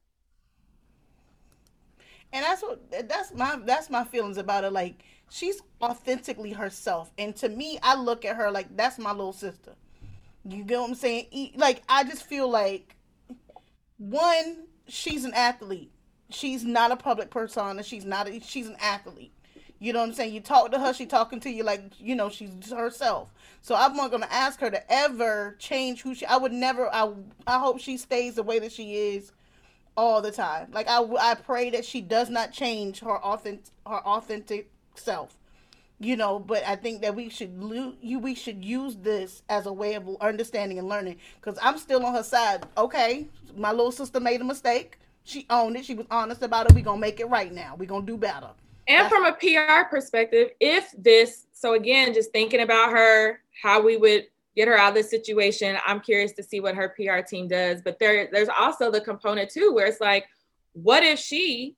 and 2.32 2.44
that's 2.44 2.62
what 2.62 3.08
that's 3.08 3.34
my 3.34 3.58
that's 3.64 3.90
my 3.90 4.04
feelings 4.04 4.38
about 4.38 4.64
her. 4.64 4.70
Like 4.70 5.02
she's 5.30 5.62
authentically 5.82 6.52
herself, 6.52 7.10
and 7.18 7.34
to 7.36 7.48
me, 7.48 7.78
I 7.82 7.96
look 7.96 8.24
at 8.24 8.36
her 8.36 8.50
like 8.50 8.76
that's 8.76 8.98
my 8.98 9.12
little 9.12 9.32
sister. 9.32 9.74
You 10.44 10.64
get 10.64 10.80
what 10.80 10.90
I'm 10.90 10.94
saying? 10.94 11.52
Like 11.56 11.82
I 11.88 12.04
just 12.04 12.24
feel 12.24 12.48
like 12.50 12.96
one, 13.98 14.66
she's 14.88 15.24
an 15.24 15.34
athlete. 15.34 15.92
She's 16.30 16.64
not 16.64 16.92
a 16.92 16.96
public 16.96 17.30
persona. 17.30 17.82
She's 17.82 18.04
not. 18.04 18.28
A, 18.28 18.40
she's 18.40 18.68
an 18.68 18.76
athlete. 18.80 19.32
You 19.82 19.94
know 19.94 20.00
what 20.00 20.08
I'm 20.08 20.14
saying? 20.14 20.34
You 20.34 20.40
talk 20.40 20.70
to 20.72 20.78
her, 20.78 20.92
she 20.92 21.06
talking 21.06 21.40
to 21.40 21.50
you 21.50 21.64
like 21.64 21.82
you 21.98 22.14
know 22.14 22.28
she's 22.28 22.70
herself. 22.70 23.32
So 23.62 23.74
I'm 23.74 23.96
not 23.96 24.10
gonna 24.10 24.28
ask 24.30 24.60
her 24.60 24.70
to 24.70 24.92
ever 24.92 25.56
change 25.58 26.02
who 26.02 26.14
she. 26.14 26.26
I 26.26 26.36
would 26.36 26.52
never. 26.52 26.94
I 26.94 27.10
I 27.46 27.58
hope 27.58 27.80
she 27.80 27.96
stays 27.96 28.34
the 28.34 28.42
way 28.42 28.58
that 28.58 28.72
she 28.72 28.94
is 28.94 29.32
all 29.96 30.20
the 30.20 30.30
time. 30.30 30.68
Like 30.72 30.86
I, 30.86 31.02
I 31.18 31.34
pray 31.34 31.70
that 31.70 31.86
she 31.86 32.02
does 32.02 32.28
not 32.28 32.52
change 32.52 33.00
her 33.00 33.18
authentic 33.24 33.64
her 33.86 34.06
authentic 34.06 34.70
self. 34.96 35.34
You 35.98 36.16
know, 36.16 36.38
but 36.38 36.62
I 36.66 36.76
think 36.76 37.00
that 37.00 37.14
we 37.14 37.30
should 37.30 37.96
you 38.02 38.18
we 38.18 38.34
should 38.34 38.62
use 38.62 38.96
this 38.96 39.42
as 39.48 39.64
a 39.64 39.72
way 39.72 39.94
of 39.94 40.06
understanding 40.20 40.78
and 40.78 40.90
learning. 40.90 41.16
Because 41.40 41.58
I'm 41.62 41.78
still 41.78 42.04
on 42.04 42.14
her 42.14 42.22
side. 42.22 42.66
Okay, 42.76 43.28
my 43.56 43.70
little 43.70 43.92
sister 43.92 44.20
made 44.20 44.42
a 44.42 44.44
mistake. 44.44 44.98
She 45.24 45.46
owned 45.48 45.76
it. 45.76 45.86
She 45.86 45.94
was 45.94 46.06
honest 46.10 46.42
about 46.42 46.68
it. 46.68 46.74
We 46.74 46.82
gonna 46.82 47.00
make 47.00 47.18
it 47.18 47.30
right 47.30 47.52
now. 47.52 47.76
We 47.78 47.86
gonna 47.86 48.04
do 48.04 48.18
better. 48.18 48.50
And 48.90 49.08
from 49.08 49.24
a 49.24 49.32
PR 49.32 49.88
perspective, 49.88 50.50
if 50.60 50.90
this, 50.98 51.46
so 51.52 51.74
again, 51.74 52.12
just 52.12 52.32
thinking 52.32 52.60
about 52.60 52.90
her, 52.90 53.40
how 53.62 53.82
we 53.82 53.96
would 53.96 54.26
get 54.56 54.68
her 54.68 54.76
out 54.76 54.90
of 54.90 54.94
this 54.94 55.10
situation. 55.10 55.78
I'm 55.86 56.00
curious 56.00 56.32
to 56.32 56.42
see 56.42 56.60
what 56.60 56.74
her 56.74 56.94
PR 56.96 57.20
team 57.20 57.48
does. 57.48 57.82
But 57.82 57.98
there, 57.98 58.28
there's 58.32 58.48
also 58.48 58.90
the 58.90 59.00
component 59.00 59.50
too, 59.50 59.72
where 59.72 59.86
it's 59.86 60.00
like, 60.00 60.26
what 60.72 61.02
if 61.02 61.18
she 61.18 61.76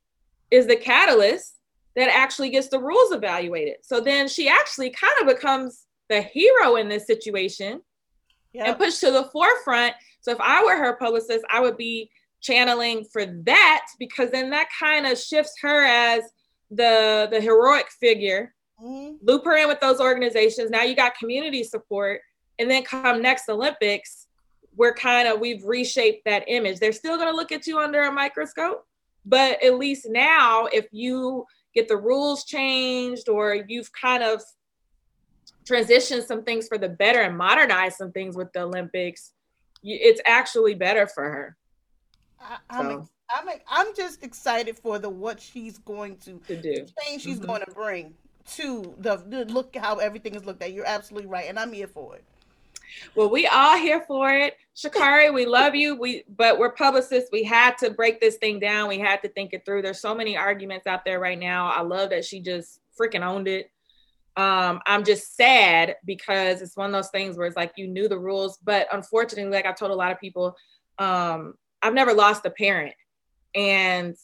is 0.51 0.67
the 0.67 0.77
catalyst 0.77 1.59
that 1.97 2.09
actually 2.09 2.51
gets 2.51 2.69
the 2.69 2.81
rules 2.81 3.13
evaluated? 3.13 3.77
So 3.83 4.01
then 4.01 4.29
she 4.29 4.49
actually 4.49 4.91
kind 4.91 5.13
of 5.21 5.27
becomes 5.27 5.85
the 6.09 6.23
hero 6.23 6.77
in 6.77 6.89
this 6.89 7.07
situation 7.07 7.83
yep. 8.53 8.69
and 8.69 8.79
pushed 8.79 9.01
to 9.01 9.11
the 9.11 9.25
forefront. 9.25 9.95
So 10.21 10.33
if 10.33 10.41
I 10.41 10.65
were 10.65 10.77
her 10.77 10.97
publicist, 10.97 11.45
I 11.51 11.61
would 11.61 11.77
be 11.77 12.11
channeling 12.41 13.05
for 13.05 13.27
that 13.45 13.87
because 13.99 14.31
then 14.31 14.51
that 14.51 14.69
kind 14.79 15.07
of 15.07 15.19
shifts 15.19 15.55
her 15.63 15.85
as 15.85 16.25
the 16.75 17.29
the 17.31 17.41
heroic 17.41 17.87
figure 18.01 18.55
mm-hmm. 18.83 19.15
loop 19.23 19.45
her 19.45 19.57
in 19.57 19.69
with 19.69 19.81
those 19.81 20.01
organizations. 20.01 20.71
Now 20.71 20.83
you 20.83 20.95
got 20.95 21.17
community 21.17 21.65
support. 21.65 22.21
And 22.59 22.71
then 22.71 22.85
come 22.85 23.23
next 23.23 23.49
olympics 23.49 24.29
we're 24.75 24.95
kind 24.95 25.29
of 25.29 25.41
we've 25.41 25.65
reshaped 25.65 26.25
that 26.25 26.45
image. 26.47 26.79
They're 26.79 26.93
still 26.93 27.17
going 27.17 27.29
to 27.29 27.37
look 27.37 27.53
at 27.53 27.67
you 27.67 27.79
under 27.79 28.03
a 28.03 28.13
microscope 28.13 28.87
but 29.25 29.63
at 29.63 29.79
least 29.79 30.07
now 30.09 30.67
if 30.67 30.87
you 30.93 31.47
get 31.75 31.89
the 31.89 31.97
rules 31.97 32.45
changed 32.45 33.29
or 33.29 33.55
you've 33.69 33.91
kind 33.93 34.23
of 34.23 34.43
transitioned 35.65 36.25
some 36.25 36.43
things 36.43 36.67
for 36.67 36.79
the 36.79 36.89
better 36.89 37.21
and 37.21 37.37
modernized 37.37 37.97
some 37.97 38.13
things 38.13 38.37
with 38.37 38.53
the 38.53 38.61
olympics 38.61 39.33
it's 39.85 40.21
actually 40.27 40.75
better 40.75 41.07
for 41.07 41.25
her 41.25 41.57
I, 42.43 42.81
am 42.81 42.87
so. 42.87 43.09
I'm, 43.31 43.49
I'm 43.69 43.95
just 43.95 44.23
excited 44.23 44.79
for 44.79 44.99
the 44.99 45.09
what 45.09 45.41
she's 45.41 45.79
going 45.79 46.17
to, 46.19 46.39
to 46.47 46.57
do, 46.57 46.87
change 47.03 47.23
she's 47.23 47.39
mm-hmm. 47.39 47.47
going 47.47 47.63
to 47.65 47.71
bring 47.73 48.15
to 48.55 48.95
the, 48.99 49.17
the 49.29 49.45
look 49.47 49.77
how 49.77 49.97
everything 49.97 50.35
is 50.35 50.45
looked 50.45 50.63
at. 50.63 50.73
You're 50.73 50.87
absolutely 50.87 51.29
right, 51.29 51.49
and 51.49 51.59
I'm 51.59 51.73
here 51.73 51.87
for 51.87 52.17
it. 52.17 52.25
Well, 53.15 53.31
we 53.31 53.47
all 53.47 53.79
here 53.79 54.05
for 54.07 54.31
it. 54.31 54.57
Sha'Carri, 54.77 55.33
we 55.33 55.47
love 55.47 55.75
you. 55.75 55.95
We 55.95 56.25
but 56.37 56.59
we're 56.59 56.73
publicists. 56.73 57.31
We 57.33 57.43
had 57.43 57.79
to 57.79 57.91
break 57.91 58.21
this 58.21 58.37
thing 58.37 58.59
down. 58.59 58.89
We 58.89 58.99
had 58.99 59.23
to 59.23 59.29
think 59.29 59.53
it 59.53 59.65
through. 59.65 59.83
There's 59.83 60.01
so 60.01 60.15
many 60.15 60.37
arguments 60.37 60.87
out 60.87 61.05
there 61.05 61.21
right 61.21 61.39
now. 61.39 61.71
I 61.71 61.83
love 61.83 62.11
that 62.11 62.25
she 62.25 62.41
just 62.41 62.81
freaking 62.99 63.23
owned 63.23 63.49
it. 63.49 63.71
Um, 64.37 64.81
I'm 64.87 65.05
just 65.05 65.37
sad 65.37 65.97
because 66.07 66.63
it's 66.63 66.77
one 66.77 66.87
of 66.87 66.93
those 66.93 67.11
things 67.11 67.37
where 67.37 67.47
it's 67.47 67.57
like 67.57 67.73
you 67.77 67.87
knew 67.87 68.09
the 68.09 68.19
rules, 68.19 68.59
but 68.63 68.87
unfortunately, 68.93 69.53
like 69.53 69.67
I 69.67 69.73
told 69.73 69.91
a 69.91 69.95
lot 69.95 70.11
of 70.11 70.19
people, 70.19 70.57
um, 70.99 71.55
I've 71.83 71.95
never 71.95 72.15
lost 72.15 72.47
a 72.47 72.51
parent. 72.51 72.95
And 73.55 74.17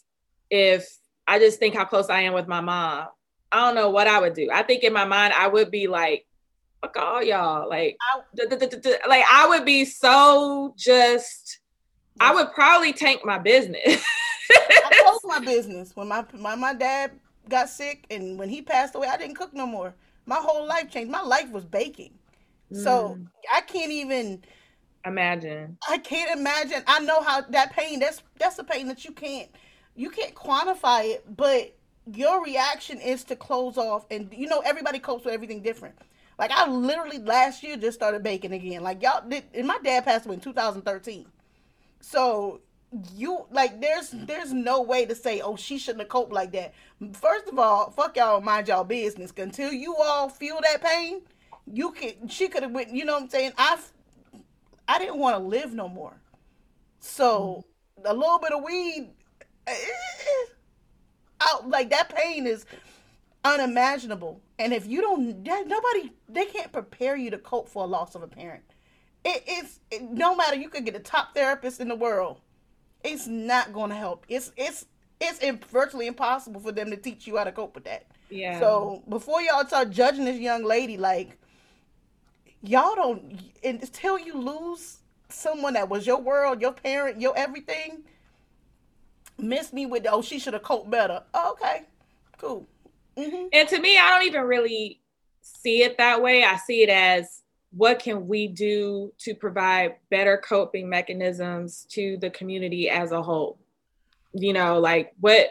if 0.51 0.89
I 1.27 1.39
just 1.39 1.59
think 1.59 1.75
how 1.75 1.85
close 1.85 2.09
I 2.09 2.23
am 2.23 2.33
with 2.33 2.49
my 2.49 2.61
mom, 2.61 3.09
I 3.51 3.67
don't 3.67 3.75
know 3.75 3.91
what 3.91 4.07
I 4.07 4.21
would 4.21 4.35
do. 4.35 4.49
I 4.53 4.63
think 4.63 4.85
in 4.85 4.93
my 4.93 5.05
mind 5.05 5.33
I 5.35 5.49
would 5.49 5.71
be 5.71 5.89
like, 5.89 6.27
fuck 6.81 6.97
all 6.97 7.23
y'all. 7.23 7.69
Like, 7.69 7.97
like 8.37 9.25
I 9.31 9.47
would 9.49 9.65
be 9.65 9.85
so 9.85 10.75
just. 10.77 11.61
I 12.21 12.35
would 12.35 12.53
probably 12.53 12.93
tank 12.93 13.25
my 13.25 13.39
business. 13.39 14.05
I 14.51 15.03
closed 15.05 15.25
my 15.25 15.45
business 15.45 15.95
when 15.95 16.09
my, 16.09 16.25
my 16.35 16.57
my 16.57 16.75
dad 16.75 17.13
got 17.49 17.69
sick 17.69 18.07
and 18.11 18.39
when 18.39 18.49
he 18.49 18.61
passed 18.61 18.95
away. 18.97 19.07
I 19.07 19.17
didn't 19.17 19.37
cook 19.37 19.55
no 19.55 19.67
more. 19.67 19.95
My 20.27 20.37
whole 20.37 20.67
life 20.67 20.91
changed. 20.91 21.13
My 21.13 21.23
life 21.23 21.51
was 21.51 21.65
baking, 21.65 22.13
mm. 22.73 22.83
so 22.83 23.19
I 23.55 23.61
can't 23.61 23.93
even 23.93 24.43
imagine. 25.05 25.79
I 25.89 25.99
can't 25.99 26.39
imagine. 26.39 26.83
I 26.87 27.01
know 27.01 27.23
how 27.23 27.43
that 27.43 27.73
pain. 27.73 28.01
That's 28.01 28.23
that's 28.39 28.59
a 28.59 28.65
pain 28.65 28.89
that 28.89 29.05
you 29.05 29.13
can't 29.13 29.49
you 29.95 30.11
can't 30.11 30.35
quantify 30.35 31.15
it, 31.15 31.37
but 31.37 31.75
your 32.15 32.43
reaction 32.43 33.01
is 33.01 33.25
to 33.25 33.37
close 33.37 33.77
off 33.77 34.07
and 34.11 34.33
you 34.33 34.47
know 34.47 34.61
everybody 34.61 34.99
copes 34.99 35.25
with 35.25 35.35
everything 35.35 35.61
different 35.61 35.95
like 36.39 36.51
i 36.51 36.67
literally 36.67 37.19
last 37.19 37.63
year 37.63 37.77
just 37.77 37.99
started 37.99 38.23
baking 38.23 38.53
again 38.53 38.83
like 38.83 39.03
y'all 39.03 39.27
did 39.29 39.45
and 39.55 39.67
my 39.67 39.79
dad 39.83 40.05
passed 40.05 40.25
away 40.27 40.35
in 40.35 40.41
2013 40.41 41.27
so 42.01 42.61
you 43.15 43.45
like 43.51 43.81
there's 43.81 44.11
there's 44.11 44.53
no 44.53 44.81
way 44.81 45.05
to 45.05 45.15
say 45.15 45.41
oh 45.43 45.57
she 45.57 45.77
shouldn't 45.77 46.01
have 46.01 46.09
coped 46.09 46.33
like 46.33 46.53
that 46.53 46.73
first 47.13 47.47
of 47.49 47.59
all 47.59 47.91
fuck 47.91 48.17
y'all 48.17 48.41
mind 48.41 48.69
y'all 48.69 48.85
business 48.85 49.33
until 49.37 49.73
you 49.73 49.95
all 49.97 50.29
feel 50.29 50.59
that 50.63 50.83
pain 50.83 51.21
you 51.71 51.93
can 51.93 52.27
she 52.29 52.49
could 52.49 52.63
have 52.63 52.73
went 52.73 52.91
you 52.91 53.05
know 53.05 53.15
what 53.15 53.25
i'm 53.25 53.29
saying 53.29 53.53
i 53.59 53.77
i 54.89 54.99
didn't 54.99 55.19
want 55.19 55.37
to 55.37 55.43
live 55.43 55.73
no 55.75 55.89
more 55.89 56.21
so 56.99 57.65
mm. 58.01 58.11
a 58.11 58.15
little 58.15 58.39
bit 58.39 58.53
of 58.53 58.63
weed 58.65 59.11
eh, 59.67 59.75
out 61.41 61.69
like 61.69 61.91
that 61.91 62.09
pain 62.09 62.47
is 62.47 62.67
unimaginable. 63.45 64.41
And 64.59 64.73
if 64.73 64.87
you 64.87 65.01
don't, 65.01 65.43
nobody, 65.43 66.13
they 66.29 66.47
can't 66.47 66.73
prepare 66.73 67.17
you 67.17 67.31
to 67.31 67.39
cope 67.39 67.69
for 67.69 67.85
a 67.85 67.87
loss 67.87 68.15
of 68.15 68.23
a 68.23 68.27
parent. 68.29 68.65
It's 69.25 69.81
it, 69.91 70.03
no 70.03 70.35
matter 70.35 70.57
you 70.57 70.69
could 70.69 70.85
get 70.85 70.95
a 70.95 71.01
top 71.01 71.35
therapist 71.35 71.81
in 71.81 71.89
the 71.89 71.95
world, 71.95 72.41
it's 73.05 73.27
not 73.27 73.73
going 73.73 73.91
to 73.91 73.97
help. 73.97 74.25
It's 74.29 74.53
it's 74.57 74.87
it's 75.21 75.41
virtually 75.67 76.07
impossible 76.07 76.61
for 76.61 76.73
them 76.73 76.91
to 76.91 76.97
teach 76.97 77.27
you 77.27 77.37
how 77.37 77.45
to 77.45 77.53
cope 77.53 77.75
with 77.75 77.85
that. 77.85 78.07
Yeah. 78.31 78.59
So 78.59 79.03
before 79.09 79.43
y'all 79.43 79.67
start 79.67 79.91
judging 79.91 80.25
this 80.25 80.39
young 80.39 80.65
lady, 80.65 80.97
like 80.97 81.39
y'all 82.63 82.95
don't 82.95 83.41
until 83.65 84.19
you 84.19 84.35
lose 84.35 84.99
someone 85.29 85.75
that 85.75 85.89
was 85.89 86.07
your 86.07 86.21
world, 86.21 86.61
your 86.61 86.73
parent, 86.73 87.21
your 87.21 87.37
everything 87.37 88.03
miss 89.39 89.73
me 89.73 89.87
with 89.87 90.05
oh 90.11 90.21
she 90.21 90.39
should 90.39 90.55
have 90.55 90.63
coped 90.63 90.91
better. 90.91 91.23
Oh, 91.35 91.53
okay, 91.53 91.85
cool. 92.39 92.67
Mm-hmm. 93.17 93.47
And 93.53 93.69
to 93.69 93.81
me, 93.81 93.99
I 93.99 94.11
don't 94.11 94.27
even 94.27 94.43
really 94.43 95.01
see 95.43 95.83
it 95.83 95.99
that 95.99 96.23
way. 96.23 96.45
I 96.45 96.57
see 96.57 96.83
it 96.83 96.89
as 96.89 97.43
what 97.71 97.99
can 97.99 98.27
we 98.27 98.49
do 98.49 99.13
to 99.19 99.35
provide 99.35 99.97
better 100.11 100.39
coping 100.39 100.89
mechanisms 100.89 101.87
to 101.91 102.17
the 102.19 102.31
community 102.31 102.89
as 102.89 103.13
a 103.13 103.23
whole. 103.23 103.59
You 104.33 104.53
know, 104.53 104.79
like 104.79 105.15
what 105.21 105.49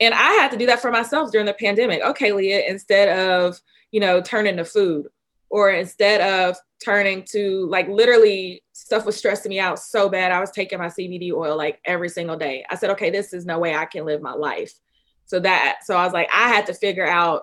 and 0.00 0.14
I 0.14 0.32
had 0.32 0.50
to 0.50 0.58
do 0.58 0.66
that 0.66 0.80
for 0.80 0.90
myself 0.90 1.32
during 1.32 1.46
the 1.46 1.54
pandemic. 1.54 2.02
Okay, 2.02 2.32
Leah, 2.32 2.64
instead 2.68 3.18
of, 3.18 3.60
you 3.92 4.00
know, 4.00 4.20
turning 4.20 4.56
to 4.58 4.64
food 4.64 5.06
or 5.50 5.70
instead 5.70 6.20
of 6.20 6.56
turning 6.84 7.24
to 7.32 7.66
like 7.68 7.88
literally 7.88 8.62
stuff 8.72 9.06
was 9.06 9.16
stressing 9.16 9.48
me 9.50 9.58
out 9.58 9.78
so 9.78 10.08
bad. 10.08 10.32
I 10.32 10.40
was 10.40 10.50
taking 10.50 10.78
my 10.78 10.88
CBD 10.88 11.32
oil 11.32 11.56
like 11.56 11.80
every 11.84 12.08
single 12.08 12.36
day. 12.36 12.64
I 12.70 12.76
said, 12.76 12.90
okay, 12.90 13.10
this 13.10 13.32
is 13.32 13.46
no 13.46 13.58
way 13.58 13.74
I 13.74 13.86
can 13.86 14.04
live 14.04 14.20
my 14.20 14.34
life. 14.34 14.72
So 15.24 15.40
that, 15.40 15.78
so 15.84 15.96
I 15.96 16.04
was 16.04 16.12
like, 16.12 16.28
I 16.32 16.48
had 16.48 16.66
to 16.66 16.74
figure 16.74 17.06
out 17.06 17.42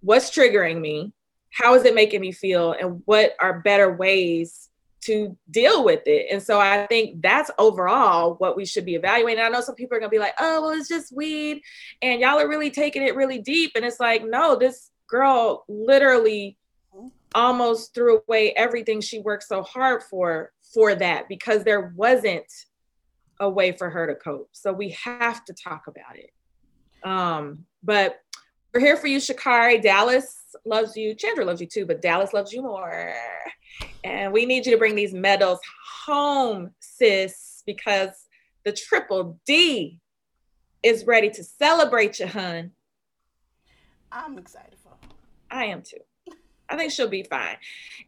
what's 0.00 0.30
triggering 0.30 0.80
me, 0.80 1.12
how 1.50 1.74
is 1.74 1.84
it 1.84 1.94
making 1.94 2.20
me 2.20 2.32
feel, 2.32 2.72
and 2.72 3.02
what 3.06 3.34
are 3.40 3.60
better 3.60 3.92
ways 3.92 4.68
to 5.02 5.36
deal 5.50 5.84
with 5.84 6.02
it. 6.06 6.26
And 6.30 6.42
so 6.42 6.60
I 6.60 6.86
think 6.86 7.22
that's 7.22 7.50
overall 7.58 8.34
what 8.34 8.56
we 8.56 8.64
should 8.64 8.84
be 8.84 8.94
evaluating. 8.94 9.42
I 9.42 9.48
know 9.48 9.60
some 9.60 9.74
people 9.74 9.96
are 9.96 10.00
gonna 10.00 10.10
be 10.10 10.18
like, 10.18 10.34
oh, 10.38 10.62
well, 10.62 10.70
it's 10.78 10.88
just 10.88 11.14
weed, 11.14 11.62
and 12.02 12.20
y'all 12.20 12.38
are 12.38 12.48
really 12.48 12.70
taking 12.70 13.02
it 13.02 13.16
really 13.16 13.38
deep. 13.38 13.72
And 13.74 13.84
it's 13.84 14.00
like, 14.00 14.24
no, 14.24 14.56
this 14.56 14.90
girl 15.08 15.64
literally 15.68 16.56
almost 17.34 17.94
threw 17.94 18.20
away 18.26 18.52
everything 18.52 19.00
she 19.00 19.18
worked 19.18 19.44
so 19.44 19.62
hard 19.62 20.02
for 20.02 20.52
for 20.72 20.94
that 20.94 21.28
because 21.28 21.64
there 21.64 21.92
wasn't 21.96 22.46
a 23.40 23.48
way 23.48 23.72
for 23.72 23.90
her 23.90 24.06
to 24.06 24.14
cope. 24.14 24.48
So 24.52 24.72
we 24.72 24.90
have 24.90 25.44
to 25.44 25.52
talk 25.52 25.84
about 25.86 26.16
it. 26.16 26.30
Um, 27.02 27.66
but 27.82 28.20
we're 28.72 28.80
here 28.80 28.96
for 28.96 29.08
you, 29.08 29.18
Sha'Carri. 29.18 29.82
Dallas 29.82 30.38
loves 30.64 30.96
you. 30.96 31.14
Chandra 31.14 31.44
loves 31.44 31.60
you 31.60 31.66
too, 31.66 31.84
but 31.84 32.00
Dallas 32.00 32.32
loves 32.32 32.52
you 32.52 32.62
more. 32.62 33.14
And 34.04 34.32
we 34.32 34.46
need 34.46 34.64
you 34.64 34.72
to 34.72 34.78
bring 34.78 34.94
these 34.94 35.12
medals 35.12 35.58
home, 36.06 36.70
sis, 36.80 37.62
because 37.66 38.10
the 38.64 38.72
triple 38.72 39.38
D 39.46 39.98
is 40.82 41.04
ready 41.06 41.30
to 41.30 41.44
celebrate 41.44 42.18
you, 42.18 42.26
hun. 42.26 42.72
I'm 44.10 44.38
excited 44.38 44.76
for 44.82 44.90
her. 44.90 45.14
I 45.50 45.66
am 45.66 45.82
too. 45.82 45.98
I 46.72 46.76
think 46.76 46.92
she'll 46.92 47.08
be 47.08 47.22
fine. 47.22 47.56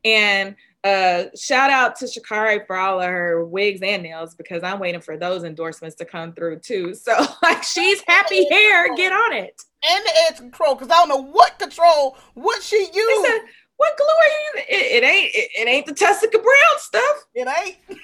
And 0.04 0.56
uh, 0.84 1.24
shout 1.34 1.70
out 1.70 1.96
to 1.96 2.04
Sha'Carri 2.04 2.66
for 2.66 2.76
all 2.76 3.00
of 3.00 3.08
her 3.08 3.44
wigs 3.44 3.80
and 3.82 4.02
nails 4.02 4.34
because 4.34 4.62
I'm 4.62 4.78
waiting 4.78 5.00
for 5.00 5.16
those 5.16 5.42
endorsements 5.42 5.96
to 5.96 6.04
come 6.04 6.34
through 6.34 6.58
too. 6.58 6.94
So 6.94 7.12
like 7.42 7.62
she's 7.62 8.02
happy 8.06 8.48
hair, 8.50 8.94
get 8.94 9.12
on 9.12 9.32
it. 9.32 9.60
And 9.88 10.04
the 10.04 10.12
edge 10.28 10.36
control 10.36 10.74
because 10.74 10.90
I 10.90 10.94
don't 10.94 11.08
know 11.08 11.30
what 11.30 11.58
control 11.58 12.16
what 12.34 12.62
she 12.62 12.76
used. 12.76 13.26
Said, 13.26 13.40
what 13.76 13.96
glue 13.96 14.06
are 14.06 14.28
you? 14.28 14.78
It, 14.78 15.02
it 15.02 15.06
ain't 15.06 15.34
it, 15.34 15.50
it, 15.58 15.68
ain't 15.68 15.86
the 15.86 15.94
Tessica 15.94 16.38
Brown 16.38 16.78
stuff. 16.78 17.24
It 17.34 17.48
ain't. 17.48 17.76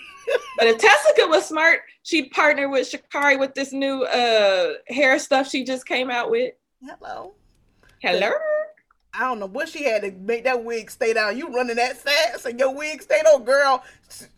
but 0.57 0.67
if 0.67 0.79
Tessica 0.79 1.27
was 1.27 1.47
smart, 1.47 1.81
she'd 2.03 2.31
partner 2.31 2.69
with 2.69 2.91
Sha'Carri 2.91 3.39
with 3.39 3.55
this 3.55 3.73
new 3.73 4.05
uh 4.05 4.73
hair 4.89 5.19
stuff 5.19 5.49
she 5.49 5.65
just 5.65 5.87
came 5.87 6.11
out 6.11 6.31
with. 6.31 6.55
Hello. 6.83 7.35
Hello. 8.01 8.33
I 9.13 9.21
don't 9.21 9.41
know 9.41 9.47
what 9.47 9.69
she 9.69 9.85
had 9.85 10.03
to 10.03 10.13
make 10.13 10.45
that 10.45 10.63
wig 10.65 10.91
stay 10.91 11.13
down. 11.13 11.37
You 11.37 11.49
running 11.49 11.77
that 11.77 11.97
fast 11.97 12.47
and 12.47 12.59
your 12.59 12.75
wig 12.75 13.03
stayed 13.03 13.25
on, 13.27 13.45
girl. 13.45 13.83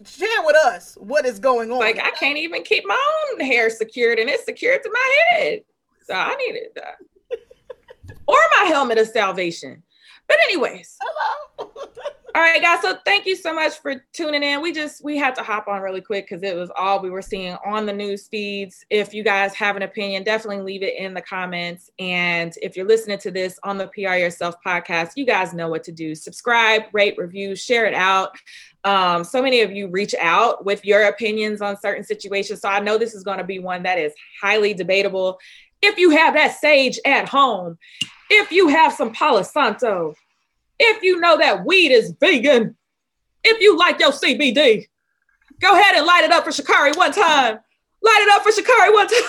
Share 0.04 0.28
with 0.44 0.56
us 0.56 0.96
what 1.00 1.26
is 1.26 1.38
going 1.38 1.70
on. 1.70 1.78
Like 1.78 2.00
I 2.02 2.10
can't 2.10 2.38
even 2.38 2.62
keep 2.62 2.84
my 2.86 3.30
own 3.32 3.40
hair 3.40 3.68
secured, 3.70 4.18
and 4.18 4.30
it's 4.30 4.44
secured 4.44 4.82
to 4.82 4.90
my 4.90 5.16
head. 5.30 5.62
So 6.04 6.14
I 6.14 6.34
needed 6.36 6.68
that. 6.74 6.96
or 8.26 8.38
my 8.58 8.66
helmet 8.66 8.98
of 8.98 9.08
salvation. 9.08 9.82
But 10.32 10.40
anyways. 10.44 10.96
Hello. 11.02 11.70
all 12.34 12.40
right, 12.40 12.62
guys. 12.62 12.80
So 12.80 12.96
thank 13.04 13.26
you 13.26 13.36
so 13.36 13.52
much 13.52 13.80
for 13.80 14.02
tuning 14.14 14.42
in. 14.42 14.62
We 14.62 14.72
just 14.72 15.04
we 15.04 15.18
had 15.18 15.34
to 15.34 15.42
hop 15.42 15.68
on 15.68 15.82
really 15.82 16.00
quick 16.00 16.26
because 16.26 16.42
it 16.42 16.56
was 16.56 16.70
all 16.74 17.02
we 17.02 17.10
were 17.10 17.20
seeing 17.20 17.54
on 17.66 17.84
the 17.84 17.92
news 17.92 18.28
feeds. 18.28 18.86
If 18.88 19.12
you 19.12 19.24
guys 19.24 19.52
have 19.56 19.76
an 19.76 19.82
opinion, 19.82 20.24
definitely 20.24 20.62
leave 20.62 20.82
it 20.82 20.96
in 20.96 21.12
the 21.12 21.20
comments. 21.20 21.90
And 21.98 22.54
if 22.62 22.78
you're 22.78 22.86
listening 22.86 23.18
to 23.18 23.30
this 23.30 23.58
on 23.62 23.76
the 23.76 23.88
PR 23.88 24.14
Yourself 24.14 24.54
podcast, 24.66 25.10
you 25.16 25.26
guys 25.26 25.52
know 25.52 25.68
what 25.68 25.84
to 25.84 25.92
do. 25.92 26.14
Subscribe, 26.14 26.84
rate, 26.94 27.18
review, 27.18 27.54
share 27.54 27.84
it 27.84 27.92
out. 27.92 28.34
Um, 28.84 29.24
so 29.24 29.42
many 29.42 29.60
of 29.60 29.70
you 29.70 29.88
reach 29.88 30.14
out 30.18 30.64
with 30.64 30.82
your 30.82 31.08
opinions 31.08 31.60
on 31.60 31.78
certain 31.78 32.04
situations. 32.04 32.62
So 32.62 32.70
I 32.70 32.80
know 32.80 32.96
this 32.96 33.14
is 33.14 33.22
going 33.22 33.38
to 33.38 33.44
be 33.44 33.58
one 33.58 33.82
that 33.82 33.98
is 33.98 34.14
highly 34.40 34.72
debatable. 34.72 35.38
If 35.82 35.98
you 35.98 36.10
have 36.10 36.34
that 36.34 36.58
sage 36.58 36.98
at 37.04 37.28
home, 37.28 37.78
if 38.30 38.52
you 38.52 38.68
have 38.68 38.92
some 38.92 39.12
Palo 39.12 39.42
Santo, 39.42 40.14
if 40.78 41.02
you 41.02 41.20
know 41.20 41.36
that 41.38 41.64
weed 41.64 41.92
is 41.92 42.14
vegan, 42.20 42.76
if 43.44 43.60
you 43.60 43.76
like 43.76 43.98
your 44.00 44.12
CBD, 44.12 44.86
go 45.60 45.78
ahead 45.78 45.96
and 45.96 46.06
light 46.06 46.24
it 46.24 46.32
up 46.32 46.44
for 46.44 46.50
Sha'Carri 46.50 46.96
one 46.96 47.12
time. 47.12 47.58
Light 48.02 48.26
it 48.26 48.32
up 48.32 48.42
for 48.42 48.50
Sha'Carri 48.50 48.92
one 48.94 49.08
time. 49.08 49.22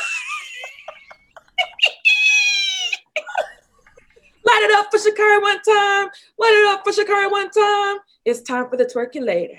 light 4.45 4.61
it 4.63 4.71
up 4.77 4.91
for 4.91 4.97
Sha'Carri 4.97 5.41
one 5.41 5.61
time. 5.61 6.09
Light 6.37 6.53
it 6.53 6.67
up 6.73 6.83
for 6.83 6.91
Sha'Carri 6.91 7.31
one 7.31 7.49
time. 7.49 7.97
It's 8.25 8.41
time 8.41 8.69
for 8.69 8.77
the 8.77 8.85
twerkulator. 8.85 9.57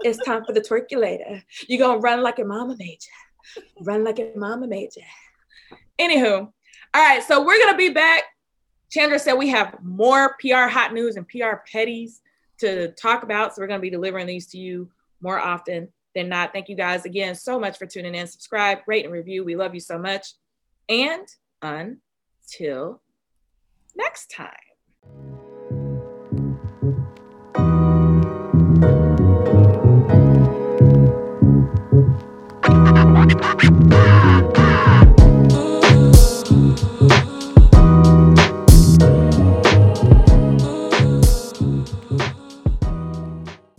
It's 0.00 0.18
time 0.24 0.44
for 0.44 0.52
the 0.52 0.60
twerkulator. 0.60 1.42
You're 1.68 1.78
gonna 1.78 2.00
run 2.00 2.22
like 2.22 2.38
your 2.38 2.46
mama 2.46 2.76
made 2.78 2.98
you. 3.02 3.62
Run 3.80 4.04
like 4.04 4.18
your 4.18 4.36
mama 4.36 4.66
made 4.66 4.90
you. 4.96 5.02
Anywho, 6.00 6.52
all 6.94 7.02
right, 7.02 7.22
so 7.22 7.44
we're 7.44 7.58
gonna 7.58 7.76
be 7.76 7.90
back 7.90 8.24
Chandra 8.92 9.18
said 9.18 9.34
we 9.34 9.48
have 9.48 9.78
more 9.82 10.36
PR 10.38 10.68
hot 10.68 10.92
news 10.92 11.16
and 11.16 11.26
PR 11.26 11.62
petties 11.72 12.20
to 12.58 12.92
talk 12.92 13.22
about. 13.22 13.54
So 13.54 13.62
we're 13.62 13.68
to 13.68 13.78
be 13.78 13.88
delivering 13.88 14.26
these 14.26 14.48
to 14.48 14.58
you 14.58 14.90
more 15.22 15.40
often 15.40 15.88
than 16.14 16.28
not. 16.28 16.52
Thank 16.52 16.68
you 16.68 16.76
guys 16.76 17.06
again 17.06 17.34
so 17.34 17.58
much 17.58 17.78
for 17.78 17.86
tuning 17.86 18.14
in. 18.14 18.26
Subscribe, 18.26 18.80
rate, 18.86 19.06
and 19.06 19.14
review. 19.14 19.44
We 19.44 19.56
love 19.56 19.72
you 19.72 19.80
so 19.80 19.98
much. 19.98 20.34
And 20.90 21.26
until 21.62 23.00
next 23.96 24.30
time. 24.30 24.71